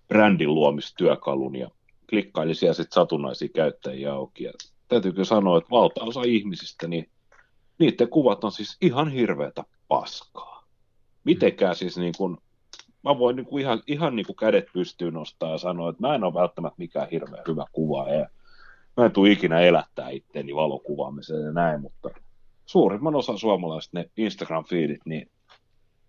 brändin 0.09 0.55
luomistyökalun 0.55 1.57
ja 1.57 1.71
klikkailin 2.11 2.55
siellä 2.55 2.75
sitten 2.75 2.95
satunnaisia 2.95 3.49
käyttäjiä 3.55 4.13
auki. 4.13 4.45
Ja 4.45 4.53
täytyykö 4.89 5.25
sanoa, 5.25 5.59
että 5.59 5.71
valtaosa 5.71 6.23
ihmisistä, 6.23 6.89
niin 6.89 7.11
niiden 7.79 8.09
kuvat 8.09 8.45
on 8.45 8.53
siis 8.53 8.77
ihan 8.81 9.11
hirveätä 9.11 9.65
paskaa. 9.89 10.65
Mitenkään 11.25 11.77
siis 11.77 11.99
niin 11.99 12.15
kuin, 12.19 12.37
mä 13.05 13.19
voin 13.19 13.37
niin 13.37 13.47
kuin 13.47 13.63
ihan, 13.63 13.83
ihan 13.87 14.17
niin 14.17 14.27
kuin 14.27 14.37
kädet 14.37 14.67
pystyyn 14.73 15.15
nostaa 15.15 15.51
ja 15.51 15.59
sanoa, 15.59 15.91
että 15.91 16.07
mä 16.07 16.15
en 16.15 16.25
ole 16.25 16.35
välttämättä 16.35 16.79
mikään 16.79 17.09
hirveän 17.11 17.45
hyvä 17.49 17.65
kuva 17.73 18.09
ja 18.09 18.29
mä 18.97 19.05
en 19.05 19.13
tule 19.13 19.31
ikinä 19.31 19.61
elättää 19.61 20.11
itteeni 20.11 20.55
valokuvaamiseen 20.55 21.45
ja 21.45 21.53
näin, 21.53 21.81
mutta 21.81 22.11
suurimman 22.67 23.15
osan 23.15 23.39
suomalaiset 23.39 23.93
ne 23.93 24.11
Instagram-fiidit, 24.17 25.01
niin 25.05 25.31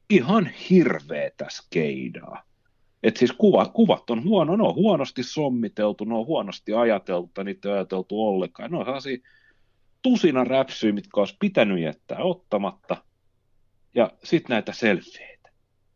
ihan 0.10 0.50
hirveetä 0.70 1.46
skeidaa. 1.50 2.44
Et 3.04 3.18
siis 3.18 3.32
kuvat, 3.32 3.72
kuvat 3.74 4.10
on 4.10 4.24
huono, 4.24 4.56
ne 4.56 4.64
on 4.64 4.76
huonosti 4.76 5.24
sommiteltu, 5.24 6.04
ne 6.04 6.16
on 6.16 6.26
huonosti 6.26 6.74
ajateltu, 6.74 7.44
niitä 7.44 7.70
ei 7.70 7.76
ajateltu 7.76 8.28
ollenkaan. 8.28 8.72
Ne 8.72 8.78
on 8.78 8.86
sellaisia 8.86 9.18
tusina 10.02 10.44
räpsyjä, 10.44 10.94
mitkä 10.94 11.20
olisi 11.20 11.36
pitänyt 11.40 11.80
jättää 11.80 12.18
ottamatta. 12.24 12.98
Ja 13.96 14.12
sitten 14.24 14.54
näitä 14.54 14.74
selfieitä. 14.74 15.50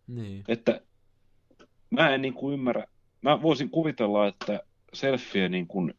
Niin. 0.08 0.44
Että 0.48 0.82
mä 1.90 2.10
en 2.10 2.22
niin 2.22 2.34
kuin 2.34 2.54
ymmärrä, 2.54 2.88
mä 3.22 3.42
voisin 3.42 3.70
kuvitella, 3.70 4.28
että 4.28 4.60
selfie 4.94 5.50
niin 5.50 5.68
kuin, 5.68 5.94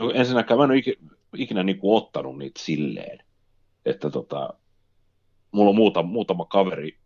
no 0.00 0.10
ensinnäkään 0.10 0.58
mä 0.58 0.64
en 0.64 0.70
ole 0.70 0.78
ikinä, 0.78 1.10
ikinä 1.36 1.62
niin 1.62 1.78
kuin 1.78 1.96
ottanut 1.96 2.38
niitä 2.38 2.60
silleen, 2.62 3.18
että 3.84 4.10
tota, 4.10 4.54
mulla 5.52 5.70
on 5.70 5.76
muuta, 5.76 6.02
muutama 6.02 6.44
kaveri, 6.44 6.98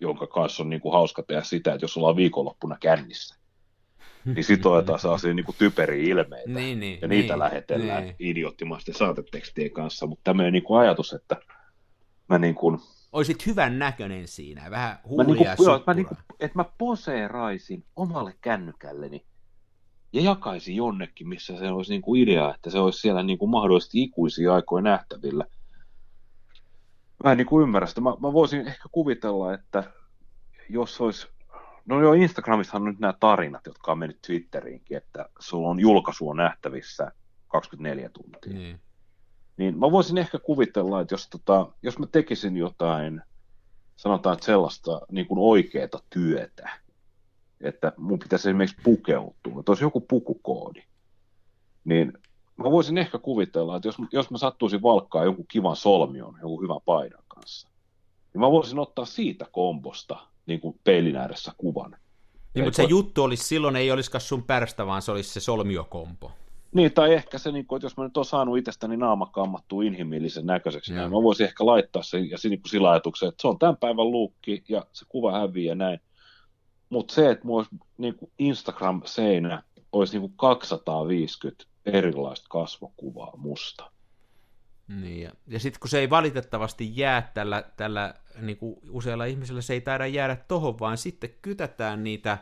jonka 0.00 0.26
kanssa 0.26 0.62
on 0.62 0.68
niin 0.68 0.80
kuin 0.80 0.92
hauska 0.92 1.22
tehdä 1.22 1.42
sitä, 1.42 1.74
että 1.74 1.84
jos 1.84 1.96
ollaan 1.96 2.16
viikonloppuna 2.16 2.76
kännissä, 2.80 3.36
niin 4.24 4.44
sitten 4.44 4.72
otetaan 4.72 4.98
sellaisia 4.98 5.34
niin 5.34 5.46
kuin 5.46 5.56
typeriä 5.58 6.10
ilmeitä, 6.14 6.50
niin, 6.60 6.80
niin, 6.80 6.98
ja 7.02 7.08
niitä 7.08 7.32
niin, 7.32 7.38
lähetellään 7.38 8.04
niin. 8.04 8.16
idioottimaisten 8.18 8.94
saatetekstien 8.94 9.70
kanssa, 9.70 10.06
mutta 10.06 10.24
tämmöinen 10.24 10.52
niin 10.52 10.62
kuin 10.62 10.80
ajatus, 10.80 11.12
että 11.12 11.36
mä 12.28 12.38
niin 12.38 12.54
kuin... 12.54 12.78
Oisit 13.12 13.46
hyvän 13.46 13.78
näköinen 13.78 14.28
siinä, 14.28 14.70
vähän 14.70 14.98
huulia 15.08 15.24
mä 15.26 15.34
niin 15.34 15.56
kuin, 15.56 15.66
joo, 15.66 15.84
mä 15.86 15.94
niin 15.94 16.06
kuin, 16.06 16.18
että 16.40 16.58
mä 16.58 16.64
poseeraisin 16.78 17.84
omalle 17.96 18.34
kännykälleni 18.40 19.24
ja 20.14 20.22
jakaisin 20.22 20.76
jonnekin, 20.76 21.28
missä 21.28 21.56
se 21.56 21.68
olisi 21.68 21.92
niin 21.92 22.02
kuin 22.02 22.22
idea, 22.22 22.54
että 22.54 22.70
se 22.70 22.78
olisi 22.78 23.00
siellä 23.00 23.22
niin 23.22 23.38
kuin 23.38 23.50
mahdollisesti 23.50 24.02
ikuisia 24.02 24.54
aikoja 24.54 24.82
nähtävillä– 24.82 25.44
mä 27.24 27.32
en 27.32 27.38
niin 27.38 27.46
kuin 27.46 27.62
ymmärrä 27.62 27.86
sitä. 27.86 28.00
Mä, 28.00 28.10
mä 28.10 28.32
voisin 28.32 28.66
ehkä 28.66 28.88
kuvitella, 28.92 29.54
että 29.54 29.84
jos 30.68 31.00
olisi, 31.00 31.28
no 31.86 32.00
joo, 32.00 32.12
Instagramissa 32.12 32.76
on 32.76 32.84
nyt 32.84 32.98
nämä 32.98 33.14
tarinat, 33.20 33.66
jotka 33.66 33.92
on 33.92 33.98
mennyt 33.98 34.22
Twitteriinkin, 34.26 34.96
että 34.96 35.28
sulla 35.38 35.68
on 35.68 35.80
julkaisu 35.80 36.28
on 36.28 36.36
nähtävissä 36.36 37.12
24 37.48 38.08
tuntia. 38.08 38.52
Niin. 38.52 38.80
Niin 39.56 39.78
mä 39.78 39.90
voisin 39.90 40.18
ehkä 40.18 40.38
kuvitella, 40.38 41.00
että 41.00 41.14
jos, 41.14 41.28
tota, 41.28 41.66
jos 41.82 41.98
mä 41.98 42.06
tekisin 42.06 42.56
jotain, 42.56 43.22
sanotaan, 43.96 44.34
että 44.34 44.46
sellaista 44.46 45.00
niin 45.10 45.26
kuin 45.26 45.38
oikeaa 45.38 45.88
työtä, 46.10 46.70
että 47.64 47.92
mun 47.96 48.18
pitäisi 48.18 48.48
esimerkiksi 48.48 48.82
pukeutua, 48.84 49.60
että 49.60 49.72
olisi 49.72 49.84
joku 49.84 50.00
pukukoodi, 50.00 50.82
niin 51.84 52.12
mä 52.56 52.70
voisin 52.70 52.98
ehkä 52.98 53.18
kuvitella, 53.18 53.76
että 53.76 53.88
jos, 53.88 53.96
jos 54.12 54.30
mä 54.30 54.38
sattuisin 54.38 54.82
valkkaa 54.82 55.24
jonkun 55.24 55.46
kivan 55.48 55.76
solmion, 55.76 56.38
jonkun 56.40 56.62
hyvän 56.62 56.80
paidan 56.84 57.24
kanssa, 57.28 57.68
niin 58.32 58.40
mä 58.40 58.50
voisin 58.50 58.78
ottaa 58.78 59.04
siitä 59.04 59.46
kombosta 59.52 60.16
niin 60.46 60.60
kuin 60.60 60.80
peilin 60.84 61.16
ääressä 61.16 61.52
kuvan. 61.58 61.96
Niin, 62.54 62.64
mutta 62.64 62.76
se 62.76 62.82
juttu 62.82 63.22
olisi 63.22 63.44
silloin, 63.44 63.76
ei 63.76 63.90
olisikaan 63.90 64.20
sun 64.20 64.42
pärstä, 64.42 64.86
vaan 64.86 65.02
se 65.02 65.12
olisi 65.12 65.30
se 65.32 65.40
solmiokompo. 65.40 66.32
Niin, 66.74 66.92
tai 66.92 67.14
ehkä 67.14 67.38
se, 67.38 67.52
niin 67.52 67.66
kuin, 67.66 67.76
että 67.76 67.86
jos 67.86 67.96
mä 67.96 68.04
nyt 68.04 68.16
olen 68.16 68.24
saanut 68.24 68.58
itsestäni 68.58 68.96
naama 68.96 69.26
kammattua 69.26 69.82
inhimillisen 69.82 70.46
näköiseksi, 70.46 70.94
niin 70.94 71.10
mä 71.10 71.22
voisin 71.22 71.46
ehkä 71.46 71.66
laittaa 71.66 72.02
sen 72.02 72.30
ja 72.30 72.36
niin 72.44 72.60
sillä 72.66 72.90
ajatuksella, 72.90 73.28
että 73.28 73.42
se 73.42 73.48
on 73.48 73.58
tämän 73.58 73.76
päivän 73.76 74.10
luukki 74.10 74.64
ja 74.68 74.86
se 74.92 75.04
kuva 75.08 75.32
häviää 75.32 75.70
ja 75.70 75.74
näin. 75.74 76.00
Mutta 76.90 77.14
se, 77.14 77.30
että 77.30 77.46
mulla 77.46 77.60
olisi 77.60 77.76
niin 77.98 78.14
kuin 78.14 78.30
Instagram-seinä 78.38 79.62
olisi 79.92 80.12
niin 80.12 80.20
kuin 80.20 80.34
250 80.36 81.64
erilaista 81.86 82.46
kasvokuvaa 82.50 83.32
musta. 83.36 83.90
Niin, 84.88 85.22
ja, 85.22 85.32
ja 85.46 85.60
sitten 85.60 85.80
kun 85.80 85.90
se 85.90 85.98
ei 85.98 86.10
valitettavasti 86.10 86.92
jää 86.96 87.30
tällä, 87.34 87.64
tällä 87.76 88.14
niin 88.40 88.56
kuin 88.56 88.76
usealla 88.90 89.24
ihmisellä, 89.24 89.60
se 89.60 89.72
ei 89.72 89.80
taida 89.80 90.06
jäädä 90.06 90.36
tohon, 90.36 90.78
vaan 90.78 90.98
sitten 90.98 91.30
kytätään 91.42 92.04
niitä, 92.04 92.38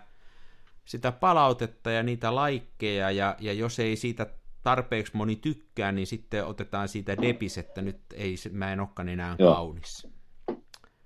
sitä 0.84 1.12
palautetta 1.12 1.90
ja 1.90 2.03
niitä 2.03 2.34
laikkeja, 2.34 3.11
ja, 3.11 3.36
ja 3.40 3.53
jos 3.53 3.78
ei 3.78 3.97
siitä 3.97 4.26
tarpeeksi 4.62 5.16
moni 5.16 5.36
tykkää, 5.36 5.93
niin 5.93 6.07
sitten 6.07 6.47
otetaan 6.47 6.88
siitä 6.88 7.16
depis, 7.22 7.59
että 7.59 7.82
nyt 7.82 8.01
ei, 8.14 8.34
mä 8.53 8.72
en 8.72 8.80
olekaan 8.80 9.09
enää 9.09 9.36
Joo. 9.38 9.55
kaunis. 9.55 10.07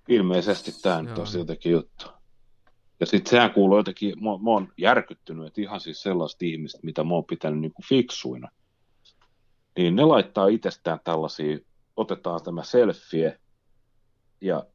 Ilmeisesti 0.09 0.73
tämä 0.83 1.03
nyt 1.03 1.19
on 1.19 1.27
jotenkin 1.39 1.73
juttu. 1.73 2.16
Ja 3.01 3.07
sitten 3.07 3.31
sehän 3.31 3.53
kuuluu 3.53 3.79
jotenkin, 3.79 4.25
mä, 4.25 4.31
mä 4.31 4.51
oon 4.51 4.73
järkyttynyt, 4.79 5.47
että 5.47 5.61
ihan 5.61 5.81
siis 5.81 6.03
sellaista 6.03 6.45
ihmistä, 6.45 6.79
mitä 6.83 7.05
mä 7.05 7.15
oon 7.15 7.25
pitänyt 7.25 7.61
niin 7.61 7.73
kuin 7.73 7.87
fiksuina, 7.87 8.49
niin 9.77 9.97
ne 9.97 10.05
laittaa 10.05 10.49
itsestään 10.49 11.01
tällaisia, 11.05 11.59
otetaan 11.97 12.43
tämä 12.43 12.63
selfie, 12.63 13.39
ja 14.41 14.67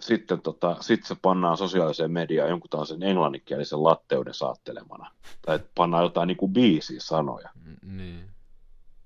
sitten 0.00 0.40
tota, 0.40 0.76
sit 0.80 1.04
se 1.04 1.16
pannaan 1.22 1.56
sosiaaliseen 1.56 2.12
mediaan 2.12 2.50
jonkun 2.50 2.70
tällaisen 2.70 3.02
englanninkielisen 3.02 3.84
latteuden 3.84 4.34
saattelemana. 4.34 5.10
Tai 5.42 5.60
pannaan 5.74 6.02
jotain 6.02 6.26
niin 6.26 6.36
kuin 6.36 6.52
biisiä 6.52 7.00
sanoja. 7.00 7.50
Niin. 7.82 8.30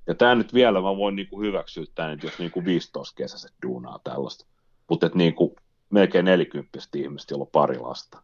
Ja 0.07 0.14
tämä 0.14 0.34
nyt 0.34 0.55
vielä, 0.55 0.80
mä 0.80 0.97
voin 0.97 1.16
niin 1.16 1.28
kuin 1.28 1.47
hyväksyä 1.47 1.84
tämän, 1.95 2.18
jos 2.22 2.39
niin 2.39 2.51
kuin 2.51 2.64
15 2.64 3.14
kesäiset 3.16 3.53
duunaa 3.66 4.01
tällaista. 4.05 4.47
Mutta 4.91 5.11
niin 5.14 5.34
kuin 5.34 5.57
melkein 5.91 6.24
40 6.24 6.78
ihmistä, 6.97 7.34
jolla 7.34 7.45
on 7.45 7.51
pari 7.53 7.78
lasta. 7.78 8.22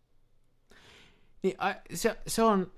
Niin, 1.45 1.57
se, 1.95 2.19
se 2.27 2.43
on, 2.43 2.73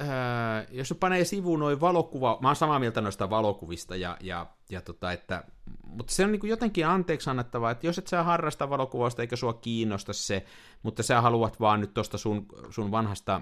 äh, 0.00 0.66
jos 0.70 0.94
panee 1.00 1.24
sivuun 1.24 1.60
noin 1.60 1.80
valokuva, 1.80 2.38
mä 2.42 2.48
oon 2.48 2.56
samaa 2.56 2.78
mieltä 2.78 3.00
noista 3.00 3.30
valokuvista, 3.30 3.96
ja, 3.96 4.16
ja, 4.20 4.46
ja 4.70 4.80
tota, 4.80 5.12
että, 5.12 5.44
mutta 5.84 6.14
se 6.14 6.24
on 6.24 6.32
niin 6.32 6.40
jotenkin 6.48 6.86
anteeksi 6.86 7.30
annettavaa, 7.30 7.70
että 7.70 7.86
jos 7.86 7.98
et 7.98 8.06
sä 8.06 8.22
harrasta 8.22 8.70
valokuvausta 8.70 9.22
eikä 9.22 9.36
sua 9.36 9.52
kiinnosta 9.52 10.12
se, 10.12 10.44
mutta 10.82 11.02
sä 11.02 11.20
haluat 11.20 11.60
vaan 11.60 11.80
nyt 11.80 11.94
tuosta 11.94 12.18
sun, 12.18 12.46
sun 12.70 12.90
vanhasta 12.90 13.40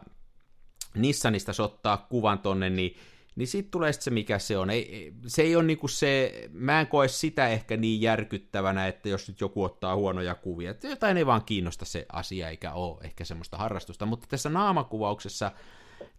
Nissanista 0.95 1.53
ottaa 1.63 1.97
kuvan 1.97 2.39
tonne, 2.39 2.71
niin 2.71 2.97
niin 3.37 3.49
sitten 3.49 3.71
tulee 3.71 3.93
sit 3.93 4.03
se, 4.03 4.11
mikä 4.11 4.39
se 4.39 4.59
on. 4.59 4.71
Ei, 4.71 5.13
se 5.27 5.43
ei 5.43 5.57
ole 5.57 5.65
niinku 5.65 5.89
se, 5.89 6.43
mä 6.53 6.81
en 6.81 6.87
koe 6.87 7.09
sitä 7.09 7.49
ehkä 7.49 7.77
niin 7.77 8.01
järkyttävänä, 8.01 8.87
että 8.87 9.09
jos 9.09 9.29
nyt 9.29 9.41
joku 9.41 9.63
ottaa 9.63 9.97
huonoja 9.97 10.35
kuvia, 10.35 10.71
että 10.71 10.89
jotain 10.89 11.17
ei 11.17 11.27
vaan 11.27 11.45
kiinnosta 11.45 11.85
se 11.85 12.07
asia, 12.13 12.49
eikä 12.49 12.73
ole 12.73 13.01
ehkä 13.05 13.25
semmoista 13.25 13.57
harrastusta, 13.57 14.07
mutta 14.07 14.27
tässä 14.31 14.49
naamakuvauksessa 14.49 15.53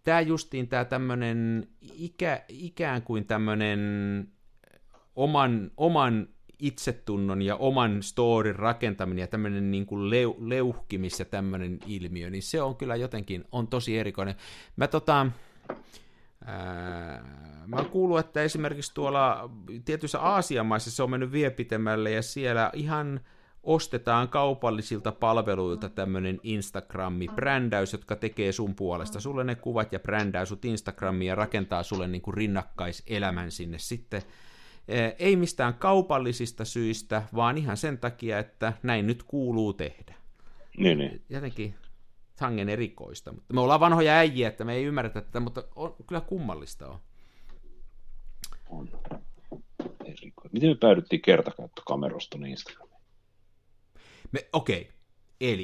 tämä 0.03 0.21
justiin 0.21 0.67
tämä 0.67 0.85
tämmöinen 0.85 1.67
ikä, 1.93 2.43
ikään 2.47 3.01
kuin 3.01 3.25
tämmöinen 3.25 3.79
oman, 5.15 5.71
oman 5.77 6.27
itsetunnon 6.59 7.41
ja 7.41 7.55
oman 7.55 8.03
storin 8.03 8.55
rakentaminen 8.55 9.21
ja 9.21 9.27
tämmöinen 9.27 9.71
niin 9.71 9.85
kuin 9.85 10.09
leu, 10.09 10.35
leuhkimis 10.39 11.19
ja 11.19 11.25
tämmöinen 11.25 11.79
ilmiö, 11.87 12.29
niin 12.29 12.43
se 12.43 12.61
on 12.61 12.75
kyllä 12.75 12.95
jotenkin, 12.95 13.45
on 13.51 13.67
tosi 13.67 13.97
erikoinen. 13.97 14.35
Mä 14.75 14.87
tota, 14.87 15.27
mä 17.67 17.75
oon 17.75 17.89
kuullut, 17.89 18.19
että 18.19 18.41
esimerkiksi 18.41 18.93
tuolla 18.93 19.49
tietyissä 19.85 20.19
Aasian 20.19 20.65
maissa 20.65 20.91
se 20.91 21.03
on 21.03 21.11
mennyt 21.11 21.31
vielä 21.31 21.51
pitemmälle, 21.51 22.11
ja 22.11 22.21
siellä 22.21 22.69
ihan 22.73 23.19
ostetaan 23.63 24.29
kaupallisilta 24.29 25.11
palveluilta 25.11 25.89
tämmöinen 25.89 26.39
Instagrammi-brändäys, 26.43 27.93
jotka 27.93 28.15
tekee 28.15 28.51
sun 28.51 28.75
puolesta 28.75 29.19
sulle 29.19 29.43
ne 29.43 29.55
kuvat 29.55 29.93
ja 29.93 29.99
brändää 29.99 30.45
sut 30.45 30.65
Instagramiin 30.65 31.29
ja 31.29 31.35
rakentaa 31.35 31.83
sulle 31.83 32.07
niin 32.07 32.21
kuin 32.21 32.33
rinnakkaiselämän 32.33 33.51
sinne 33.51 33.79
sitten. 33.79 34.21
Ei 35.19 35.35
mistään 35.35 35.73
kaupallisista 35.73 36.65
syistä, 36.65 37.23
vaan 37.35 37.57
ihan 37.57 37.77
sen 37.77 37.97
takia, 37.97 38.39
että 38.39 38.73
näin 38.83 39.07
nyt 39.07 39.23
kuuluu 39.23 39.73
tehdä. 39.73 40.15
Niin, 40.77 40.97
niin. 40.97 41.21
Jotenkin 41.29 41.75
sangen 42.39 42.69
erikoista. 42.69 43.31
Mutta 43.31 43.53
me 43.53 43.61
ollaan 43.61 43.79
vanhoja 43.79 44.13
äijiä, 44.13 44.47
että 44.47 44.63
me 44.63 44.73
ei 44.75 44.83
ymmärretä 44.83 45.21
tätä, 45.21 45.39
mutta 45.39 45.63
on, 45.75 45.95
kyllä 46.07 46.21
kummallista 46.21 46.87
on. 46.87 46.99
On. 48.69 48.89
Erikoista. 50.05 50.49
Miten 50.53 50.69
me 50.69 50.75
päädyttiin 50.75 51.21
kertakäyttökamerosta 51.21 52.37
Instagramiin? 52.47 53.01
Me, 54.31 54.49
okei, 54.53 54.81
okay. 54.81 54.93
eli 55.41 55.61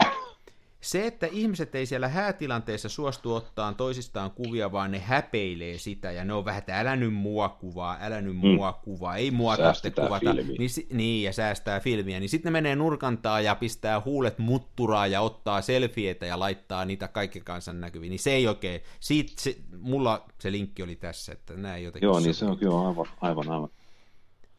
se, 0.84 1.08
että 1.08 1.28
ihmiset 1.32 1.76
ei 1.76 1.86
siellä 1.86 2.08
häätilanteessa 2.08 2.90
suostu 2.90 3.34
ottaa 3.34 3.74
toisistaan 3.74 4.32
kuvia, 4.32 4.72
vaan 4.72 4.92
ne 4.92 5.00
häpeilee 5.00 5.78
sitä, 5.78 6.12
ja 6.12 6.26
ne 6.26 6.34
on 6.34 6.46
vähän, 6.46 6.60
että 6.60 6.80
älä 6.80 6.96
nyt 6.96 7.14
mua 7.14 7.50
kuvaa, 7.50 7.98
älä 8.02 8.22
nyt 8.22 8.36
mm. 8.36 8.48
mua 8.48 8.74
kuvaa, 8.74 9.16
ei 9.16 9.32
mua 9.32 9.58
tarvitse 9.58 9.92
kuvata. 9.92 10.34
Niin, 10.34 10.70
niin, 10.94 11.24
ja 11.24 11.34
säästää 11.34 11.80
filmiä. 11.80 12.20
Niin 12.20 12.30
sitten 12.30 12.54
ne 12.54 12.62
menee 12.62 12.76
nurkantaa 12.76 13.42
ja 13.42 13.56
pistää 13.56 14.02
huulet 14.06 14.40
mutturaa 14.40 15.08
ja 15.08 15.22
ottaa 15.22 15.62
selfieitä 15.62 16.26
ja 16.26 16.40
laittaa 16.40 16.86
niitä 16.86 17.08
kaikki 17.08 17.42
kansan 17.42 17.82
näkyviin. 17.82 18.10
Niin 18.10 18.20
se 18.20 18.32
ei 18.32 18.48
oikein, 18.48 18.82
siitä 19.00 19.34
se, 19.38 19.58
mulla 19.80 20.26
se 20.40 20.52
linkki 20.52 20.84
oli 20.84 20.96
tässä, 20.96 21.32
että 21.32 21.54
näin 21.54 21.84
jotenkin. 21.84 22.08
Joo, 22.08 22.20
niin 22.20 22.34
se 22.34 22.46
on 22.46 22.58
kyllä 22.58 22.88
aivan, 22.88 23.08
aivan, 23.22 23.50
aivan. 23.52 23.70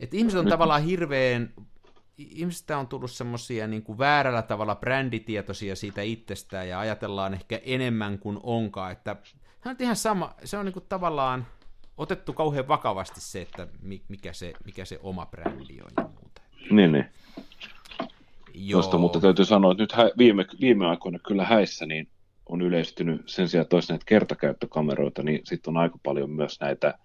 Et 0.00 0.14
ihmiset 0.14 0.38
on 0.38 0.44
Nyt... 0.44 0.50
tavallaan 0.50 0.84
hirveän 0.84 1.54
ihmisistä 2.18 2.78
on 2.78 2.86
tullut 2.86 3.10
semmoisia 3.10 3.66
niin 3.66 3.82
kuin 3.82 3.98
väärällä 3.98 4.42
tavalla 4.42 4.74
bränditietoisia 4.74 5.76
siitä 5.76 6.02
itsestään 6.02 6.68
ja 6.68 6.80
ajatellaan 6.80 7.34
ehkä 7.34 7.60
enemmän 7.64 8.18
kuin 8.18 8.40
onkaan, 8.42 8.92
että 8.92 9.16
se 9.62 9.68
on 9.68 9.76
ihan 9.80 9.96
sama, 9.96 10.34
se 10.44 10.56
on 10.56 10.64
niin 10.64 10.72
kuin 10.72 10.86
tavallaan 10.88 11.46
otettu 11.96 12.32
kauhean 12.32 12.68
vakavasti 12.68 13.20
se, 13.20 13.42
että 13.42 13.68
mikä 14.08 14.32
se, 14.32 14.52
mikä 14.64 14.84
se 14.84 15.00
oma 15.02 15.26
brändi 15.26 15.80
on 15.80 15.90
ja 15.96 16.02
muuta. 16.02 16.42
Niin, 16.70 16.92
niin. 16.92 17.04
Joo. 18.54 18.80
Tuosta, 18.80 18.98
mutta 18.98 19.20
täytyy 19.20 19.44
sanoa, 19.44 19.72
että 19.72 19.82
nyt 19.82 19.92
hä- 19.92 20.10
viime, 20.18 20.46
viime 20.60 20.86
aikoina 20.86 21.18
kyllä 21.18 21.44
häissä 21.44 21.86
niin 21.86 22.08
on 22.46 22.62
yleistynyt 22.62 23.22
sen 23.26 23.48
sijaan, 23.48 23.62
että 23.62 23.76
näitä 23.88 24.04
kertakäyttökameroita, 24.06 25.22
niin 25.22 25.40
sitten 25.44 25.70
on 25.70 25.82
aika 25.82 25.98
paljon 26.02 26.30
myös 26.30 26.60
näitä 26.60 26.98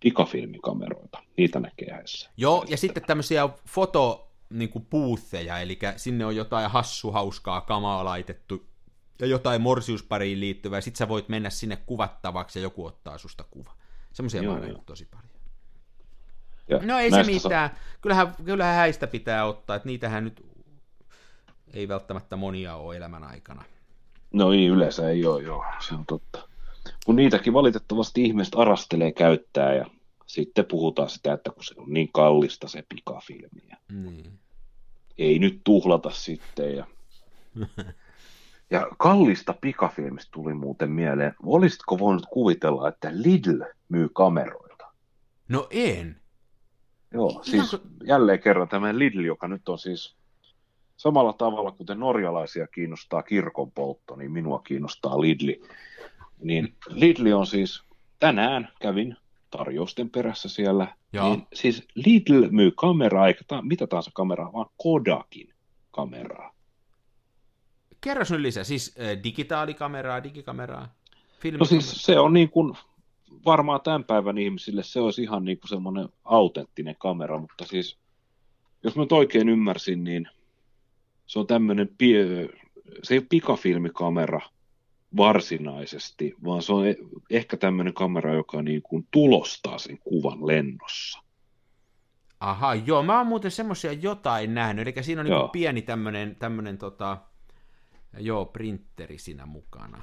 pikafilmikameroita. 0.00 1.22
Niitä 1.36 1.60
näkee 1.60 1.92
häissä. 1.92 2.30
Joo, 2.36 2.64
ja 2.68 2.76
sitten 2.76 3.02
tämmöisiä 3.06 3.48
foto, 3.66 4.27
niin 4.50 4.70
kuin 4.70 4.86
puutheja, 4.90 5.58
eli 5.58 5.78
sinne 5.96 6.26
on 6.26 6.36
jotain 6.36 6.70
hassu 6.70 7.10
hauskaa 7.10 7.60
kamaa 7.60 8.04
laitettu 8.04 8.66
ja 9.20 9.26
jotain 9.26 9.60
morsiuspariin 9.60 10.40
liittyvää, 10.40 10.80
sit 10.80 10.96
sä 10.96 11.08
voit 11.08 11.28
mennä 11.28 11.50
sinne 11.50 11.76
kuvattavaksi 11.76 12.58
ja 12.58 12.62
joku 12.62 12.86
ottaa 12.86 13.18
susta 13.18 13.44
kuva. 13.50 13.72
Semmoisia 14.12 14.42
mä 14.42 14.50
oon 14.50 14.82
tosi 14.86 15.08
paljon. 15.10 15.28
Ja 16.68 16.78
no 16.78 16.98
ei 16.98 17.10
se 17.10 17.22
mitään. 17.22 17.70
Kyllähän, 18.00 18.34
kyllähän 18.44 18.76
häistä 18.76 19.06
pitää 19.06 19.44
ottaa, 19.44 19.76
että 19.76 19.88
niitähän 19.88 20.24
nyt 20.24 20.46
ei 21.72 21.88
välttämättä 21.88 22.36
monia 22.36 22.74
ole 22.74 22.96
elämän 22.96 23.24
aikana. 23.24 23.64
No 24.32 24.52
ei, 24.52 24.66
yleensä 24.66 25.10
ei 25.10 25.26
ole, 25.26 25.42
joo, 25.42 25.64
se 25.88 25.94
on 25.94 26.06
totta. 26.06 26.48
Kun 27.06 27.16
niitäkin 27.16 27.52
valitettavasti 27.52 28.22
ihmiset 28.22 28.54
arastelee 28.56 29.12
käyttää 29.12 29.74
ja 29.74 29.86
sitten 30.28 30.66
puhutaan 30.66 31.10
sitä, 31.10 31.32
että 31.32 31.50
kun 31.50 31.64
se 31.64 31.74
on 31.76 31.92
niin 31.92 32.08
kallista 32.12 32.68
se 32.68 32.84
pikafilmi. 32.88 33.62
Niin. 33.92 34.38
Ei 35.18 35.38
nyt 35.38 35.60
tuhlata 35.64 36.10
sitten. 36.10 36.76
Ja, 36.76 36.86
ja 38.70 38.88
kallista 38.98 39.54
pikafilmistä 39.60 40.30
tuli 40.32 40.54
muuten 40.54 40.90
mieleen. 40.90 41.34
Olisitko 41.42 41.98
voinut 41.98 42.26
kuvitella, 42.30 42.88
että 42.88 43.10
Lidl 43.12 43.62
myy 43.88 44.08
kameroita? 44.08 44.86
No 45.48 45.66
en. 45.70 46.16
Joo, 47.12 47.30
Ihan 47.30 47.44
siis 47.44 47.70
kun... 47.70 47.80
jälleen 48.04 48.40
kerran 48.40 48.68
tämä 48.68 48.98
Lidl, 48.98 49.24
joka 49.24 49.48
nyt 49.48 49.68
on 49.68 49.78
siis 49.78 50.16
samalla 50.96 51.32
tavalla 51.32 51.72
kuten 51.72 52.00
norjalaisia 52.00 52.66
kiinnostaa 52.66 53.22
kirkon 53.22 53.72
poltto, 53.72 54.16
niin 54.16 54.32
minua 54.32 54.58
kiinnostaa 54.58 55.20
Lidli. 55.20 55.62
Niin 56.40 56.74
Lidli 56.88 57.32
on 57.32 57.46
siis, 57.46 57.82
tänään 58.18 58.68
kävin 58.80 59.16
tarjousten 59.50 60.10
perässä 60.10 60.48
siellä. 60.48 60.96
Joo. 61.12 61.28
Niin, 61.28 61.46
siis 61.54 61.88
Lidl 61.94 62.48
myy 62.50 62.70
kameraa, 62.70 63.28
eikä 63.28 63.40
ta- 63.48 63.62
mitä 63.62 63.86
tahansa 63.86 64.10
kameraa, 64.14 64.52
vaan 64.52 64.70
Kodakin 64.76 65.54
kameraa. 65.90 66.54
Kerro 68.00 68.24
nyt 68.30 68.40
lisää, 68.40 68.64
siis 68.64 68.96
äh, 69.00 69.22
digitaalikameraa, 69.22 70.22
digikameraa, 70.22 70.88
No 71.58 71.64
siis 71.64 72.04
se 72.04 72.18
on 72.18 72.32
niin 72.32 72.50
kuin, 72.50 72.76
varmaan 73.44 73.80
tämän 73.80 74.04
päivän 74.04 74.38
ihmisille 74.38 74.82
se 74.82 75.00
olisi 75.00 75.22
ihan 75.22 75.44
niin 75.44 75.58
kuin 75.58 75.68
semmoinen 75.68 76.08
autenttinen 76.24 76.96
kamera, 76.98 77.38
mutta 77.38 77.64
siis 77.64 77.98
jos 78.82 78.96
mä 78.96 79.02
nyt 79.02 79.12
oikein 79.12 79.48
ymmärsin, 79.48 80.04
niin 80.04 80.28
se 81.26 81.38
on 81.38 81.46
tämmöinen, 81.46 81.88
pie- 81.88 82.68
se 83.02 83.14
ei 83.14 83.18
ole 83.18 83.26
pikafilmikamera, 83.30 84.40
varsinaisesti, 85.16 86.34
vaan 86.44 86.62
se 86.62 86.72
on 86.72 86.88
e- 86.88 86.96
ehkä 87.30 87.56
tämmöinen 87.56 87.94
kamera, 87.94 88.34
joka 88.34 88.62
niin 88.62 88.82
kuin 88.82 89.06
tulostaa 89.10 89.78
sen 89.78 89.98
kuvan 89.98 90.46
lennossa. 90.46 91.22
Aha, 92.40 92.74
joo, 92.74 93.02
mä 93.02 93.18
oon 93.18 93.26
muuten 93.26 93.50
semmoisia 93.50 93.92
jotain 93.92 94.54
nähnyt, 94.54 94.88
eli 94.88 95.04
siinä 95.04 95.20
on 95.20 95.26
niin 95.26 95.50
pieni 95.52 95.82
tämmöinen, 95.82 96.36
tämmöinen 96.36 96.78
tota, 96.78 97.18
joo, 98.18 98.44
printeri 98.44 99.18
siinä 99.18 99.46
mukana. 99.46 100.02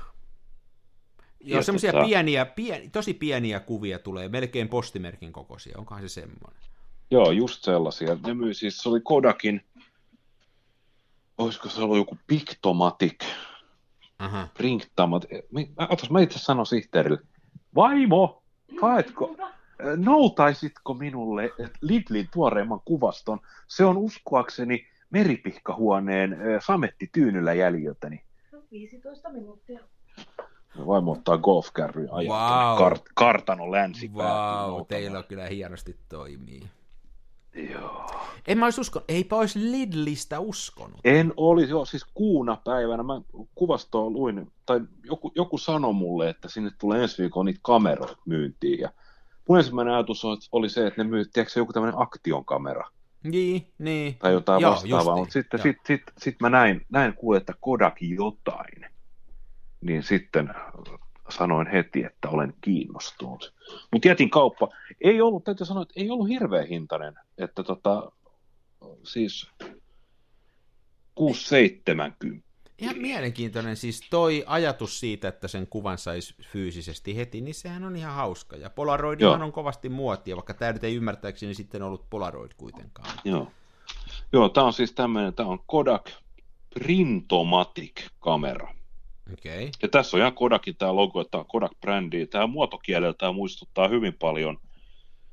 Joo, 1.39 1.61
semmoisia 1.61 1.91
tota... 1.91 2.05
pieniä, 2.05 2.45
pieni, 2.45 2.89
tosi 2.89 3.13
pieniä 3.13 3.59
kuvia 3.59 3.99
tulee, 3.99 4.29
melkein 4.29 4.69
postimerkin 4.69 5.31
kokoisia, 5.31 5.77
onkohan 5.77 6.03
se 6.03 6.09
semmoinen? 6.09 6.61
Joo, 7.11 7.31
just 7.31 7.63
sellaisia. 7.63 8.17
Ne 8.27 8.33
myy, 8.33 8.53
siis 8.53 8.77
se 8.77 8.89
oli 8.89 9.01
Kodakin, 9.01 9.61
olisiko 11.37 11.69
se 11.69 11.81
ollut 11.81 11.97
joku 11.97 12.17
Pictomatic, 12.27 13.25
Aha. 14.19 14.47
ringtamat. 14.59 15.25
Mä, 15.51 15.87
otas, 15.89 16.09
mä 16.09 16.19
itse 16.21 16.39
sanon 16.39 16.65
sihteerille, 16.65 17.19
vaimo, 17.75 18.43
haetko, 18.81 19.35
noutaisitko 19.95 20.93
minulle 20.93 21.49
Lidlin 21.81 22.27
tuoreimman 22.33 22.79
kuvaston? 22.85 23.39
Se 23.67 23.85
on 23.85 23.97
uskoakseni 23.97 24.87
meripihkahuoneen 25.09 26.37
samettityynyllä 26.65 27.53
jäljiltäni. 27.53 28.23
15 28.71 29.29
minuuttia. 29.29 29.79
Vaimo 30.87 31.11
ottaa 31.11 31.37
golfkärryä 31.37 32.09
ajaa 32.11 32.75
wow. 32.75 32.91
kart- 32.91 33.11
kartanon 33.15 33.71
länsipäätyyn. 33.71 34.73
Wow, 34.73 34.85
teillä 34.87 35.17
on 35.17 35.23
kyllä 35.23 35.45
hienosti 35.45 35.95
toimii. 36.09 36.63
Joo. 37.55 38.11
En 38.47 38.57
mä 38.57 38.65
olisi 38.65 38.81
uskonut, 38.81 39.05
eipä 39.07 39.35
olisi 39.35 39.71
Lidlistä 39.71 40.39
uskonut. 40.39 40.99
En 41.03 41.33
olisi, 41.37 41.71
joo, 41.71 41.85
siis 41.85 42.05
kuuna 42.13 42.57
päivänä 42.63 43.03
mä 43.03 43.21
kuvastoa 43.55 44.09
luin, 44.09 44.51
tai 44.65 44.81
joku, 45.03 45.31
joku 45.35 45.57
sanoi 45.57 45.93
mulle, 45.93 46.29
että 46.29 46.49
sinne 46.49 46.71
tulee 46.79 47.01
ensi 47.01 47.21
viikolla 47.21 47.45
niitä 47.45 47.59
kameroita 47.63 48.17
myyntiin, 48.25 48.79
ja 48.79 48.91
mun 49.49 49.57
ensimmäinen 49.57 49.93
ajatus 49.93 50.23
oli 50.51 50.69
se, 50.69 50.87
että 50.87 51.03
ne 51.03 51.09
myy, 51.09 51.25
tiedätkö 51.25 51.59
joku 51.59 51.73
tämmöinen 51.73 52.01
aktion 52.01 52.45
kamera. 52.45 52.89
Niin, 53.23 53.67
niin. 53.77 54.15
Tai 54.19 54.33
jotain 54.33 54.61
joo, 54.61 54.71
vastaavaa, 54.71 55.15
mutta 55.17 55.33
sitten 55.33 55.61
sit, 55.61 55.77
sit, 55.87 56.01
sit 56.17 56.35
mä 56.39 56.49
näin, 56.49 56.85
näin 56.89 57.13
kuule, 57.13 57.37
että 57.37 57.53
Kodak 57.59 57.95
jotain. 58.01 58.85
Niin 59.81 60.03
sitten 60.03 60.49
sanoin 61.29 61.67
heti, 61.67 62.03
että 62.03 62.29
olen 62.29 62.53
kiinnostunut. 62.61 63.53
Mutta 63.91 64.07
jätin 64.07 64.29
kauppa. 64.29 64.67
Ei 65.01 65.21
ollut, 65.21 65.43
täytyy 65.43 65.65
sanoa, 65.65 65.83
että 65.83 65.93
ei 65.95 66.09
ollut 66.09 66.29
hirveän 66.29 66.67
hintainen. 66.67 67.13
Että 67.37 67.63
tota, 67.63 68.11
siis 69.03 69.49
670. 71.15 72.45
Ihan 72.77 72.97
mielenkiintoinen 72.97 73.75
siis 73.75 74.01
toi 74.09 74.43
ajatus 74.47 74.99
siitä, 74.99 75.27
että 75.27 75.47
sen 75.47 75.67
kuvan 75.67 75.97
saisi 75.97 76.35
fyysisesti 76.41 77.17
heti, 77.17 77.41
niin 77.41 77.55
sehän 77.55 77.83
on 77.83 77.95
ihan 77.95 78.15
hauska. 78.15 78.55
Ja 78.55 78.69
Polaroidihan 78.69 79.41
on 79.41 79.51
kovasti 79.51 79.89
muotia, 79.89 80.35
vaikka 80.35 80.53
tämä 80.53 80.73
nyt 80.73 80.83
ei 80.83 80.95
ymmärtääkseni 80.95 81.53
sitten 81.53 81.83
ollut 81.83 82.09
Polaroid 82.09 82.51
kuitenkaan. 82.57 83.09
Joo, 83.23 83.51
Joo 84.33 84.49
tämä 84.49 84.67
on 84.67 84.73
siis 84.73 84.91
tämmöinen, 84.91 85.33
tämä 85.33 85.49
on 85.49 85.59
Kodak 85.65 86.09
Printomatic-kamera. 86.73 88.73
Okay. 89.33 89.69
Ja 89.81 89.87
tässä 89.87 90.17
on 90.17 90.21
ihan 90.21 90.33
Kodakin 90.33 90.75
tämä 90.75 90.95
logo, 90.95 91.21
että 91.21 91.37
on 91.37 91.45
Kodak-brändi. 91.45 92.27
Tämä 92.29 92.47
muotokieleltä 92.47 93.31
muistuttaa 93.31 93.87
hyvin 93.87 94.13
paljon 94.13 94.57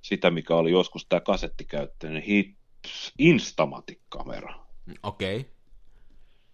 sitä, 0.02 0.30
mikä 0.30 0.54
oli 0.54 0.70
joskus 0.70 1.06
tämä 1.08 1.20
kasettikäyttöinen 1.20 2.22
Hits 2.22 3.12
Instamatic-kamera. 3.18 4.54
Okei. 5.02 5.36
Okay. 5.36 5.50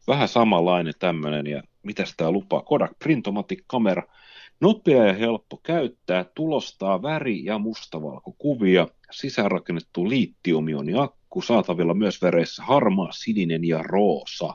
Vähän 0.06 0.28
samanlainen 0.28 0.94
tämmöinen, 0.98 1.46
ja 1.46 1.62
mitä 1.82 2.04
tämä 2.16 2.30
lupaa? 2.30 2.62
Kodak 2.62 2.98
Printomatic-kamera. 2.98 4.02
Nopea 4.60 5.06
ja 5.06 5.12
helppo 5.12 5.56
käyttää, 5.56 6.24
tulostaa 6.34 7.02
väri- 7.02 7.44
ja 7.44 7.58
mustavalkokuvia, 7.58 8.88
sisäänrakennettu 9.10 10.08
liittiumioniakku, 10.08 11.42
saatavilla 11.42 11.94
myös 11.94 12.22
väreissä 12.22 12.62
harmaa, 12.62 13.12
sininen 13.12 13.64
ja 13.64 13.82
roosa. 13.82 14.54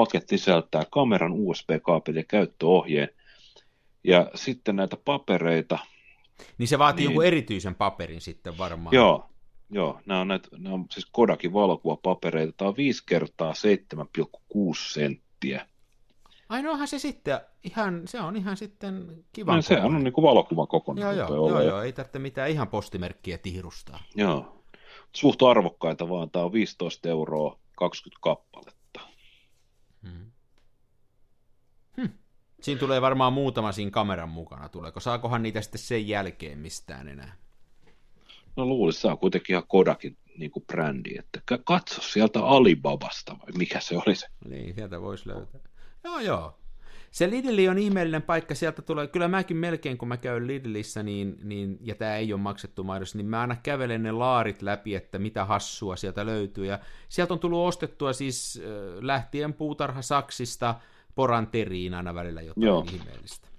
Paketti 0.00 0.38
sisältää 0.38 0.82
kameran 0.90 1.32
USB-kaapelin 1.32 2.18
ja 2.20 2.24
käyttöohjeen. 2.24 3.08
Ja 4.04 4.30
sitten 4.34 4.76
näitä 4.76 4.96
papereita. 5.04 5.78
Niin 6.58 6.68
se 6.68 6.78
vaatii 6.78 7.02
Niin. 7.02 7.04
jonkun 7.04 7.24
erityisen 7.26 7.74
paperin 7.74 8.20
sitten 8.20 8.58
varmaan. 8.58 8.94
Joo, 8.94 9.30
joo 9.70 10.00
nämä 10.06 10.20
on, 10.20 10.28
näitä, 10.28 10.48
nämä 10.58 10.74
on 10.74 10.86
siis 10.90 11.06
Kodakin 11.12 11.52
valokuvapapereita. 11.52 12.52
Tämä 12.56 12.68
on 12.68 12.76
5 12.76 13.02
kertaa 13.06 13.52
7,6 13.52 14.92
senttiä. 14.92 15.66
Ai 16.48 16.62
no 16.62 16.70
onhan 16.70 16.88
se 16.88 16.98
sitten 16.98 17.40
ihan, 17.64 18.02
se 18.04 18.20
on 18.20 18.36
ihan 18.36 18.56
sitten 18.56 19.24
kiva. 19.32 19.56
No, 19.56 19.62
sehän 19.62 19.94
on 19.94 20.04
niin 20.04 20.12
kuin 20.12 20.22
valokuvan 20.22 20.62
Joo, 20.62 20.66
kokonaan. 20.66 21.16
joo, 21.16 21.28
joo, 21.34 21.44
olemaan. 21.44 21.66
joo, 21.66 21.82
ei 21.82 21.92
tarvitse 21.92 22.18
mitään 22.18 22.50
ihan 22.50 22.68
postimerkkiä 22.68 23.38
tihrustaa. 23.38 24.00
Joo. 24.14 24.62
Suht 25.12 25.42
arvokkaita 25.42 26.08
vaan. 26.08 26.30
Tämä 26.30 26.44
on 26.44 26.52
15 26.52 27.08
euroa 27.08 27.58
20 27.76 28.18
kappaletta. 28.22 29.00
Hmm. 30.02 30.30
Hmm. 31.96 32.08
Siinä 32.60 32.78
tulee 32.78 33.00
varmaan 33.00 33.32
muutama 33.32 33.72
siinä 33.72 33.90
kameran 33.90 34.28
mukana. 34.28 34.68
Tuleeko? 34.68 35.00
Saakohan 35.00 35.42
niitä 35.42 35.60
sitten 35.60 35.78
sen 35.78 36.08
jälkeen 36.08 36.58
mistään 36.58 37.08
enää? 37.08 37.36
No 38.56 38.66
luulisin, 38.66 39.00
se 39.00 39.08
on 39.08 39.18
kuitenkin 39.18 39.54
ihan 39.54 39.66
Kodakin 39.68 40.16
niin 40.38 40.50
kuin 40.50 40.64
brändi. 40.66 41.18
Että 41.18 41.40
ka- 41.44 41.58
katso 41.64 42.02
sieltä 42.02 42.44
Alibabasta 42.44 43.32
vai 43.38 43.52
mikä 43.58 43.80
se 43.80 43.96
oli 44.06 44.14
se. 44.14 44.26
Niin, 44.48 44.74
sieltä 44.74 45.00
voisi 45.00 45.28
löytää. 45.28 45.60
Joo, 46.04 46.20
joo. 46.20 46.56
Se 47.10 47.30
Lidli 47.30 47.68
on 47.68 47.78
ihmeellinen 47.78 48.22
paikka, 48.22 48.54
sieltä 48.54 48.82
tulee, 48.82 49.06
kyllä 49.06 49.28
mäkin 49.28 49.56
melkein 49.56 49.98
kun 49.98 50.08
mä 50.08 50.16
käyn 50.16 50.46
Lidlissä, 50.46 51.02
niin, 51.02 51.36
niin, 51.42 51.78
ja 51.80 51.94
tämä 51.94 52.16
ei 52.16 52.32
ole 52.32 52.40
maksettu 52.40 52.84
maidos, 52.84 53.14
niin 53.14 53.26
mä 53.26 53.40
aina 53.40 53.56
kävelen 53.62 54.02
ne 54.02 54.12
laarit 54.12 54.62
läpi, 54.62 54.94
että 54.94 55.18
mitä 55.18 55.44
hassua 55.44 55.96
sieltä 55.96 56.26
löytyy, 56.26 56.66
ja 56.66 56.78
sieltä 57.08 57.34
on 57.34 57.40
tullut 57.40 57.68
ostettua 57.68 58.12
siis 58.12 58.62
äh, 58.62 59.02
lähtien 59.04 59.52
puutarha 59.52 60.02
Saksista 60.02 60.74
poranteriin 61.14 61.94
aina 61.94 62.14
välillä 62.14 62.42
jotain 62.42 62.66
Joo. 62.66 62.84
ihmeellistä. 62.94 63.50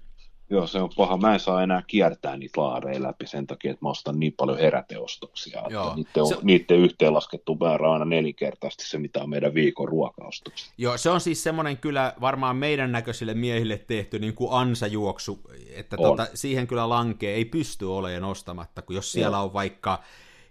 Joo, 0.52 0.68
se 0.68 0.82
on 0.82 0.90
paha. 0.96 1.18
Mä 1.18 1.34
en 1.34 1.40
saa 1.40 1.64
enää 1.64 1.84
kiertää 1.88 2.38
niitä 2.38 2.62
laareja 2.62 3.04
läpi 3.04 3.28
sen 3.28 3.48
takia, 3.48 3.72
että 3.72 3.86
mä 3.86 3.90
ostan 3.90 4.20
niin 4.20 4.34
paljon 4.38 4.60
heräteostoksia. 4.60 5.62
Joo. 5.70 5.84
Että 5.84 5.96
niiden, 5.96 6.28
Se- 6.28 6.36
se... 6.36 6.40
niiden 6.44 6.78
yhteenlaskettu 6.78 7.56
määrä 7.56 7.88
on 7.88 7.94
aina 7.94 8.06
nelinkertaisesti 8.06 8.90
se, 8.90 8.98
mitä 8.98 9.24
on 9.24 9.30
meidän 9.30 9.54
viikon 9.54 9.88
ruokaostoksia. 9.88 10.74
Joo, 10.78 10.98
se 10.98 11.10
on 11.10 11.22
siis 11.22 11.44
semmoinen 11.44 11.78
kyllä 11.78 12.14
varmaan 12.22 12.56
meidän 12.56 12.92
näköisille 12.92 13.34
miehille 13.34 13.78
tehty 13.78 14.20
niin 14.20 14.34
kuin 14.34 14.50
ansajuoksu, 14.52 15.40
että 15.76 15.96
On. 16.00 16.04
tota, 16.04 16.28
siihen 16.34 16.68
kyllä 16.68 16.90
lankee, 16.90 17.34
ei 17.36 17.46
pysty 17.46 17.86
olemaan 17.86 18.24
ostamatta, 18.24 18.82
kun 18.82 18.96
jos 18.96 19.12
siellä 19.12 19.38
Joo. 19.38 19.44
on 19.44 19.54
vaikka 19.54 20.04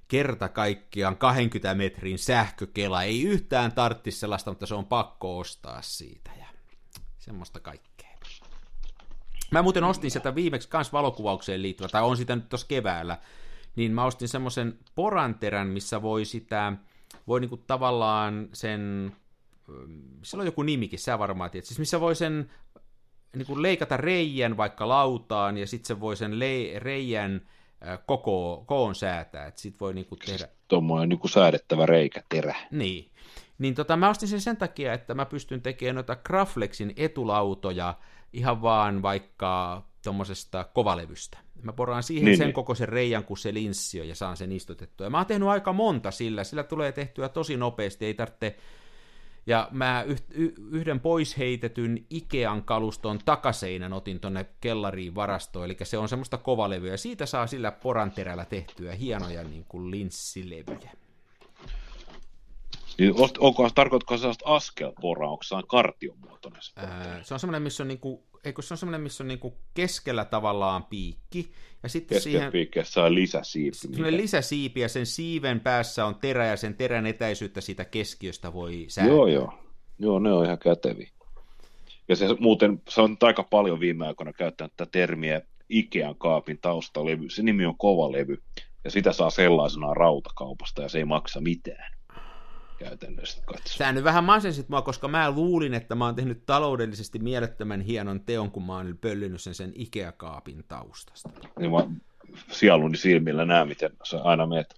kerta 0.09 0.48
kaikkiaan 0.48 1.16
20 1.16 1.74
metrin 1.74 2.18
sähkökela, 2.18 3.03
ei 3.03 3.22
yhtään 3.22 3.72
tarttisi 3.72 4.18
sellaista, 4.18 4.51
mutta 4.51 4.66
se 4.66 4.74
on 4.74 4.86
pakko 4.86 5.38
ostaa 5.38 5.82
siitä 5.82 6.30
semmoista 7.30 7.60
kaikkea. 7.60 8.10
Mä 9.50 9.62
muuten 9.62 9.84
ostin 9.84 10.10
sieltä 10.10 10.34
viimeksi 10.34 10.68
kans 10.68 10.92
valokuvaukseen 10.92 11.62
liittyvä, 11.62 11.88
tai 11.88 12.02
on 12.02 12.16
sitä 12.16 12.36
nyt 12.36 12.48
tuossa 12.48 12.66
keväällä, 12.66 13.18
niin 13.76 13.92
mä 13.92 14.04
ostin 14.04 14.28
semmoisen 14.28 14.78
poranterän, 14.94 15.66
missä 15.68 16.02
voi 16.02 16.24
sitä, 16.24 16.72
voi 17.26 17.40
niinku 17.40 17.56
tavallaan 17.56 18.48
sen, 18.52 19.12
sillä 20.22 20.42
on 20.42 20.46
joku 20.46 20.62
nimikin, 20.62 20.98
sä 20.98 21.18
varmaan 21.18 21.50
tiedät, 21.50 21.66
siis 21.66 21.78
missä 21.78 22.00
voi 22.00 22.16
sen 22.16 22.50
niinku 23.36 23.62
leikata 23.62 23.96
reijän 23.96 24.56
vaikka 24.56 24.88
lautaan, 24.88 25.58
ja 25.58 25.66
sitten 25.66 25.86
se 25.86 26.00
voi 26.00 26.16
sen 26.16 26.38
le- 26.38 26.78
reijän 26.78 27.40
äh, 27.88 27.98
koko, 28.06 28.64
koon 28.66 28.94
säätää, 28.94 29.46
että 29.46 29.60
sit 29.60 29.80
voi 29.80 29.94
niinku 29.94 30.16
tehdä, 30.16 30.48
Tuommoinen 30.68 31.08
niin 31.08 31.18
kuin 31.18 31.30
säädettävä 31.30 31.86
reikäterä. 31.86 32.54
niin. 32.70 33.09
Niin 33.61 33.74
tota, 33.74 33.96
mä 33.96 34.11
ostin 34.11 34.28
sen 34.28 34.40
sen 34.40 34.56
takia, 34.56 34.92
että 34.92 35.14
mä 35.14 35.26
pystyn 35.26 35.62
tekemään 35.62 35.94
noita 35.94 36.16
Graflexin 36.16 36.92
etulautoja 36.96 37.94
ihan 38.32 38.62
vaan 38.62 39.02
vaikka 39.02 39.82
tuommoisesta 40.04 40.64
kovalevystä. 40.64 41.38
Mä 41.62 41.72
poraan 41.72 42.02
siihen 42.02 42.24
niin, 42.24 42.36
sen 42.36 42.46
niin. 42.46 42.54
kokoisen 42.54 42.88
reijän, 42.88 43.24
kun 43.24 43.38
se 43.38 43.54
linssi 43.54 44.00
on, 44.00 44.08
ja 44.08 44.14
saan 44.14 44.36
sen 44.36 44.52
istutettua. 44.52 45.06
Ja 45.06 45.11
mä 45.11 45.16
oon 45.16 45.26
tehnyt 45.26 45.48
aika 45.48 45.72
monta 45.72 46.11
sillä, 46.11 46.44
sillä 46.44 46.62
tulee 46.62 46.92
tehtyä 46.92 47.28
tosi 47.28 47.56
nopeasti, 47.56 48.06
ei 48.06 48.14
tarvitse... 48.14 48.56
Ja 49.46 49.68
mä 49.70 50.04
yhden 50.70 51.00
pois 51.00 51.38
heitetyn 51.38 52.06
Ikean 52.11 52.62
kaluston 52.62 53.18
takaseinän 53.24 53.92
otin 53.92 54.20
tonne 54.20 54.46
kellariin 54.61 55.14
varastoon, 55.14 55.64
eli 55.64 55.76
se 55.82 55.98
on 55.98 56.08
semmoista 56.08 56.38
kovalevyä, 56.38 56.96
siitä 56.96 57.26
saa 57.26 57.46
sillä 57.46 57.72
poranterällä 57.72 58.44
tehtyä 58.44 58.94
hienoja 58.94 59.44
niin 59.44 59.64
kuin 59.68 59.90
linssilevyjä. 59.90 60.90
Niin, 63.01 63.14
onko, 63.38 63.70
tarkoitko 63.74 64.16
se 64.16 64.20
sellaista 64.20 64.55
askelporaa, 64.55 65.30
onko 65.30 65.42
se 65.42 65.55
kartiomuotoinen? 65.68 66.62
se? 66.62 66.72
Ää, 66.76 67.22
se 67.22 67.34
on 67.34 67.40
semmoinen, 67.40 67.62
missä 67.62 67.82
on, 67.82 67.88
niinku, 67.88 68.24
eikö 68.44 68.62
se 68.62 68.74
on 68.74 68.78
semmoinen, 68.78 69.01
missä 69.01 69.24
on 69.24 69.28
niinku 69.28 69.57
keskellä 69.74 70.24
tavallaan 70.24 70.84
piikki, 70.84 71.53
ja 71.82 71.88
sitten 71.88 72.20
siihen 72.20 72.40
Keskelpiikkeessä 72.40 73.05
on 73.05 73.14
lisäsiipi. 73.14 73.76
mikä- 73.88 74.12
lisäsiipi, 74.12 74.80
ja 74.80 74.88
sen 74.88 75.07
siiven 75.07 75.61
päässä 75.61 76.07
on 76.07 76.14
terä, 76.14 76.46
ja 76.46 76.57
sen 76.57 76.74
terän 76.74 77.07
etäisyyttä 77.07 77.61
siitä 77.61 77.84
keskiöstä 77.84 78.53
voi 78.53 78.84
säätää. 78.88 79.14
Joo, 79.14 79.26
joo. 79.26 79.53
Joo, 79.98 80.18
ne 80.18 80.32
on 80.32 80.44
ihan 80.44 80.59
käteviä. 80.59 81.11
Ja 82.09 82.16
se 82.16 82.26
muuten, 82.38 82.82
se 82.88 83.01
on 83.01 83.16
aika 83.20 83.42
paljon 83.42 83.80
viime 83.80 84.07
aikoina 84.07 84.32
käyttänyt 84.32 84.72
tätä 84.76 84.90
termiä 84.90 85.40
Ikean 85.68 86.16
kaapin 86.16 86.59
taustalevy. 86.61 87.30
Se 87.30 87.42
nimi 87.42 87.66
on 87.66 87.78
kovalevy. 87.78 88.42
Ja 88.84 88.90
sitä 88.90 89.12
saa 89.12 89.30
sellaisenaan 89.30 89.96
rautakaupasta 89.96 90.82
ja 90.82 90.88
se 90.88 90.98
ei 90.98 91.05
maksa 91.05 91.40
mitään 91.40 91.99
käytännössä 92.80 93.42
katsoen. 93.46 93.78
Sä 93.78 93.92
nyt 93.92 94.04
vähän 94.04 94.24
masensit 94.24 94.68
mua, 94.68 94.82
koska 94.82 95.08
mä 95.08 95.30
luulin, 95.30 95.74
että 95.74 95.94
mä 95.94 96.04
oon 96.04 96.14
tehnyt 96.14 96.46
taloudellisesti 96.46 97.18
mielettömän 97.18 97.80
hienon 97.80 98.20
teon, 98.20 98.50
kun 98.50 98.66
mä 98.66 98.76
oon 98.76 98.98
pöllinyt 99.00 99.40
sen 99.40 99.54
sen 99.54 99.72
Ikea-kaapin 99.74 100.64
taustasta. 100.68 101.30
Niin 101.58 101.70
mä 101.70 101.86
sieluni 102.52 102.96
silmillä 102.96 103.44
näen, 103.44 103.68
miten 103.68 103.90
sä 104.04 104.22
aina 104.22 104.46
meet 104.46 104.74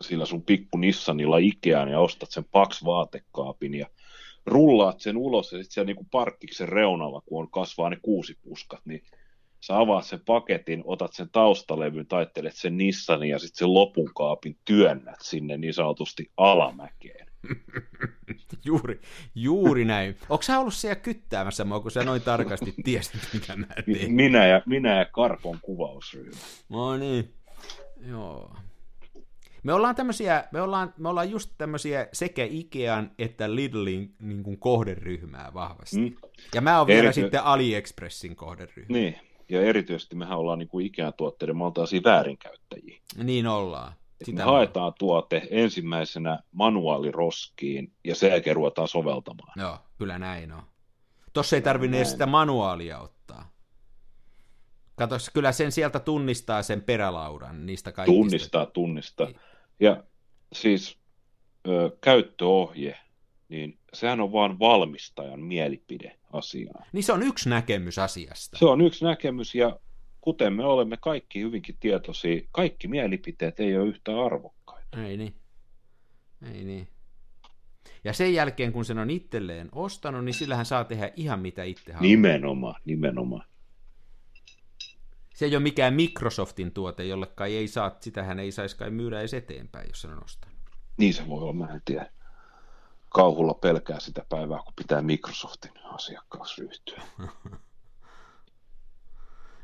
sillä 0.00 0.26
sun 0.26 0.42
pikku 0.42 0.78
Nissanilla 0.78 1.38
Ikeaan 1.38 1.88
ja 1.88 2.00
ostat 2.00 2.30
sen 2.30 2.44
paks 2.52 2.84
vaatekaapin 2.84 3.74
ja 3.74 3.86
rullaat 4.46 5.00
sen 5.00 5.16
ulos 5.16 5.52
ja 5.52 5.58
sitten 5.58 5.72
siellä 5.72 5.86
niinku 5.86 6.06
parkkiksen 6.10 6.68
reunalla, 6.68 7.22
kun 7.26 7.42
on 7.42 7.50
kasvaa 7.50 7.90
ne 7.90 7.98
kuusipuskat, 8.02 8.80
niin 8.84 9.02
sä 9.60 9.78
avaat 9.78 10.06
sen 10.06 10.20
paketin, 10.26 10.82
otat 10.84 11.12
sen 11.12 11.28
taustalevyn, 11.32 12.06
taittelet 12.06 12.56
sen 12.56 12.76
Nissanin 12.76 13.30
ja 13.30 13.38
sitten 13.38 13.58
sen 13.58 13.74
lopun 13.74 14.10
kaapin 14.16 14.56
työnnät 14.64 15.20
sinne 15.20 15.56
niin 15.56 15.74
sanotusti 15.74 16.30
alamäkeen. 16.36 17.29
Juuri, 18.64 19.00
juuri 19.34 19.84
näin. 19.84 20.16
Onko 20.28 20.42
sä 20.42 20.58
ollut 20.58 20.74
siellä 20.74 20.96
kyttäämässä 20.96 21.64
mua, 21.64 21.80
kun 21.80 21.90
sä 21.90 22.04
noin 22.04 22.22
tarkasti 22.22 22.74
tiesit, 22.84 23.28
mitä 23.32 23.56
mä 23.56 23.66
teen? 23.86 24.12
Minä 24.12 24.46
ja, 24.46 24.62
minä 24.66 24.98
ja 24.98 25.04
Karpon 25.04 25.58
kuvausryhmä. 25.62 26.40
No 26.68 26.96
niin, 26.96 27.34
joo. 28.06 28.56
Me 29.62 29.72
ollaan 29.72 29.94
tämmöisiä, 29.94 30.44
me 30.52 30.60
ollaan, 30.60 30.94
me 30.98 31.08
ollaan 31.08 31.30
just 31.30 31.50
tämmöisiä 31.58 32.08
sekä 32.12 32.44
Ikean 32.50 33.10
että 33.18 33.54
Lidlin 33.54 34.14
niin 34.20 34.42
kuin 34.42 34.58
kohderyhmää 34.58 35.50
vahvasti. 35.54 35.96
Mm. 36.00 36.16
Ja 36.54 36.60
mä 36.60 36.78
oon 36.78 36.86
vielä 36.86 37.10
Erity- 37.10 37.14
sitten 37.14 37.44
AliExpressin 37.44 38.36
kohderyhmä. 38.36 38.86
Niin, 38.88 39.18
ja 39.48 39.62
erityisesti 39.62 40.16
mehän 40.16 40.38
ollaan 40.38 40.58
niin 40.58 40.68
kuin 40.68 40.86
Ikean 40.86 41.14
tuotteiden 41.14 41.56
maltaisia 41.56 42.00
väärinkäyttäjiä. 42.04 43.00
Niin 43.22 43.46
ollaan. 43.46 43.92
Sitä 44.24 44.44
haetaan 44.44 44.92
tuote 44.98 45.48
ensimmäisenä 45.50 46.38
manuaaliroskiin 46.52 47.92
ja 48.04 48.14
sen 48.14 48.30
jälkeen 48.30 48.56
ruvetaan 48.56 48.88
soveltamaan. 48.88 49.52
Joo, 49.56 49.78
kyllä 49.98 50.18
näin 50.18 50.52
on. 50.52 50.62
Tossa 51.32 51.56
ei 51.56 51.62
tarvinne 51.62 51.96
edes 51.96 52.10
sitä 52.10 52.26
manuaalia 52.26 52.98
ottaa. 52.98 53.52
Kato, 54.94 55.16
kyllä 55.32 55.52
sen 55.52 55.72
sieltä 55.72 56.00
tunnistaa 56.00 56.62
sen 56.62 56.82
perälaudan 56.82 57.66
niistä 57.66 57.92
kaikista. 57.92 58.16
Tunnistaa, 58.16 58.66
tunnistaa. 58.66 59.28
Ja 59.80 60.04
siis 60.52 60.98
ö, 61.68 61.96
käyttöohje, 62.00 62.98
niin 63.48 63.78
sehän 63.92 64.20
on 64.20 64.32
vaan 64.32 64.58
valmistajan 64.58 65.40
mielipide 65.40 66.16
asiaan. 66.32 66.86
Niin 66.92 67.02
se 67.02 67.12
on 67.12 67.22
yksi 67.22 67.48
näkemys 67.48 67.98
asiasta. 67.98 68.58
Se 68.58 68.64
on 68.64 68.80
yksi 68.80 69.04
näkemys 69.04 69.54
ja 69.54 69.80
kuten 70.20 70.52
me 70.52 70.64
olemme 70.64 70.96
kaikki 70.96 71.40
hyvinkin 71.40 71.76
tietoisia, 71.80 72.40
kaikki 72.52 72.88
mielipiteet 72.88 73.60
ei 73.60 73.78
ole 73.78 73.88
yhtä 73.88 74.24
arvokkaita. 74.24 75.02
Ei 75.02 75.16
niin. 75.16 75.34
Ei 76.52 76.64
niin. 76.64 76.88
Ja 78.04 78.12
sen 78.12 78.34
jälkeen, 78.34 78.72
kun 78.72 78.84
sen 78.84 78.98
on 78.98 79.10
itselleen 79.10 79.68
ostanut, 79.72 80.24
niin 80.24 80.34
sillähän 80.34 80.66
saa 80.66 80.84
tehdä 80.84 81.10
ihan 81.16 81.40
mitä 81.40 81.64
itse 81.64 81.92
haluaa. 81.92 82.02
Nimenomaan, 82.02 82.80
nimenomaan. 82.84 83.44
Se 85.34 85.44
ei 85.44 85.56
ole 85.56 85.62
mikään 85.62 85.94
Microsoftin 85.94 86.72
tuote, 86.72 87.04
jolle 87.04 87.26
kai 87.26 87.56
ei 87.56 87.68
saa, 87.68 87.96
sitähän 88.00 88.38
ei 88.40 88.52
saisi 88.52 88.76
kai 88.76 88.90
myydä 88.90 89.20
edes 89.20 89.34
eteenpäin, 89.34 89.88
jos 89.88 90.00
sen 90.00 90.10
on 90.10 90.24
ostanut. 90.24 90.58
Niin 90.96 91.14
se 91.14 91.28
voi 91.28 91.42
olla, 91.42 91.52
mä 91.52 91.66
en 91.66 91.82
tiedä. 91.84 92.10
Kauhulla 93.08 93.54
pelkää 93.54 94.00
sitä 94.00 94.24
päivää, 94.28 94.58
kun 94.64 94.72
pitää 94.76 95.02
Microsoftin 95.02 95.72
asiakkaaksi 95.84 96.62
ryhtyä. 96.62 97.02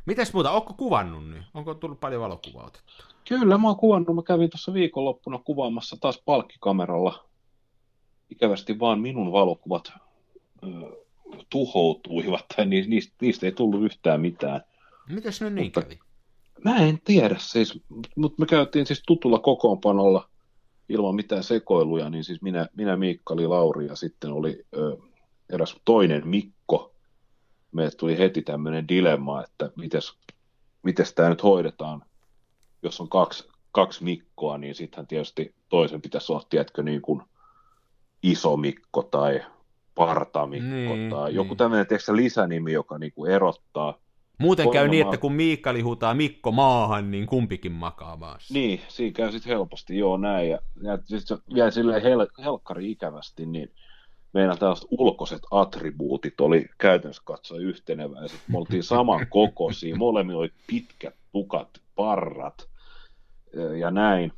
Mitäs 0.06 0.32
muuta, 0.34 0.50
onko 0.50 0.74
kuvannut 0.74 1.28
nyt? 1.28 1.42
Onko 1.54 1.74
tullut 1.74 2.00
paljon 2.00 2.22
valokuvaa 2.22 2.66
otettu? 2.66 2.92
Kyllä, 3.28 3.58
mä 3.58 3.66
oon 3.68 3.76
kuvannut. 3.76 4.16
Mä 4.16 4.22
kävin 4.22 4.50
tuossa 4.50 4.74
viikonloppuna 4.74 5.38
kuvaamassa 5.38 5.96
taas 6.00 6.22
palkkikameralla. 6.24 7.24
Ikävästi 8.30 8.78
vaan 8.78 9.00
minun 9.00 9.32
valokuvat 9.32 9.92
ö, 10.64 10.68
tuhoutuivat, 11.50 12.44
tai 12.56 12.66
niistä, 12.66 13.14
niistä 13.20 13.46
ei 13.46 13.52
tullut 13.52 13.82
yhtään 13.84 14.20
mitään. 14.20 14.60
Mitäs 15.08 15.40
nyt 15.40 15.52
niin 15.52 15.66
Mutta- 15.66 15.82
kävi? 15.82 15.98
Mä 16.64 16.76
en 16.76 17.00
tiedä 17.04 17.36
siis, 17.38 17.80
mutta 18.16 18.36
me 18.40 18.46
käytiin 18.46 18.86
siis 18.86 19.02
tutulla 19.06 19.38
kokoonpanolla 19.38 20.28
ilman 20.88 21.14
mitään 21.14 21.44
sekoiluja, 21.44 22.10
niin 22.10 22.24
siis 22.24 22.42
minä, 22.42 22.68
minä 22.76 22.96
Miikkali, 22.96 23.46
Lauri 23.46 23.86
ja 23.86 23.96
sitten 23.96 24.32
oli 24.32 24.64
ö, 24.76 24.96
eräs 25.52 25.76
toinen 25.84 26.28
Mikko. 26.28 26.95
Meille 27.76 27.92
tuli 27.96 28.18
heti 28.18 28.42
tämmöinen 28.42 28.88
dilemma, 28.88 29.44
että 29.44 29.70
mites, 29.76 30.18
mites 30.82 31.12
tämä 31.12 31.28
nyt 31.28 31.42
hoidetaan, 31.42 32.02
jos 32.82 33.00
on 33.00 33.08
kaksi, 33.08 33.48
kaksi 33.72 34.04
Mikkoa, 34.04 34.58
niin 34.58 34.74
sittenhän 34.74 35.06
tietysti 35.06 35.54
toisen 35.68 36.02
pitäisi 36.02 36.32
olla, 36.32 36.46
tiedätkö, 36.50 36.82
niin 36.82 37.02
kuin 37.02 37.22
iso 38.22 38.56
Mikko 38.56 39.02
tai 39.02 39.40
partamikko 39.94 40.94
Niin, 40.94 41.10
tai 41.10 41.34
joku 41.34 41.48
niin. 41.48 41.58
tämmöinen 41.58 41.86
tiedätkö, 41.86 42.16
lisänimi, 42.16 42.72
joka 42.72 42.98
niin 42.98 43.12
kuin 43.12 43.30
erottaa. 43.30 43.98
Muuten 44.38 44.70
käy 44.70 44.82
Kolme 44.82 44.90
niin, 44.90 45.06
maa- 45.06 45.14
että 45.14 45.20
kun 45.20 45.32
Miikkali 45.32 45.80
huutaa 45.80 46.14
Mikko 46.14 46.52
maahan, 46.52 47.10
niin 47.10 47.26
kumpikin 47.26 47.72
makaa 47.72 48.16
maassa. 48.16 48.54
Niin, 48.54 48.80
siinä 48.88 49.12
käy 49.12 49.32
sitten 49.32 49.50
helposti, 49.52 49.98
joo 49.98 50.16
näin. 50.16 50.50
Ja, 50.50 50.58
ja 50.82 50.98
sitten 51.04 51.38
vielä 51.54 51.70
silleen 51.70 52.02
hel, 52.02 52.26
helkkari 52.44 52.90
ikävästi, 52.90 53.46
niin 53.46 53.70
meidän 54.36 54.58
tällaiset 54.58 54.88
ulkoiset 54.90 55.42
attribuutit 55.50 56.40
oli 56.40 56.66
käytännössä 56.78 57.22
katsoen 57.24 57.62
yhteneväiset. 57.62 58.40
Me 58.48 58.58
oltiin 58.58 58.82
saman 58.82 59.26
kokoisia, 59.30 59.96
molemmilla 59.96 60.40
oli 60.40 60.52
pitkät 60.66 61.14
tukat, 61.32 61.68
parrat 61.94 62.68
ja 63.78 63.90
näin. 63.90 64.32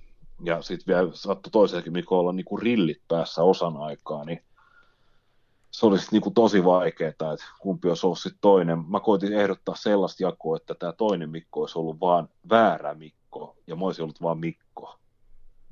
Ja 0.45 0.63
sitten 0.63 0.95
vielä 0.95 1.11
saattoi 1.13 1.51
toisellekin 1.51 1.93
Mikko 1.93 2.19
olla 2.19 2.33
niinku 2.33 2.57
rillit 2.57 3.01
päässä 3.09 3.43
osan 3.43 3.77
aikaa, 3.77 4.25
niin 4.25 4.43
se 5.71 5.87
oli 5.87 5.99
sitten 5.99 6.17
niinku 6.17 6.31
tosi 6.31 6.65
vaikeaa, 6.65 7.11
että 7.11 7.37
kumpi 7.61 7.89
olisi 7.89 8.07
ollut 8.07 8.19
sitten 8.19 8.41
toinen. 8.41 8.79
Mä 8.89 9.01
koitin 9.01 9.33
ehdottaa 9.33 9.75
sellaista 9.75 10.23
jakoa, 10.23 10.57
että 10.57 10.75
tämä 10.75 10.93
toinen 10.93 11.31
Mikko 11.31 11.61
olisi 11.61 11.79
ollut 11.79 12.01
vaan 12.01 12.29
väärä 12.51 12.95
Mikko, 12.95 13.57
ja 13.67 13.77
mä 13.77 13.85
olisin 13.85 14.03
ollut 14.03 14.23
vaan 14.23 14.39
Mikko. 14.39 14.99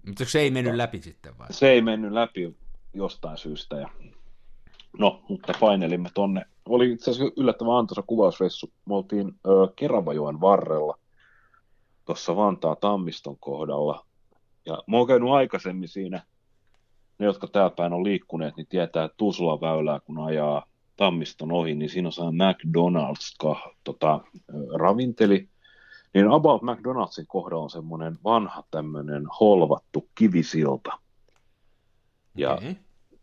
Mutta 0.07 0.25
se 0.25 0.41
ei 0.41 0.51
mennyt 0.51 0.75
läpi 0.75 1.03
sitten 1.03 1.39
vai? 1.39 1.53
Se 1.53 1.71
ei 1.71 1.83
mennyt 1.83 2.13
läpi 2.13 2.57
jostain 2.97 3.39
syystä. 3.39 3.77
Ja... 3.77 3.89
No, 4.99 5.23
mutta 5.29 5.53
painelimme 5.61 6.09
tonne. 6.15 6.45
Oli 6.69 6.93
itse 6.93 7.11
asiassa 7.11 7.35
yllättävän 7.37 7.77
antoisa 7.77 8.03
kuvausreissu. 8.03 8.71
Me 8.87 8.95
oltiin 8.95 9.29
ö, 9.47 9.51
Keravajoen 9.77 10.41
varrella, 10.41 10.99
tuossa 12.05 12.37
Vantaa 12.37 12.77
Tammiston 12.77 13.37
kohdalla. 13.41 14.07
Ja 14.67 14.83
mä 14.87 14.97
oon 14.97 15.07
käynyt 15.07 15.31
aikaisemmin 15.31 15.89
siinä, 15.89 16.23
ne 17.19 17.27
jotka 17.27 17.47
täällä 17.47 17.71
päin 17.77 17.93
on 17.93 18.05
liikkuneet, 18.05 18.57
niin 18.57 18.67
tietää, 18.67 19.05
että 19.05 19.17
väylää 19.61 20.01
kun 20.01 20.19
ajaa 20.19 20.67
Tammiston 20.97 21.53
ohi, 21.53 21.75
niin 21.75 21.91
siinä 21.91 22.09
on 22.19 22.35
McDonald's 22.35 23.57
tota, 23.85 24.21
ravinteli. 24.79 25.49
Niin 26.15 26.31
About 26.31 26.63
McDonald'sin 26.63 27.25
kohdalla 27.29 27.63
on 27.63 27.71
semmoinen 27.71 28.19
vanha 28.25 28.65
tämmöinen 28.71 29.25
holvattu 29.41 30.09
kivisilta. 30.15 30.91
Ja. 32.37 32.59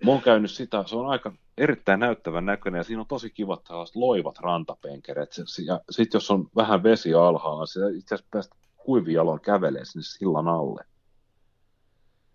Mä 0.04 0.12
oon 0.12 0.22
käynyt 0.22 0.52
sitä, 0.52 0.84
se 0.88 0.96
on 0.96 1.10
aika 1.10 1.32
erittäin 1.58 2.00
näyttävän 2.00 2.46
näköinen 2.46 2.80
ja 2.80 2.84
siinä 2.84 3.02
on 3.02 3.08
tosi 3.08 3.30
kivat 3.30 3.64
tällaiset 3.64 3.96
loivat 3.96 4.40
rantapenkeret. 4.40 5.32
Se- 5.34 5.62
Ja 5.62 5.80
sitten 5.90 6.16
jos 6.20 6.32
on 6.32 6.50
vähän 6.56 6.84
vesi 6.84 7.14
alhaalla, 7.14 7.66
se 7.66 7.80
itse 7.98 8.16
asiassa 8.16 8.30
päästä 8.32 8.56
kuivijaloin 8.78 9.40
kävelee 9.42 9.86
sinne 9.86 10.04
sillan 10.04 10.48
alle. 10.48 10.86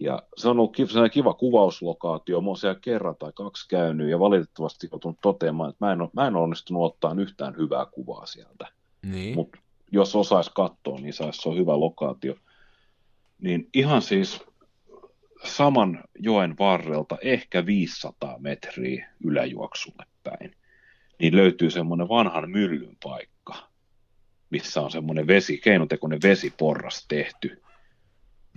Ja 0.00 0.22
se 0.36 0.48
on 0.48 0.58
ollut 0.58 0.76
kiva, 0.76 1.08
kiva 1.08 1.34
kuvauslokaatio. 1.34 2.40
Mä 2.40 2.46
oon 2.46 2.56
siellä 2.56 2.80
kerran 2.80 3.16
tai 3.18 3.32
kaksi 3.34 3.68
käynyt 3.68 4.10
ja 4.10 4.18
valitettavasti 4.18 4.88
joutunut 4.92 5.18
toteamaan, 5.22 5.70
että 5.70 5.84
mä 5.86 5.92
en, 5.92 6.00
ole, 6.00 6.10
mä 6.12 6.26
en 6.26 6.36
ole 6.36 6.44
onnistunut 6.44 6.82
ottaa 6.82 7.14
yhtään 7.18 7.56
hyvää 7.56 7.86
kuvaa 7.86 8.26
sieltä 8.26 8.66
Niin. 9.02 9.34
mutta 9.34 9.58
jos 9.92 10.16
osaisi 10.16 10.50
katsoa, 10.54 10.98
niin 10.98 11.12
saisi, 11.14 11.42
se 11.42 11.48
on 11.48 11.56
hyvä 11.56 11.80
lokaatio. 11.80 12.34
Niin 13.40 13.68
ihan 13.74 14.02
siis 14.02 14.42
saman 15.44 16.04
joen 16.18 16.54
varrelta, 16.58 17.16
ehkä 17.22 17.66
500 17.66 18.38
metriä 18.38 19.10
yläjuoksulle 19.24 20.04
päin, 20.22 20.56
niin 21.18 21.36
löytyy 21.36 21.70
semmoinen 21.70 22.08
vanhan 22.08 22.50
myllyn 22.50 22.96
paikka, 23.02 23.54
missä 24.50 24.80
on 24.80 24.90
semmoinen 24.90 25.26
vesi, 25.26 25.58
keinotekoinen 25.58 26.22
vesiporras 26.22 27.06
tehty. 27.08 27.62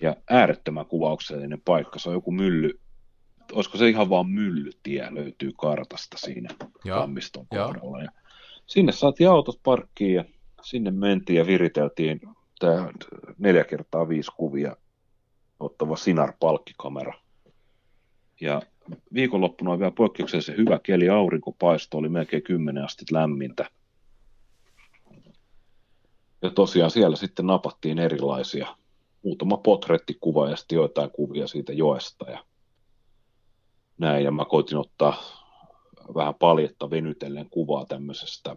Ja 0.01 0.15
äärettömän 0.29 0.85
kuvauksellinen 0.85 1.61
paikka, 1.65 1.99
se 1.99 2.09
on 2.09 2.15
joku 2.15 2.31
mylly, 2.31 2.79
olisiko 3.51 3.77
se 3.77 3.89
ihan 3.89 4.09
vaan 4.09 4.29
myllytie, 4.29 5.07
löytyy 5.11 5.51
kartasta 5.57 6.17
siinä 6.17 6.49
Joo, 6.85 6.99
Tammiston 6.99 7.47
kohdalla. 7.47 8.01
Ja 8.01 8.11
sinne 8.67 8.91
saatiin 8.91 9.29
autot 9.29 9.59
parkkiin 9.63 10.15
ja 10.15 10.25
sinne 10.61 10.91
mentiin 10.91 11.37
ja 11.37 11.47
viriteltiin 11.47 12.21
tämä 12.59 12.91
neljä 13.37 13.63
kertaa 13.63 14.09
viisi 14.09 14.31
kuvia 14.37 14.75
ottava 15.61 15.95
Sinar-palkkikamera. 15.95 17.13
Ja 18.41 18.61
viikonloppuna 19.13 19.71
oli 19.71 19.79
vielä 19.79 19.91
poikkeuksellisen 19.91 20.57
hyvä 20.57 20.79
keli, 20.83 21.09
aurinko 21.09 21.51
paistoi, 21.51 21.99
oli 21.99 22.09
melkein 22.09 22.43
10 22.43 22.83
astetta 22.83 23.15
lämmintä. 23.15 23.69
Ja 26.41 26.49
tosiaan 26.49 26.91
siellä 26.91 27.15
sitten 27.15 27.47
napattiin 27.47 27.99
erilaisia, 27.99 28.75
muutama 29.23 29.57
potrettikuva 29.57 30.49
ja 30.49 30.55
sitten 30.55 30.75
joitain 30.75 31.11
kuvia 31.11 31.47
siitä 31.47 31.73
joesta 31.73 32.31
ja 32.31 32.45
näin. 33.97 34.23
Ja 34.23 34.31
mä 34.31 34.45
koitin 34.45 34.77
ottaa 34.77 35.13
vähän 36.15 36.35
paljetta 36.35 36.89
venytellen 36.89 37.49
kuvaa 37.49 37.85
tämmöisestä, 37.85 38.55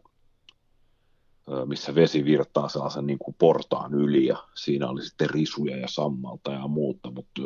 missä 1.66 1.94
vesi 1.94 2.24
virtaa 2.24 2.68
sellaisen 2.68 3.06
niin 3.06 3.18
kuin 3.18 3.36
portaan 3.38 3.94
yli 3.94 4.26
ja 4.26 4.44
siinä 4.54 4.88
oli 4.88 5.02
sitten 5.02 5.30
risuja 5.30 5.76
ja 5.76 5.88
sammalta 5.88 6.52
ja 6.52 6.68
muuta, 6.68 7.10
mutta 7.10 7.42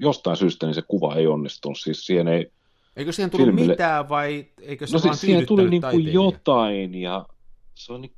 jostain 0.00 0.36
syystä 0.36 0.66
niin 0.66 0.74
se 0.74 0.82
kuva 0.88 1.14
ei 1.14 1.26
onnistunut, 1.26 1.78
siis 1.78 2.06
siihen 2.06 2.28
ei, 2.28 2.52
Eikö 2.96 3.12
siihen 3.12 3.30
tullut 3.30 3.48
Filmille- 3.48 3.72
mitään 3.72 4.08
vai 4.08 4.46
eikö 4.60 4.86
se 4.86 4.96
no 4.96 5.02
vaan 5.02 5.14
siis 5.14 5.20
siihen 5.20 5.46
tuli 5.46 5.70
niin 5.70 5.82
kuin 5.90 6.12
jotain 6.12 6.94
ja 6.94 7.26
se 7.74 7.92
on 7.92 8.00
niin, 8.00 8.14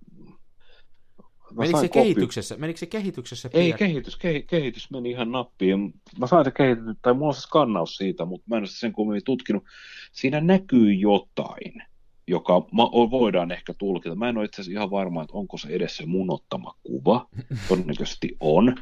Mä 1.55 1.61
Menikö 1.61 1.81
se 1.81 1.89
kopi- 1.89 1.93
kehityksessä, 1.93 2.57
menikö 2.57 2.79
se 2.79 2.87
kehityksessä 2.87 3.51
Ei, 3.53 3.73
kehitys, 3.73 4.17
kehi, 4.17 4.43
kehitys 4.43 4.91
meni 4.91 5.11
ihan 5.11 5.33
nappiin. 5.33 5.95
Mä 6.19 6.27
sain 6.27 6.45
se 6.45 6.51
kehitetty, 6.51 6.97
tai 7.03 7.15
mulla 7.15 7.27
on 7.27 7.35
se 7.35 7.41
skannaus 7.41 7.97
siitä, 7.97 8.25
mutta 8.25 8.45
mä 8.49 8.57
en 8.57 8.61
ole 8.61 8.69
sen 8.69 8.93
kummemmin 8.93 9.25
tutkinut. 9.25 9.65
Siinä 10.13 10.41
näkyy 10.41 10.93
jotain, 10.93 11.83
joka 12.27 12.67
ma- 12.71 12.91
voidaan 13.11 13.53
ehkä 13.53 13.75
tulkita. 13.75 14.15
Mä 14.15 14.29
en 14.29 14.37
ole 14.37 14.45
itse 14.45 14.61
asiassa 14.61 14.79
ihan 14.79 14.91
varma, 14.91 15.23
että 15.23 15.37
onko 15.37 15.59
se 15.59 15.69
edes 15.69 15.97
se 15.97 16.07
mun 16.07 16.31
ottama 16.31 16.75
kuva. 16.83 17.27
Todennäköisesti 17.69 18.37
on. 18.41 18.77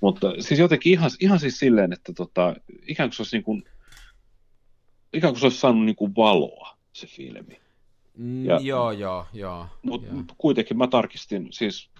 Mutta 0.00 0.32
siis 0.40 0.60
jotenkin 0.60 0.92
ihan, 0.92 1.10
ihan 1.20 1.40
siis 1.40 1.58
silleen, 1.58 1.92
että 1.92 2.12
tota, 2.12 2.54
ikään 2.86 3.08
kuin 3.08 3.16
se 3.16 3.22
olisi 3.22 3.36
niin 3.36 3.44
kuin, 3.44 3.64
ikään 5.12 5.32
kuin 5.32 5.40
se 5.40 5.46
olisi 5.46 5.58
saanut 5.58 5.84
niin 5.84 5.96
kuin 5.96 6.12
valoa, 6.16 6.76
se 6.92 7.06
filmi. 7.06 7.60
Mm, 8.16 8.44
Ja- 8.44 8.60
joo, 8.62 8.90
joo, 8.90 9.26
joo. 9.32 9.66
Mutta 9.82 10.08
joo. 10.12 10.22
kuitenkin 10.38 10.78
mä 10.78 10.86
tarkistin, 10.86 11.48
siis 11.50 11.90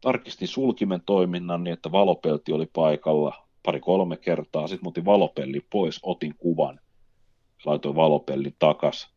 tarkistin 0.00 0.48
sulkimen 0.48 1.02
toiminnan 1.06 1.64
niin, 1.64 1.74
että 1.74 1.92
valopelti 1.92 2.52
oli 2.52 2.66
paikalla 2.72 3.46
pari-kolme 3.62 4.16
kertaa. 4.16 4.68
Sitten 4.68 4.84
mä 4.86 4.88
otin 4.88 5.04
valopelli 5.04 5.66
pois, 5.70 6.00
otin 6.02 6.34
kuvan, 6.38 6.80
laitoin 7.64 7.94
valopellin 7.96 8.56
takas. 8.58 9.11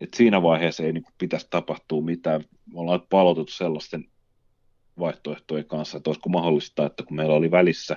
Et 0.00 0.14
siinä 0.14 0.42
vaiheessa 0.42 0.82
ei 0.82 0.92
niin 0.92 1.04
pitäisi 1.18 1.46
tapahtua 1.50 2.02
mitään. 2.02 2.44
Me 2.72 2.80
ollaan 2.80 3.00
nyt 3.00 3.08
palotettu 3.08 3.52
sellaisten 3.52 4.04
vaihtoehtojen 4.98 5.64
kanssa, 5.64 5.96
että 5.96 6.10
olisiko 6.10 6.28
mahdollista, 6.28 6.86
että 6.86 7.02
kun 7.02 7.16
meillä 7.16 7.34
oli 7.34 7.50
välissä, 7.50 7.96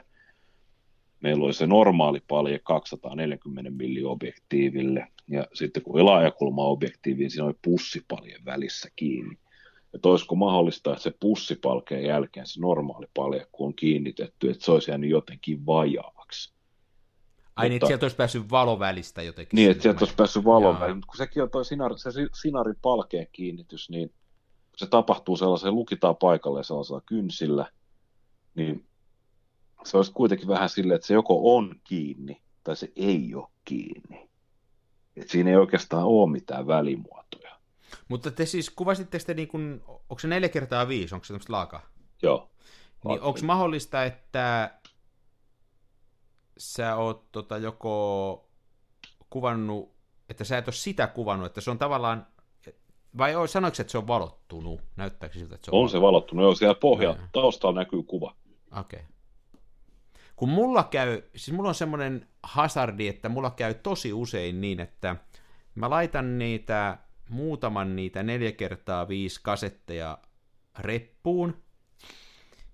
meillä 1.21 1.45
oli 1.45 1.53
se 1.53 1.67
normaali 1.67 2.19
palje 2.27 2.59
240 2.59 3.71
mm 3.71 4.05
objektiiville, 4.05 5.07
ja 5.27 5.47
sitten 5.53 5.83
kun 5.83 5.95
oli 5.95 6.03
laajakulma-objektiivi, 6.03 7.19
niin 7.19 7.31
siinä 7.31 7.45
oli 7.45 7.55
pussipalje 7.61 8.37
välissä 8.45 8.89
kiinni. 8.95 9.37
Että 9.93 10.09
olisiko 10.09 10.35
mahdollista, 10.35 10.91
että 10.91 11.03
se 11.03 11.11
pussipalkeen 11.19 12.03
jälkeen 12.03 12.47
se 12.47 12.61
normaali 12.61 13.05
palje, 13.13 13.47
kun 13.51 13.67
on 13.67 13.75
kiinnitetty, 13.75 14.49
että 14.49 14.65
se 14.65 14.71
olisi 14.71 14.91
jäänyt 14.91 15.09
jotenkin 15.09 15.65
vajaaksi. 15.65 16.22
Ai 17.55 17.69
niin, 17.69 17.75
että 17.75 17.87
sieltä 17.87 18.05
olisi 18.05 18.15
päässyt 18.15 18.51
valovälistä 18.51 19.21
jotenkin. 19.21 19.57
Niin, 19.57 19.71
että 19.71 19.83
sieltä 19.83 19.99
olisi 19.99 20.15
päässyt 20.15 20.45
väliin, 20.45 20.97
mutta 20.97 21.07
kun 21.07 21.17
sekin 21.17 21.43
on 21.43 21.49
toi 21.49 21.65
sinar, 21.65 21.97
se 21.97 22.11
si- 22.11 22.29
sinarin 22.41 22.75
palkeen 22.81 23.27
kiinnitys, 23.31 23.89
niin 23.89 24.09
kun 24.09 24.77
se 24.77 24.87
tapahtuu 24.87 25.37
sellaiseen, 25.37 25.75
lukitaan 25.75 26.15
paikalle 26.15 26.63
sellaisella 26.63 27.01
kynsillä, 27.05 27.71
niin 28.55 28.85
se 29.83 29.97
olisi 29.97 30.11
kuitenkin 30.11 30.47
vähän 30.47 30.69
silleen, 30.69 30.95
että 30.95 31.07
se 31.07 31.13
joko 31.13 31.55
on 31.55 31.75
kiinni 31.83 32.41
tai 32.63 32.75
se 32.75 32.91
ei 32.95 33.35
ole 33.35 33.47
kiinni. 33.65 34.29
Et 35.15 35.29
siinä 35.29 35.49
ei 35.49 35.55
oikeastaan 35.55 36.05
ole 36.05 36.31
mitään 36.31 36.67
välimuotoja. 36.67 37.51
Mutta 38.07 38.31
te 38.31 38.45
siis 38.45 38.69
kuvasitteko 38.69 39.23
te 39.27 39.33
niin 39.33 39.47
kuin, 39.47 39.81
onko 39.87 40.19
se 40.19 40.27
neljä 40.27 40.49
kertaa 40.49 40.87
viisi, 40.87 41.15
onko 41.15 41.25
se 41.25 41.33
tämmöistä 41.33 41.53
laakaa? 41.53 41.81
Joo. 42.21 42.49
Niin 43.05 43.21
onko 43.21 43.39
mahdollista, 43.43 44.03
että 44.03 44.73
sä 46.57 46.95
oot 46.95 47.31
tota, 47.31 47.57
joko 47.57 48.49
kuvannut, 49.29 49.93
että 50.29 50.43
sä 50.43 50.57
et 50.57 50.67
ole 50.67 50.73
sitä 50.73 51.07
kuvannut, 51.07 51.45
että 51.45 51.61
se 51.61 51.71
on 51.71 51.79
tavallaan, 51.79 52.27
vai 53.17 53.33
sanoiko 53.47 53.75
että 53.79 53.91
se 53.91 53.97
on 53.97 54.07
valottunut? 54.07 54.81
Näyttääkö 54.95 55.39
siltä, 55.39 55.55
että 55.55 55.65
se 55.65 55.71
on 55.71 55.81
On 55.81 55.89
se 55.89 56.01
valottunut, 56.01 56.43
joo, 56.43 56.55
siellä 56.55 56.75
pohja, 56.75 57.15
taustalla 57.31 57.79
näkyy 57.79 58.03
kuva. 58.03 58.35
Okei. 58.79 58.99
Okay. 58.99 59.13
Kun 60.35 60.49
mulla 60.49 60.83
käy, 60.83 61.21
siis 61.35 61.57
mulla 61.57 61.69
on 61.69 61.75
semmoinen 61.75 62.27
hazardi, 62.43 63.07
että 63.07 63.29
mulla 63.29 63.51
käy 63.51 63.73
tosi 63.73 64.13
usein 64.13 64.61
niin, 64.61 64.79
että 64.79 65.15
mä 65.75 65.89
laitan 65.89 66.39
niitä, 66.39 66.97
muutaman 67.29 67.95
niitä 67.95 68.23
neljä 68.23 68.51
kertaa 68.51 69.07
viisi 69.07 69.39
kasetteja 69.43 70.17
reppuun, 70.79 71.63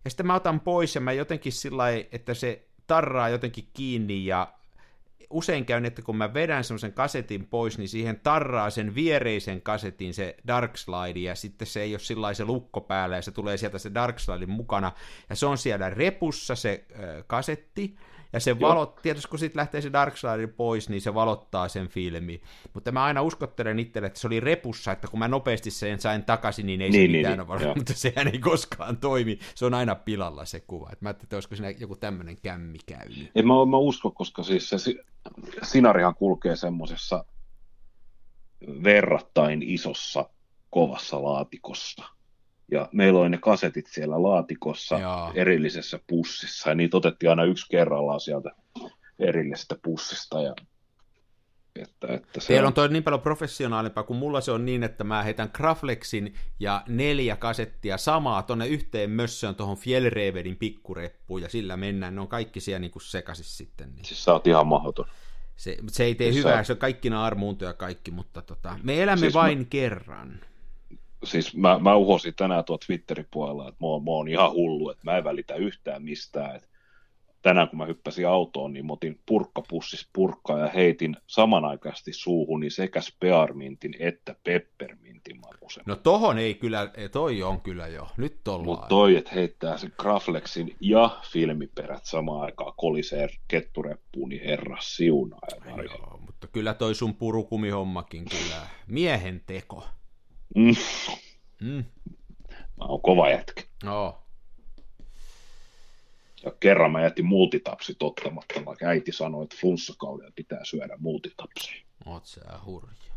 ja 0.03 0.09
sitten 0.09 0.27
mä 0.27 0.35
otan 0.35 0.59
pois 0.59 0.95
ja 0.95 1.01
mä 1.01 1.11
jotenkin 1.11 1.51
sillä 1.51 1.83
että 2.11 2.33
se 2.33 2.68
tarraa 2.89 3.29
jotenkin 3.29 3.67
kiinni 3.73 4.25
ja 4.25 4.53
usein 5.29 5.65
käyn, 5.65 5.85
että 5.85 6.01
kun 6.01 6.17
mä 6.17 6.33
vedän 6.33 6.63
semmoisen 6.63 6.93
kasetin 6.93 7.45
pois, 7.45 7.77
niin 7.77 7.89
siihen 7.89 8.19
tarraa 8.19 8.69
sen 8.69 8.95
viereisen 8.95 9.61
kasetin 9.61 10.13
se 10.13 10.35
Dark 10.47 10.77
Slide, 10.77 11.19
ja 11.19 11.35
sitten 11.35 11.67
se 11.67 11.81
ei 11.81 11.93
ole 11.93 11.99
sillä 11.99 12.33
se 12.33 12.45
lukko 12.45 12.81
päällä, 12.81 13.15
ja 13.15 13.21
se 13.21 13.31
tulee 13.31 13.57
sieltä 13.57 13.77
se 13.77 13.93
Dark 13.93 14.19
Slidein 14.19 14.49
mukana, 14.49 14.91
ja 15.29 15.35
se 15.35 15.45
on 15.45 15.57
siellä 15.57 15.89
repussa 15.89 16.55
se 16.55 16.85
äh, 16.91 16.99
kasetti, 17.27 17.95
ja 18.33 18.39
se 18.39 18.59
valot, 18.59 18.95
tietysti 19.01 19.29
kun 19.29 19.39
sitten 19.39 19.59
lähtee 19.59 19.81
se 19.81 19.93
Darksideri 19.93 20.47
pois, 20.47 20.89
niin 20.89 21.01
se 21.01 21.13
valottaa 21.13 21.67
sen 21.67 21.87
filmi. 21.87 22.41
Mutta 22.73 22.91
mä 22.91 23.03
aina 23.03 23.21
uskottelen 23.21 23.79
itselle, 23.79 24.07
että 24.07 24.19
se 24.19 24.27
oli 24.27 24.39
repussa, 24.39 24.91
että 24.91 25.07
kun 25.07 25.19
mä 25.19 25.27
nopeasti 25.27 25.71
sen 25.71 26.01
sain 26.01 26.23
takaisin, 26.23 26.65
niin 26.65 26.81
ei 26.81 26.89
niin, 26.89 27.11
se 27.11 27.17
mitään 27.17 27.39
niin, 27.39 27.67
ole 27.67 27.75
mutta 27.75 27.93
sehän 27.93 28.27
ei 28.27 28.39
koskaan 28.39 28.97
toimi. 28.97 29.39
Se 29.55 29.65
on 29.65 29.73
aina 29.73 29.95
pilalla 29.95 30.45
se 30.45 30.59
kuva. 30.59 30.89
Et 30.93 31.01
mä 31.01 31.09
ajattelin, 31.09 31.25
että 31.25 31.35
olisiko 31.35 31.55
siinä 31.55 31.69
joku 31.69 31.95
tämmöinen 31.95 32.37
kämmi 32.41 32.77
käynyt. 32.85 33.31
En 33.35 33.47
mä, 33.47 33.65
mä 33.65 33.77
usko, 33.77 34.11
koska 34.11 34.43
siis 34.43 34.69
se 34.69 34.77
Sinarihan 35.63 36.15
kulkee 36.15 36.55
semmoisessa 36.55 37.25
verrattain 38.83 39.63
isossa 39.63 40.29
kovassa 40.69 41.23
laatikossa 41.23 42.18
ja 42.71 42.89
meillä 42.91 43.19
oli 43.19 43.29
ne 43.29 43.37
kasetit 43.37 43.87
siellä 43.87 44.23
laatikossa 44.23 44.99
Joo. 44.99 45.31
erillisessä 45.35 45.99
pussissa, 46.07 46.69
ja 46.69 46.75
niitä 46.75 46.97
otettiin 46.97 47.29
aina 47.29 47.43
yksi 47.43 47.65
kerrallaan 47.69 48.19
sieltä 48.19 48.51
erillisestä 49.19 49.75
pussista, 49.83 50.41
ja 50.41 50.55
että, 51.75 52.07
että 52.13 52.39
se 52.39 52.47
Teillä 52.47 52.67
on 52.67 52.73
toi 52.73 52.89
niin 52.89 53.03
paljon 53.03 53.21
professionaalimpaa, 53.21 54.03
kun 54.03 54.15
mulla 54.15 54.41
se 54.41 54.51
on 54.51 54.65
niin, 54.65 54.83
että 54.83 55.03
mä 55.03 55.23
heitän 55.23 55.49
Graflexin 55.53 56.33
ja 56.59 56.83
neljä 56.87 57.35
kasettia 57.35 57.97
samaa 57.97 58.43
tonne 58.43 58.67
yhteen 58.67 59.09
mössöön 59.09 59.55
tuohon 59.55 59.77
Fjellrevedin 59.77 60.55
pikkureppuun, 60.55 61.41
ja 61.41 61.49
sillä 61.49 61.77
mennään, 61.77 62.15
ne 62.15 62.21
on 62.21 62.27
kaikki 62.27 62.59
siellä 62.59 62.79
niin 62.79 62.91
sekaisin 63.01 63.45
sitten. 63.45 63.95
Niin. 63.95 64.05
Siis 64.05 64.23
sä 64.23 64.33
oot 64.33 64.47
ihan 64.47 64.67
mahdoton. 64.67 65.05
Se, 65.55 65.77
se 65.87 66.03
ei 66.03 66.15
tee 66.15 66.31
siis 66.31 66.45
hyvää, 66.45 66.63
sä... 66.63 66.67
se 66.67 66.73
on 66.73 66.79
kaikki 66.79 67.09
armuuntoja 67.09 67.73
kaikki, 67.73 68.11
mutta 68.11 68.41
tota, 68.41 68.79
me 68.83 69.03
elämme 69.03 69.19
siis 69.19 69.33
vain 69.33 69.57
mä... 69.57 69.65
kerran 69.69 70.39
siis 71.23 71.55
mä, 71.55 71.79
mä 71.79 71.95
uhosin 71.95 72.33
tänään 72.35 72.65
tuolla 72.65 72.81
Twitterin 72.85 73.27
puolella, 73.31 73.69
että 73.69 73.83
mä 73.85 73.87
oon, 73.87 74.03
mä 74.03 74.11
oon 74.11 74.27
ihan 74.27 74.51
hullu, 74.51 74.89
että 74.89 75.03
mä 75.03 75.17
en 75.17 75.23
välitä 75.23 75.55
yhtään 75.55 76.03
mistään. 76.03 76.55
Että 76.55 76.69
tänään 77.41 77.69
kun 77.69 77.77
mä 77.77 77.85
hyppäsin 77.85 78.27
autoon, 78.27 78.73
niin 78.73 78.85
mä 78.85 78.93
otin 78.93 79.19
purkkapussis 79.25 80.09
purkkaa 80.13 80.59
ja 80.59 80.67
heitin 80.67 81.17
samanaikaisesti 81.27 82.13
suuhuni 82.13 82.69
sekä 82.69 83.01
spearmintin 83.01 83.95
että 83.99 84.35
peppermintin 84.43 85.39
makuisen. 85.39 85.83
No 85.85 85.95
tohon 85.95 86.37
ei 86.37 86.53
kyllä, 86.53 86.91
toi 87.11 87.43
on 87.43 87.61
kyllä 87.61 87.87
jo, 87.87 88.07
nyt 88.17 88.47
ollaan. 88.47 88.65
Mutta 88.65 88.87
toi, 88.87 89.15
että 89.15 89.31
heittää 89.35 89.77
sen 89.77 89.93
Graflexin 89.97 90.75
ja 90.79 91.19
filmiperät 91.31 92.05
samaan 92.05 92.41
aikaan 92.41 92.73
kolisee 92.77 93.27
kettureppuun, 93.47 94.29
niin 94.29 94.43
herra 94.43 94.77
siunaa 94.79 95.39
Joo, 95.83 96.19
mutta 96.25 96.47
kyllä 96.47 96.73
toi 96.73 96.95
sun 96.95 97.15
purukumihommakin 97.15 98.25
kyllä 98.25 98.67
miehen 98.87 99.43
teko. 99.45 99.83
Mm. 100.55 100.75
Mm. 101.61 101.85
Mä 102.77 102.85
oon 102.85 103.01
kova 103.01 103.29
jätkä. 103.29 103.63
No. 103.83 104.23
Ja 106.43 106.51
kerran 106.59 106.91
mä 106.91 107.01
jätin 107.01 107.25
multitapsit 107.25 108.03
ottamatta, 108.03 108.65
vaikka 108.65 108.85
äiti 108.85 109.11
sanoi, 109.11 109.43
että 109.43 109.55
flunssakaudella 109.59 110.31
pitää 110.35 110.65
syödä 110.65 110.97
multitapsia. 110.97 111.83
Oot 112.05 112.25
sä 112.25 112.41
hurja. 112.65 113.13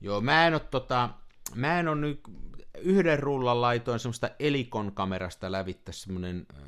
Joo, 0.00 0.20
mä 0.20 0.46
en 0.46 0.54
oo 0.54 0.60
tota, 0.60 1.08
mä 1.54 1.80
en 1.80 1.88
oo 1.88 1.94
nyt 1.94 2.20
yhden 2.78 3.18
rullan 3.18 3.60
laitoin 3.60 4.00
semmoista 4.00 4.30
Elikon 4.38 4.92
kamerasta 4.92 5.52
lävittä 5.52 5.92
semmoinen 5.92 6.46
äh, 6.54 6.62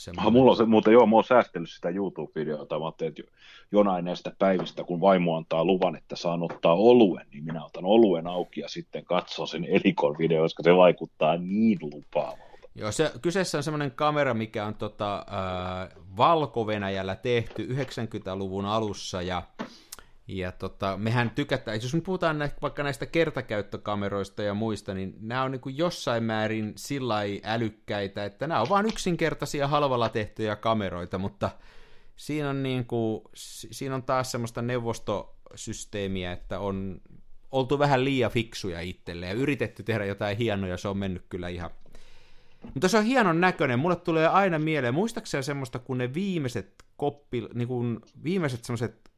semmoinen... 0.00 0.26
Ah, 0.26 0.32
mulla 0.32 0.50
on 0.50 0.56
se, 0.56 0.64
muuten 0.64 0.92
joo, 0.92 1.06
mä 1.06 1.16
oon 1.16 1.24
säästellyt 1.24 1.70
sitä 1.70 1.88
YouTube-videota, 1.88 2.78
mä 2.78 2.84
ajattelin, 2.84 3.14
että 3.18 3.32
jonain 3.72 4.04
näistä 4.04 4.32
päivistä, 4.38 4.84
kun 4.84 5.00
vaimo 5.00 5.36
antaa 5.36 5.64
luvan, 5.64 5.96
että 5.96 6.16
saan 6.16 6.42
ottaa 6.42 6.74
oluen, 6.74 7.26
niin 7.32 7.44
minä 7.44 7.64
otan 7.64 7.84
oluen 7.84 8.26
auki 8.26 8.60
ja 8.60 8.68
sitten 8.68 9.04
katson 9.04 9.48
sen 9.48 9.64
Elikon 9.64 10.18
video, 10.18 10.42
koska 10.42 10.62
se 10.62 10.76
vaikuttaa 10.76 11.36
niin 11.36 11.78
lupaavalta. 11.82 12.68
Joo, 12.74 12.92
se, 12.92 13.12
kyseessä 13.22 13.58
on 13.58 13.64
semmoinen 13.64 13.90
kamera, 13.90 14.34
mikä 14.34 14.66
on 14.66 14.74
tota, 14.74 15.18
äh, 15.18 15.88
Valko-Venäjällä 16.16 17.16
tehty 17.16 17.68
90-luvun 17.72 18.64
alussa, 18.64 19.22
ja 19.22 19.42
ja 20.38 20.52
tota, 20.52 20.96
mehän 20.96 21.30
tykätään, 21.30 21.80
jos 21.82 21.94
me 21.94 22.00
puhutaan 22.00 22.38
näistä, 22.38 22.58
vaikka 22.62 22.82
näistä 22.82 23.06
kertakäyttökameroista 23.06 24.42
ja 24.42 24.54
muista, 24.54 24.94
niin 24.94 25.14
nämä 25.20 25.42
on 25.42 25.50
niin 25.50 25.60
kuin 25.60 25.78
jossain 25.78 26.24
määrin 26.24 26.72
sillä 26.76 27.20
älykkäitä, 27.44 28.24
että 28.24 28.46
nämä 28.46 28.60
on 28.60 28.68
vain 28.68 28.86
yksinkertaisia 28.86 29.68
halvalla 29.68 30.08
tehtyjä 30.08 30.56
kameroita, 30.56 31.18
mutta 31.18 31.50
siinä 32.16 32.50
on, 32.50 32.62
niin 32.62 32.86
kuin, 32.86 33.22
siinä 33.34 33.94
on 33.94 34.02
taas 34.02 34.32
semmoista 34.32 34.62
neuvostosysteemiä, 34.62 36.32
että 36.32 36.60
on 36.60 37.00
oltu 37.52 37.78
vähän 37.78 38.04
liian 38.04 38.30
fiksuja 38.30 38.80
itselle 38.80 39.26
ja 39.26 39.32
yritetty 39.32 39.82
tehdä 39.82 40.04
jotain 40.04 40.36
hienoa, 40.36 40.68
ja 40.68 40.76
se 40.76 40.88
on 40.88 40.98
mennyt 40.98 41.26
kyllä 41.28 41.48
ihan 41.48 41.70
mutta 42.74 42.88
se 42.88 42.98
on 42.98 43.04
hienon 43.04 43.40
näköinen. 43.40 43.78
Mulle 43.78 43.96
tulee 43.96 44.26
aina 44.26 44.58
mieleen, 44.58 44.94
muistaakseni 44.94 45.42
semmoista, 45.42 45.78
kun 45.78 45.98
ne 45.98 46.14
viimeiset 46.14 46.84
koppi, 46.96 47.48
niin 47.54 47.68
kuin 47.68 48.00
viimeiset 48.24 48.64
semmoiset 48.64 49.09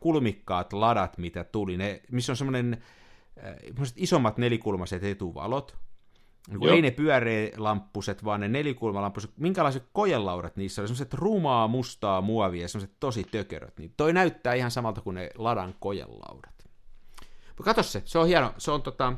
kulmikkaat 0.00 0.72
ladat, 0.72 1.18
mitä 1.18 1.44
tuli, 1.44 1.76
ne, 1.76 2.02
missä 2.10 2.32
on 2.32 2.36
semmoinen 2.36 2.82
isommat 3.96 4.38
nelikulmaiset 4.38 5.04
etuvalot, 5.04 5.76
niin 6.48 6.72
ei 6.72 6.82
ne 6.82 6.90
pyöreälamppuset, 6.90 8.24
vaan 8.24 8.40
ne 8.40 8.48
nelikulmalampuset, 8.48 9.30
minkälaiset 9.36 9.84
kojelaudat 9.92 10.56
niissä 10.56 10.82
oli, 10.82 10.88
semmoiset 10.88 11.14
rumaa 11.14 11.68
mustaa 11.68 12.20
muovia, 12.20 12.68
semmoiset 12.68 12.96
tosi 13.00 13.24
tökeröt, 13.24 13.78
niin 13.78 13.94
toi 13.96 14.12
näyttää 14.12 14.54
ihan 14.54 14.70
samalta 14.70 15.00
kuin 15.00 15.14
ne 15.14 15.30
ladan 15.34 15.74
kojelaudat. 15.80 16.54
Mutta 17.46 17.62
kato 17.64 17.82
se, 17.82 18.02
se 18.04 18.18
on 18.18 18.26
hieno, 18.26 18.54
se 18.58 18.70
on 18.70 18.82
tota, 18.82 19.12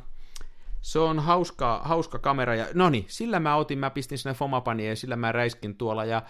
se 0.81 0.99
on 0.99 1.19
hauska, 1.19 1.81
hauska 1.85 2.19
kamera, 2.19 2.55
ja 2.55 2.67
no 2.75 2.91
niin, 2.91 3.05
sillä 3.09 3.41
mä 3.41 3.57
otin, 3.57 3.79
mä 3.79 3.91
pistin 3.91 4.19
sinne 4.19 4.35
Fomapaniin 4.35 4.89
ja 4.89 4.97
sillä 4.97 5.17
mä 5.17 5.33
räiskin 5.33 5.77
tuolla, 5.77 6.05
ja 6.05 6.23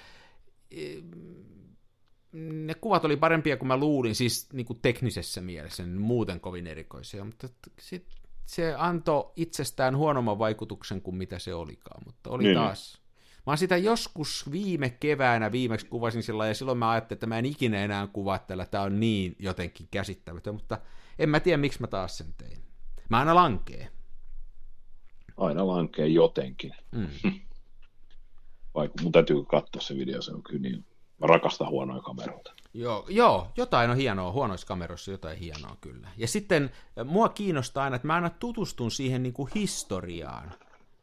ne 2.32 2.74
kuvat 2.74 3.04
oli 3.04 3.16
parempia 3.16 3.56
kuin 3.56 3.68
mä 3.68 3.76
luulin, 3.76 4.14
siis 4.14 4.48
niin 4.52 4.66
kuin 4.66 4.78
teknisessä 4.82 5.40
mielessä, 5.40 5.82
niin 5.82 6.00
muuten 6.00 6.40
kovin 6.40 6.66
erikoisia, 6.66 7.24
mutta 7.24 7.48
sit 7.80 8.06
se 8.46 8.74
antoi 8.74 9.32
itsestään 9.36 9.96
huonomman 9.96 10.38
vaikutuksen 10.38 11.02
kuin 11.02 11.16
mitä 11.16 11.38
se 11.38 11.54
olikaan, 11.54 12.02
mutta 12.06 12.30
oli 12.30 12.44
niin. 12.44 12.56
taas. 12.56 13.02
Mä 13.46 13.50
oon 13.50 13.58
sitä 13.58 13.76
joskus 13.76 14.50
viime 14.52 14.90
keväänä 14.90 15.52
viimeksi 15.52 15.86
kuvasin 15.86 16.22
sillä 16.22 16.46
ja 16.46 16.54
silloin 16.54 16.78
mä 16.78 16.90
ajattelin, 16.90 17.16
että 17.16 17.26
mä 17.26 17.38
en 17.38 17.46
ikinä 17.46 17.84
enää 17.84 18.06
kuvaa 18.06 18.38
tällä, 18.38 18.66
tämä 18.66 18.84
on 18.84 19.00
niin 19.00 19.36
jotenkin 19.38 19.88
käsittämätön, 19.90 20.54
mutta 20.54 20.78
en 21.18 21.28
mä 21.28 21.40
tiedä, 21.40 21.56
miksi 21.56 21.80
mä 21.80 21.86
taas 21.86 22.18
sen 22.18 22.34
tein. 22.38 22.58
Mä 23.08 23.18
aina 23.18 23.34
lankee. 23.34 23.88
Aina 25.36 25.66
lankee 25.66 26.06
jotenkin. 26.06 26.74
Mm. 26.92 27.08
Vaikka 28.74 29.02
mun 29.02 29.12
täytyy 29.12 29.44
katsoa 29.44 29.82
se 29.82 29.96
video, 29.96 30.22
se 30.22 30.32
on 30.32 30.42
kyllä 30.42 30.62
niin 30.62 30.84
Mä 31.22 31.26
rakastan 31.26 31.68
huonoja 31.68 32.02
kameroita. 32.02 32.52
Joo, 32.74 33.06
joo, 33.08 33.48
jotain 33.56 33.90
on 33.90 33.96
hienoa, 33.96 34.32
huonoissa 34.32 34.66
kameroissa 34.66 35.10
jotain 35.10 35.38
hienoa 35.38 35.76
kyllä. 35.80 36.08
Ja 36.16 36.28
sitten 36.28 36.70
äh, 36.98 37.06
mua 37.06 37.28
kiinnostaa 37.28 37.84
aina, 37.84 37.96
että 37.96 38.06
mä 38.06 38.14
aina 38.14 38.30
tutustun 38.30 38.90
siihen 38.90 39.22
niin 39.22 39.32
kuin 39.32 39.50
historiaan. 39.54 40.52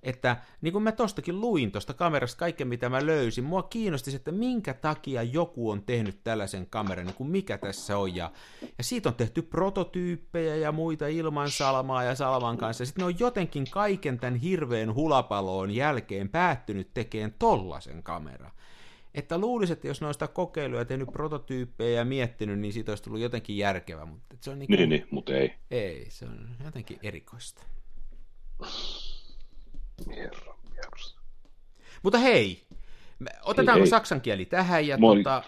Että 0.04 0.38
niin 0.62 0.72
kuin 0.72 0.84
mä 0.84 0.92
tostakin 0.92 1.42
luin 1.42 1.72
tuosta 1.72 1.94
kamerasta 1.94 2.40
kaiken, 2.40 2.68
mitä 2.68 2.90
mä 2.90 3.06
löysin, 3.06 3.44
mua 3.44 3.64
kiinnosti 3.64 4.16
että 4.16 4.32
minkä 4.32 4.74
takia 4.74 5.24
joku 5.24 5.70
on 5.70 5.82
tehnyt 5.82 6.24
tällaisen 6.24 6.68
kameran, 6.70 7.06
niin 7.06 7.16
kuin 7.16 7.30
mikä 7.30 7.58
tässä 7.58 7.98
on. 7.98 8.16
Ja, 8.16 8.32
ja 8.78 8.84
siitä 8.84 9.10
on 9.10 9.16
tehty 9.16 9.42
prototyyppejä 9.42 10.56
ja 10.56 10.72
muita 10.72 11.08
ilman 11.08 11.52
salmaa 11.52 12.04
ja 12.04 12.16
salman 12.16 12.58
kanssa. 12.58 12.86
Sitten 12.86 13.02
ne 13.02 13.06
on 13.06 13.20
jotenkin 13.20 13.66
kaiken 13.72 14.20
tämän 14.20 14.36
hirveän 14.36 14.96
hulapaloon 14.96 15.72
jälkeen 15.72 16.30
päättynyt 16.30 16.94
tekemään 16.94 17.36
tollasen 17.40 18.04
kameran 18.04 18.52
että 19.20 19.38
luulisin, 19.38 19.74
että 19.74 19.88
jos 19.88 20.02
ne 20.02 20.08
on 20.08 20.14
sitä 20.14 20.28
kokeiluja 20.28 20.86
tehnyt 20.86 21.10
prototyyppejä 21.12 21.98
ja 22.00 22.06
miettinyt, 22.06 22.60
niin 22.60 22.74
siitä 22.74 22.92
olisi 22.92 23.04
tullut 23.04 23.20
jotenkin 23.22 23.58
järkevä, 23.58 24.06
mutta 24.06 24.36
se 24.42 24.50
on 24.52 24.60
niin, 24.60 24.72
Niin, 24.72 24.90
niin, 24.90 25.08
mutta 25.12 25.34
ei. 25.34 25.54
ei, 25.72 26.06
se 26.10 26.26
on 26.26 26.50
jotenkin 26.66 27.00
erikoista. 27.04 27.64
Herra, 30.16 30.56
herra. 30.76 31.22
Mutta 32.04 32.18
hei, 32.18 32.68
otetaanko 33.46 33.82
hei. 33.84 33.88
saksan 33.90 34.22
kieli 34.22 34.46
tähän 34.46 34.88
ja 34.88 34.98
Moi. 34.98 35.18
tota, 35.18 35.44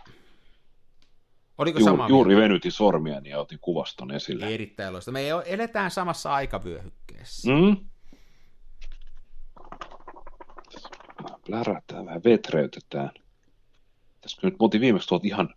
oliko 1.58 1.80
Juuri, 1.80 1.92
sama 1.92 2.08
juuri 2.10 2.36
venytin 2.36 2.72
sormiani 2.72 3.30
ja 3.30 3.40
otin 3.40 3.60
kuvaston 3.62 4.12
esille. 4.12 4.40
mieltä? 4.40 4.54
Erittäin 4.54 4.94
loista. 4.94 5.12
Me 5.12 5.30
eletään 5.46 5.92
samassa 5.92 6.34
aikavyöhykkeessä. 6.34 7.52
Mm? 7.52 7.78
Plärätään 11.46 12.06
vähän, 12.06 12.22
vetreytetään. 12.24 13.12
Tässä 14.22 14.40
nyt 14.44 14.56
muuten 14.60 14.82
viimeksi 14.82 15.08
tuot 15.08 15.26
ihan, 15.26 15.54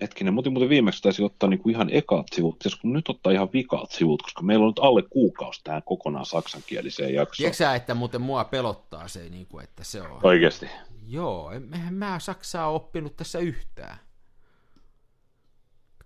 hetkinen, 0.00 0.34
muuten 0.34 0.52
muuten 0.52 0.68
viimeksi 0.68 1.02
taisi 1.02 1.22
ottaa 1.22 1.48
niinku 1.48 1.68
ihan 1.68 1.90
ekat 1.92 2.26
sivut, 2.32 2.58
pitäisikö 2.58 2.88
nyt 2.88 3.08
ottaa 3.08 3.32
ihan 3.32 3.48
vikaat 3.52 3.90
sivut, 3.90 4.22
koska 4.22 4.42
meillä 4.42 4.64
on 4.64 4.68
nyt 4.70 4.78
alle 4.78 5.02
kuukausi 5.02 5.60
tähän 5.64 5.82
kokonaan 5.82 6.26
saksankieliseen 6.26 7.14
jaksoon. 7.14 7.36
Tiedätkö 7.36 7.56
sä, 7.56 7.74
että 7.74 7.94
muuten 7.94 8.20
mua 8.20 8.44
pelottaa 8.44 9.08
se, 9.08 9.28
niin 9.28 9.46
kuin, 9.46 9.64
että 9.64 9.84
se 9.84 10.02
on... 10.02 10.20
Oikeasti. 10.22 10.66
Joo, 11.08 11.50
en- 11.50 11.70
mä 11.90 12.18
saksaa 12.18 12.70
oppinut 12.70 13.16
tässä 13.16 13.38
yhtään. 13.38 13.98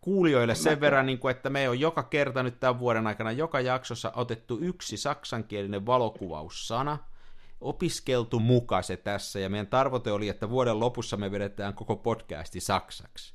Kuulijoille 0.00 0.54
sen 0.54 0.80
verran, 0.80 1.06
niin 1.06 1.18
kuin, 1.18 1.30
että 1.30 1.50
me 1.50 1.68
on 1.68 1.80
joka 1.80 2.02
kerta 2.02 2.42
nyt 2.42 2.60
tämän 2.60 2.78
vuoden 2.78 3.06
aikana 3.06 3.32
joka 3.32 3.60
jaksossa 3.60 4.12
otettu 4.16 4.58
yksi 4.60 4.96
saksankielinen 4.96 5.86
valokuvaussana, 5.86 6.98
opiskeltu 7.60 8.40
muka 8.40 8.82
se 8.82 8.96
tässä, 8.96 9.40
ja 9.40 9.48
meidän 9.48 9.66
tarvoite 9.66 10.12
oli, 10.12 10.28
että 10.28 10.50
vuoden 10.50 10.80
lopussa 10.80 11.16
me 11.16 11.30
vedetään 11.30 11.74
koko 11.74 11.96
podcasti 11.96 12.60
saksaksi. 12.60 13.34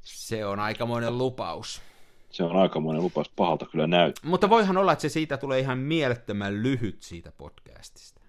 Se 0.00 0.46
on 0.46 0.60
aikamoinen 0.60 1.18
lupaus. 1.18 1.82
Se 2.30 2.44
on 2.44 2.56
aikamoinen 2.56 3.02
lupaus, 3.02 3.28
pahalta 3.28 3.66
kyllä 3.66 3.86
näyttää. 3.86 4.30
Mutta 4.30 4.50
voihan 4.50 4.76
olla, 4.76 4.92
että 4.92 5.02
se 5.02 5.08
siitä 5.08 5.36
tulee 5.36 5.60
ihan 5.60 5.78
mielettömän 5.78 6.62
lyhyt 6.62 7.02
siitä 7.02 7.32
podcastista. 7.32 8.23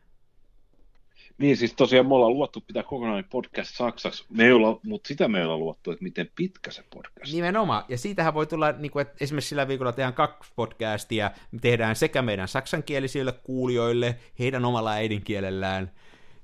Niin, 1.37 1.57
siis 1.57 1.73
tosiaan 1.73 2.07
me 2.07 2.15
ollaan 2.15 2.33
luottu 2.33 2.61
pitää 2.67 2.83
kokonainen 2.83 3.29
podcast 3.29 3.75
saksaksi, 3.75 4.25
me 4.29 4.45
ei 4.45 4.51
olla, 4.51 4.79
mutta 4.83 5.07
sitä 5.07 5.27
me 5.27 5.39
ei 5.39 5.45
olla 5.45 5.57
luottu, 5.57 5.91
että 5.91 6.03
miten 6.03 6.31
pitkä 6.35 6.71
se 6.71 6.83
podcast. 6.93 7.33
Nimenomaan, 7.33 7.83
ja 7.89 7.97
siitähän 7.97 8.33
voi 8.33 8.47
tulla, 8.47 8.71
niin 8.71 8.91
kuin, 8.91 9.01
että 9.01 9.15
esimerkiksi 9.21 9.49
sillä 9.49 9.67
viikolla 9.67 9.91
tehdään 9.91 10.13
kaksi 10.13 10.51
podcastia, 10.55 11.31
me 11.51 11.59
tehdään 11.59 11.95
sekä 11.95 12.21
meidän 12.21 12.47
saksankielisille 12.47 13.31
kuulijoille 13.31 14.19
heidän 14.39 14.65
omalla 14.65 14.91
äidinkielellään, 14.91 15.91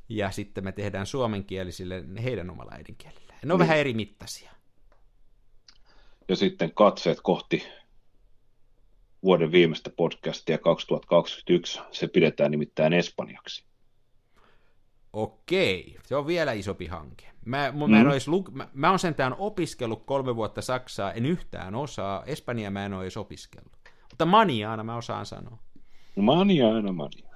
ja 0.09 0.31
sitten 0.31 0.63
me 0.63 0.71
tehdään 0.71 1.05
suomenkielisille 1.05 2.03
heidän 2.23 2.49
omalla 2.49 2.71
äidinkielellään. 2.75 3.39
Ne 3.45 3.53
on 3.53 3.59
Niin. 3.59 3.67
vähän 3.67 3.77
eri 3.77 3.93
mittaisia. 3.93 4.51
Ja 6.29 6.35
sitten 6.35 6.71
katseet 6.73 7.17
kohti 7.23 7.63
vuoden 9.23 9.51
viimeistä 9.51 9.89
podcastia 9.89 10.57
2021, 10.57 11.79
se 11.91 12.07
pidetään 12.07 12.51
nimittäin 12.51 12.93
espanjaksi. 12.93 13.70
Okei, 15.13 15.97
se 16.05 16.15
on 16.15 16.27
vielä 16.27 16.51
isompi 16.51 16.87
hanke. 16.87 17.31
Mä, 17.45 17.71
mä, 17.71 17.87
mä, 17.87 17.97
en 17.99 18.05
Mm. 18.05 18.11
ois 18.11 18.27
luk- 18.27 18.51
mä, 18.51 18.67
mä 18.73 18.89
oon 18.89 18.99
sentään 18.99 19.35
opiskellut 19.37 20.05
kolme 20.05 20.35
vuotta 20.35 20.61
saksaa, 20.61 21.11
en 21.13 21.25
yhtään 21.25 21.75
osaa, 21.75 22.23
Espanjaa 22.25 22.71
mä 22.71 22.85
en 22.85 22.93
ole 22.93 23.01
edes 23.03 23.17
opiskellut. 23.17 23.71
Mutta 24.09 24.25
maniaana 24.25 24.83
mä 24.83 24.95
osaan 24.95 25.25
sanoa. 25.25 25.57
Mania 26.15 26.67
aina 26.75 26.91
mania. 26.91 27.29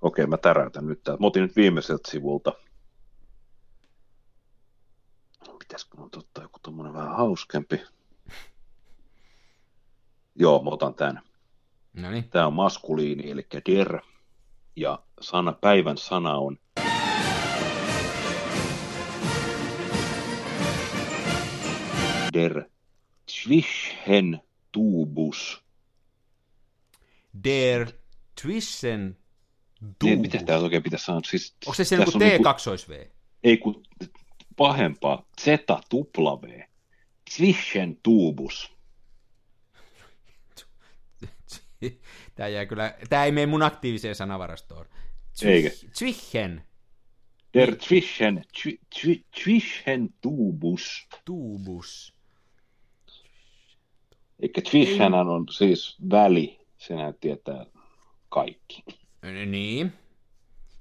Okei, 0.00 0.26
mä 0.26 0.36
täräytän 0.36 0.86
nyt 0.86 1.02
täältä. 1.02 1.20
Mä 1.20 1.26
otin 1.26 1.42
nyt 1.42 1.56
viimeiseltä 1.56 2.10
sivulta. 2.10 2.52
Pitäisikö 5.58 5.96
mun 5.96 6.10
ottaa 6.16 6.44
joku 6.44 6.58
tommonen 6.62 6.92
vähän 6.94 7.16
hauskempi? 7.16 7.82
Joo, 10.34 10.62
mä 10.62 10.70
otan 10.70 10.94
tän. 10.94 11.20
No 11.92 12.10
niin, 12.10 12.28
Tämä 12.30 12.46
on 12.46 12.52
maskuliini, 12.52 13.30
eli 13.30 13.46
der. 13.68 14.00
Ja 14.78 14.98
sana, 15.20 15.52
päivän 15.52 15.98
sana 15.98 16.34
on 16.34 16.58
der 22.34 22.64
Zwischentubus. 23.30 25.62
der 27.44 27.92
Twissen 28.42 29.16
Niin, 30.02 30.20
miten 30.20 30.46
tämä 30.46 30.58
oikein 30.58 30.82
pitäisi 30.82 31.04
sanoa? 31.04 31.20
Siis, 31.30 31.56
Onko 31.66 31.74
se 31.74 31.84
se 31.84 31.96
tässä 31.96 32.18
joku 32.18 32.48
on 32.48 32.54
T2V? 32.56 33.08
Ei 33.44 33.56
kun 33.56 33.82
pahempaa. 34.56 35.26
Zeta 35.40 35.80
tupla 35.88 36.42
V. 36.42 36.60
Zwischentubus. 37.30 38.77
Tämä 42.34 42.48
jää 42.48 42.66
kyllä, 42.66 42.94
tämä 43.08 43.24
ei 43.24 43.32
mene 43.32 43.46
mun 43.46 43.62
aktiiviseen 43.62 44.14
sanavarastoon. 44.14 44.86
Eikä. 45.44 45.70
Zwichen, 45.70 46.62
Der 47.54 47.76
Zwischen, 47.76 48.44
Zwi- 48.58 48.78
Zwi- 48.94 49.24
Zwischentubus. 49.42 51.08
tubus. 51.24 52.14
Eli 54.40 54.52
Zwischenhän 54.68 55.28
on 55.28 55.46
siis 55.50 55.96
väli. 56.10 56.58
Senhän 56.78 57.14
tietää 57.20 57.66
kaikki. 58.28 58.84
Niin. 59.46 59.92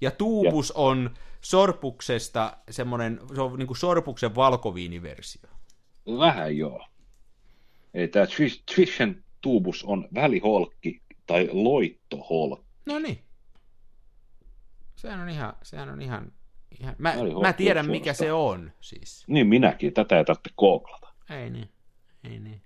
Ja 0.02 0.12
tuubus 0.12 0.72
on 0.72 1.18
sorpuksesta 1.42 2.58
semmoinen, 2.70 3.20
se 3.36 3.42
on 3.42 3.60
niin 3.60 3.68
kuin 3.68 3.78
sorpuksen 3.78 4.36
valkoviiniversio. 4.36 5.50
Vähän 6.20 6.58
joo. 6.58 6.88
Ei 7.94 8.08
tämä 8.08 8.26
Zwischentubus 9.38 9.84
on 9.84 10.08
väliholkki 10.14 11.02
tai 11.26 11.50
loittoholkki. 11.52 12.66
No 12.86 13.00
niin. 13.00 13.24
Sehän 14.96 15.20
on 15.20 15.30
ihan, 15.30 15.54
sehän 15.64 15.90
on 15.90 16.02
ihan, 16.02 16.32
ihan 16.80 16.96
mä, 16.98 17.14
mä 17.42 17.54
tiedän 17.54 17.90
mikä 17.90 18.14
se 18.14 18.34
on 18.34 18.72
siis. 18.82 19.24
Niin 19.28 19.48
minäkin, 19.48 19.94
tätä 19.94 20.18
ei 20.18 20.26
tarvitse 20.26 20.50
googlata. 20.58 21.14
Ei 21.30 21.50
niin, 21.50 21.70
ei 22.24 22.40
niin. 22.40 22.62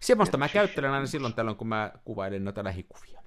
Semmoista 0.00 0.36
mä 0.36 0.48
käyttelen 0.48 0.90
aina 0.90 1.06
silloin 1.06 1.34
tällöin, 1.34 1.56
kun 1.56 1.66
mä 1.66 1.92
kuvailen 2.04 2.44
noita 2.44 2.64
lähikuvia. 2.64 3.22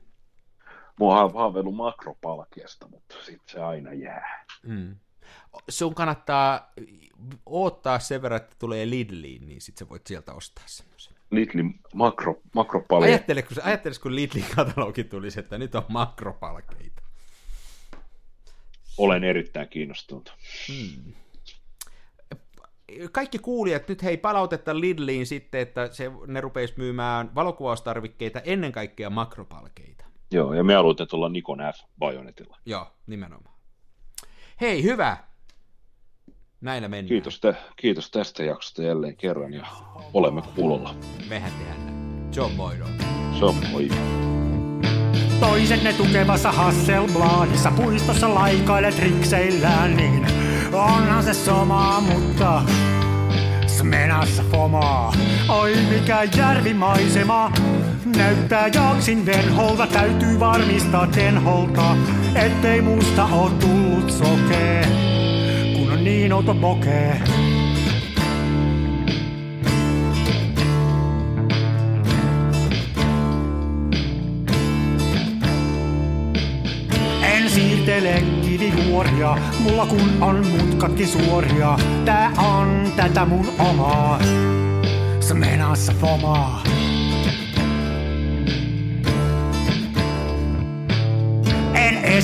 Mua 1.00 1.24
on 1.24 1.34
haaveillut 1.34 1.76
makropalkiasta, 1.76 2.88
mutta 2.88 3.16
sitten 3.16 3.48
se 3.48 3.60
aina 3.60 3.94
jää. 3.94 4.46
Mm. 4.64 4.96
Sun 5.70 5.96
kannattaa 5.96 6.74
odottaa 7.46 8.00
sen 8.00 8.22
verran, 8.22 8.42
että 8.42 8.56
tulee 8.60 8.90
Lidliin, 8.90 9.48
niin 9.48 9.62
sit 9.62 9.78
sä 9.78 9.90
voit 9.90 10.08
sieltä 10.08 10.34
ostaa 10.34 10.64
semmoisen. 10.68 11.15
Lidlin 11.32 11.80
makro, 11.94 12.42
makropalja. 12.56 13.08
Ajatteletko, 13.08 13.56
ajatteletko, 13.64 14.04
kun 14.04 14.16
Lidlin 14.16 14.46
katalogi 14.56 15.04
tulisi, 15.04 15.40
että 15.40 15.58
nyt 15.58 15.76
on 15.76 15.86
makropalkeita? 15.90 17.02
Olen 18.98 19.24
erittäin 19.24 19.70
kiinnostunut. 19.70 20.36
Kaikki 23.12 23.40
kuulijat, 23.40 23.88
nyt 23.88 24.04
hei 24.04 24.18
palautetta 24.18 24.80
Lidliin 24.80 25.26
sitten, 25.26 25.62
että 25.62 25.90
se, 25.92 26.12
ne 26.28 26.42
rupeisi 26.42 26.74
myymään 26.78 27.36
valokuvaustarvikkeita, 27.36 28.40
ennen 28.40 28.72
kaikkea 28.72 29.10
makropalkeita. 29.10 30.06
Joo, 30.32 30.54
ja 30.54 30.64
me 30.64 30.76
aloitin 30.76 31.08
tuolla 31.08 31.30
Nikon 31.30 31.60
F-bajonetilla. 31.60 32.58
Joo, 32.66 32.88
nimenomaan. 33.08 33.56
Hei, 34.62 34.84
hyvä! 34.84 35.18
Näillä 36.66 36.88
mennään. 36.88 37.08
Kiitos, 37.10 37.40
tä, 37.40 37.54
kiitos 37.76 38.12
tästä 38.12 38.44
jaksosta 38.44 38.82
jälleen 38.84 39.16
kerran 39.16 39.54
ja 39.54 39.66
olemme 40.14 40.42
kuulolla. 40.56 40.96
Mehän 41.30 41.52
tehdään 41.60 41.86
näin. 41.86 42.34
John 42.36 42.52
Boydo. 42.58 42.86
Se 43.40 43.46
on 43.46 43.56
moi. 43.72 43.90
Toisenne 45.40 45.94
tukevassa 45.94 46.52
Hasselbladissa 46.52 47.72
puistossa 47.72 48.36
laikailet 48.36 49.00
rikseillään, 49.00 49.98
niin 49.98 50.28
onhan 50.74 51.24
se 51.24 51.34
sama, 51.34 52.02
mutta 52.02 52.62
Smenassa 53.68 54.44
fomaa. 54.52 55.14
Oi 55.50 55.76
mikä 55.90 56.24
järvimaisema, 56.38 57.52
näyttää 58.18 58.68
jaksin 58.68 59.26
venholta, 59.26 59.88
täytyy 59.88 60.40
varmistaa 60.40 61.08
tenholta, 61.08 61.98
ettei 62.36 62.82
musta 62.82 63.26
oo 63.26 63.50
tullut 63.50 64.12
sokee, 64.12 64.88
niin 66.06 66.34
outo 66.34 66.56
pokee. 66.56 67.22
En 77.22 77.50
siirtele 77.50 78.24
kivijuoria, 78.42 79.38
mulla 79.60 79.86
kun 79.86 80.24
on 80.24 80.46
mutkatkin 80.48 81.08
suoria. 81.08 81.78
Tää 82.06 82.32
on 82.38 82.92
tätä 82.96 83.26
mun 83.26 83.48
omaa, 83.60 84.20
smenassa 85.20 85.94
fomaa. 86.02 86.75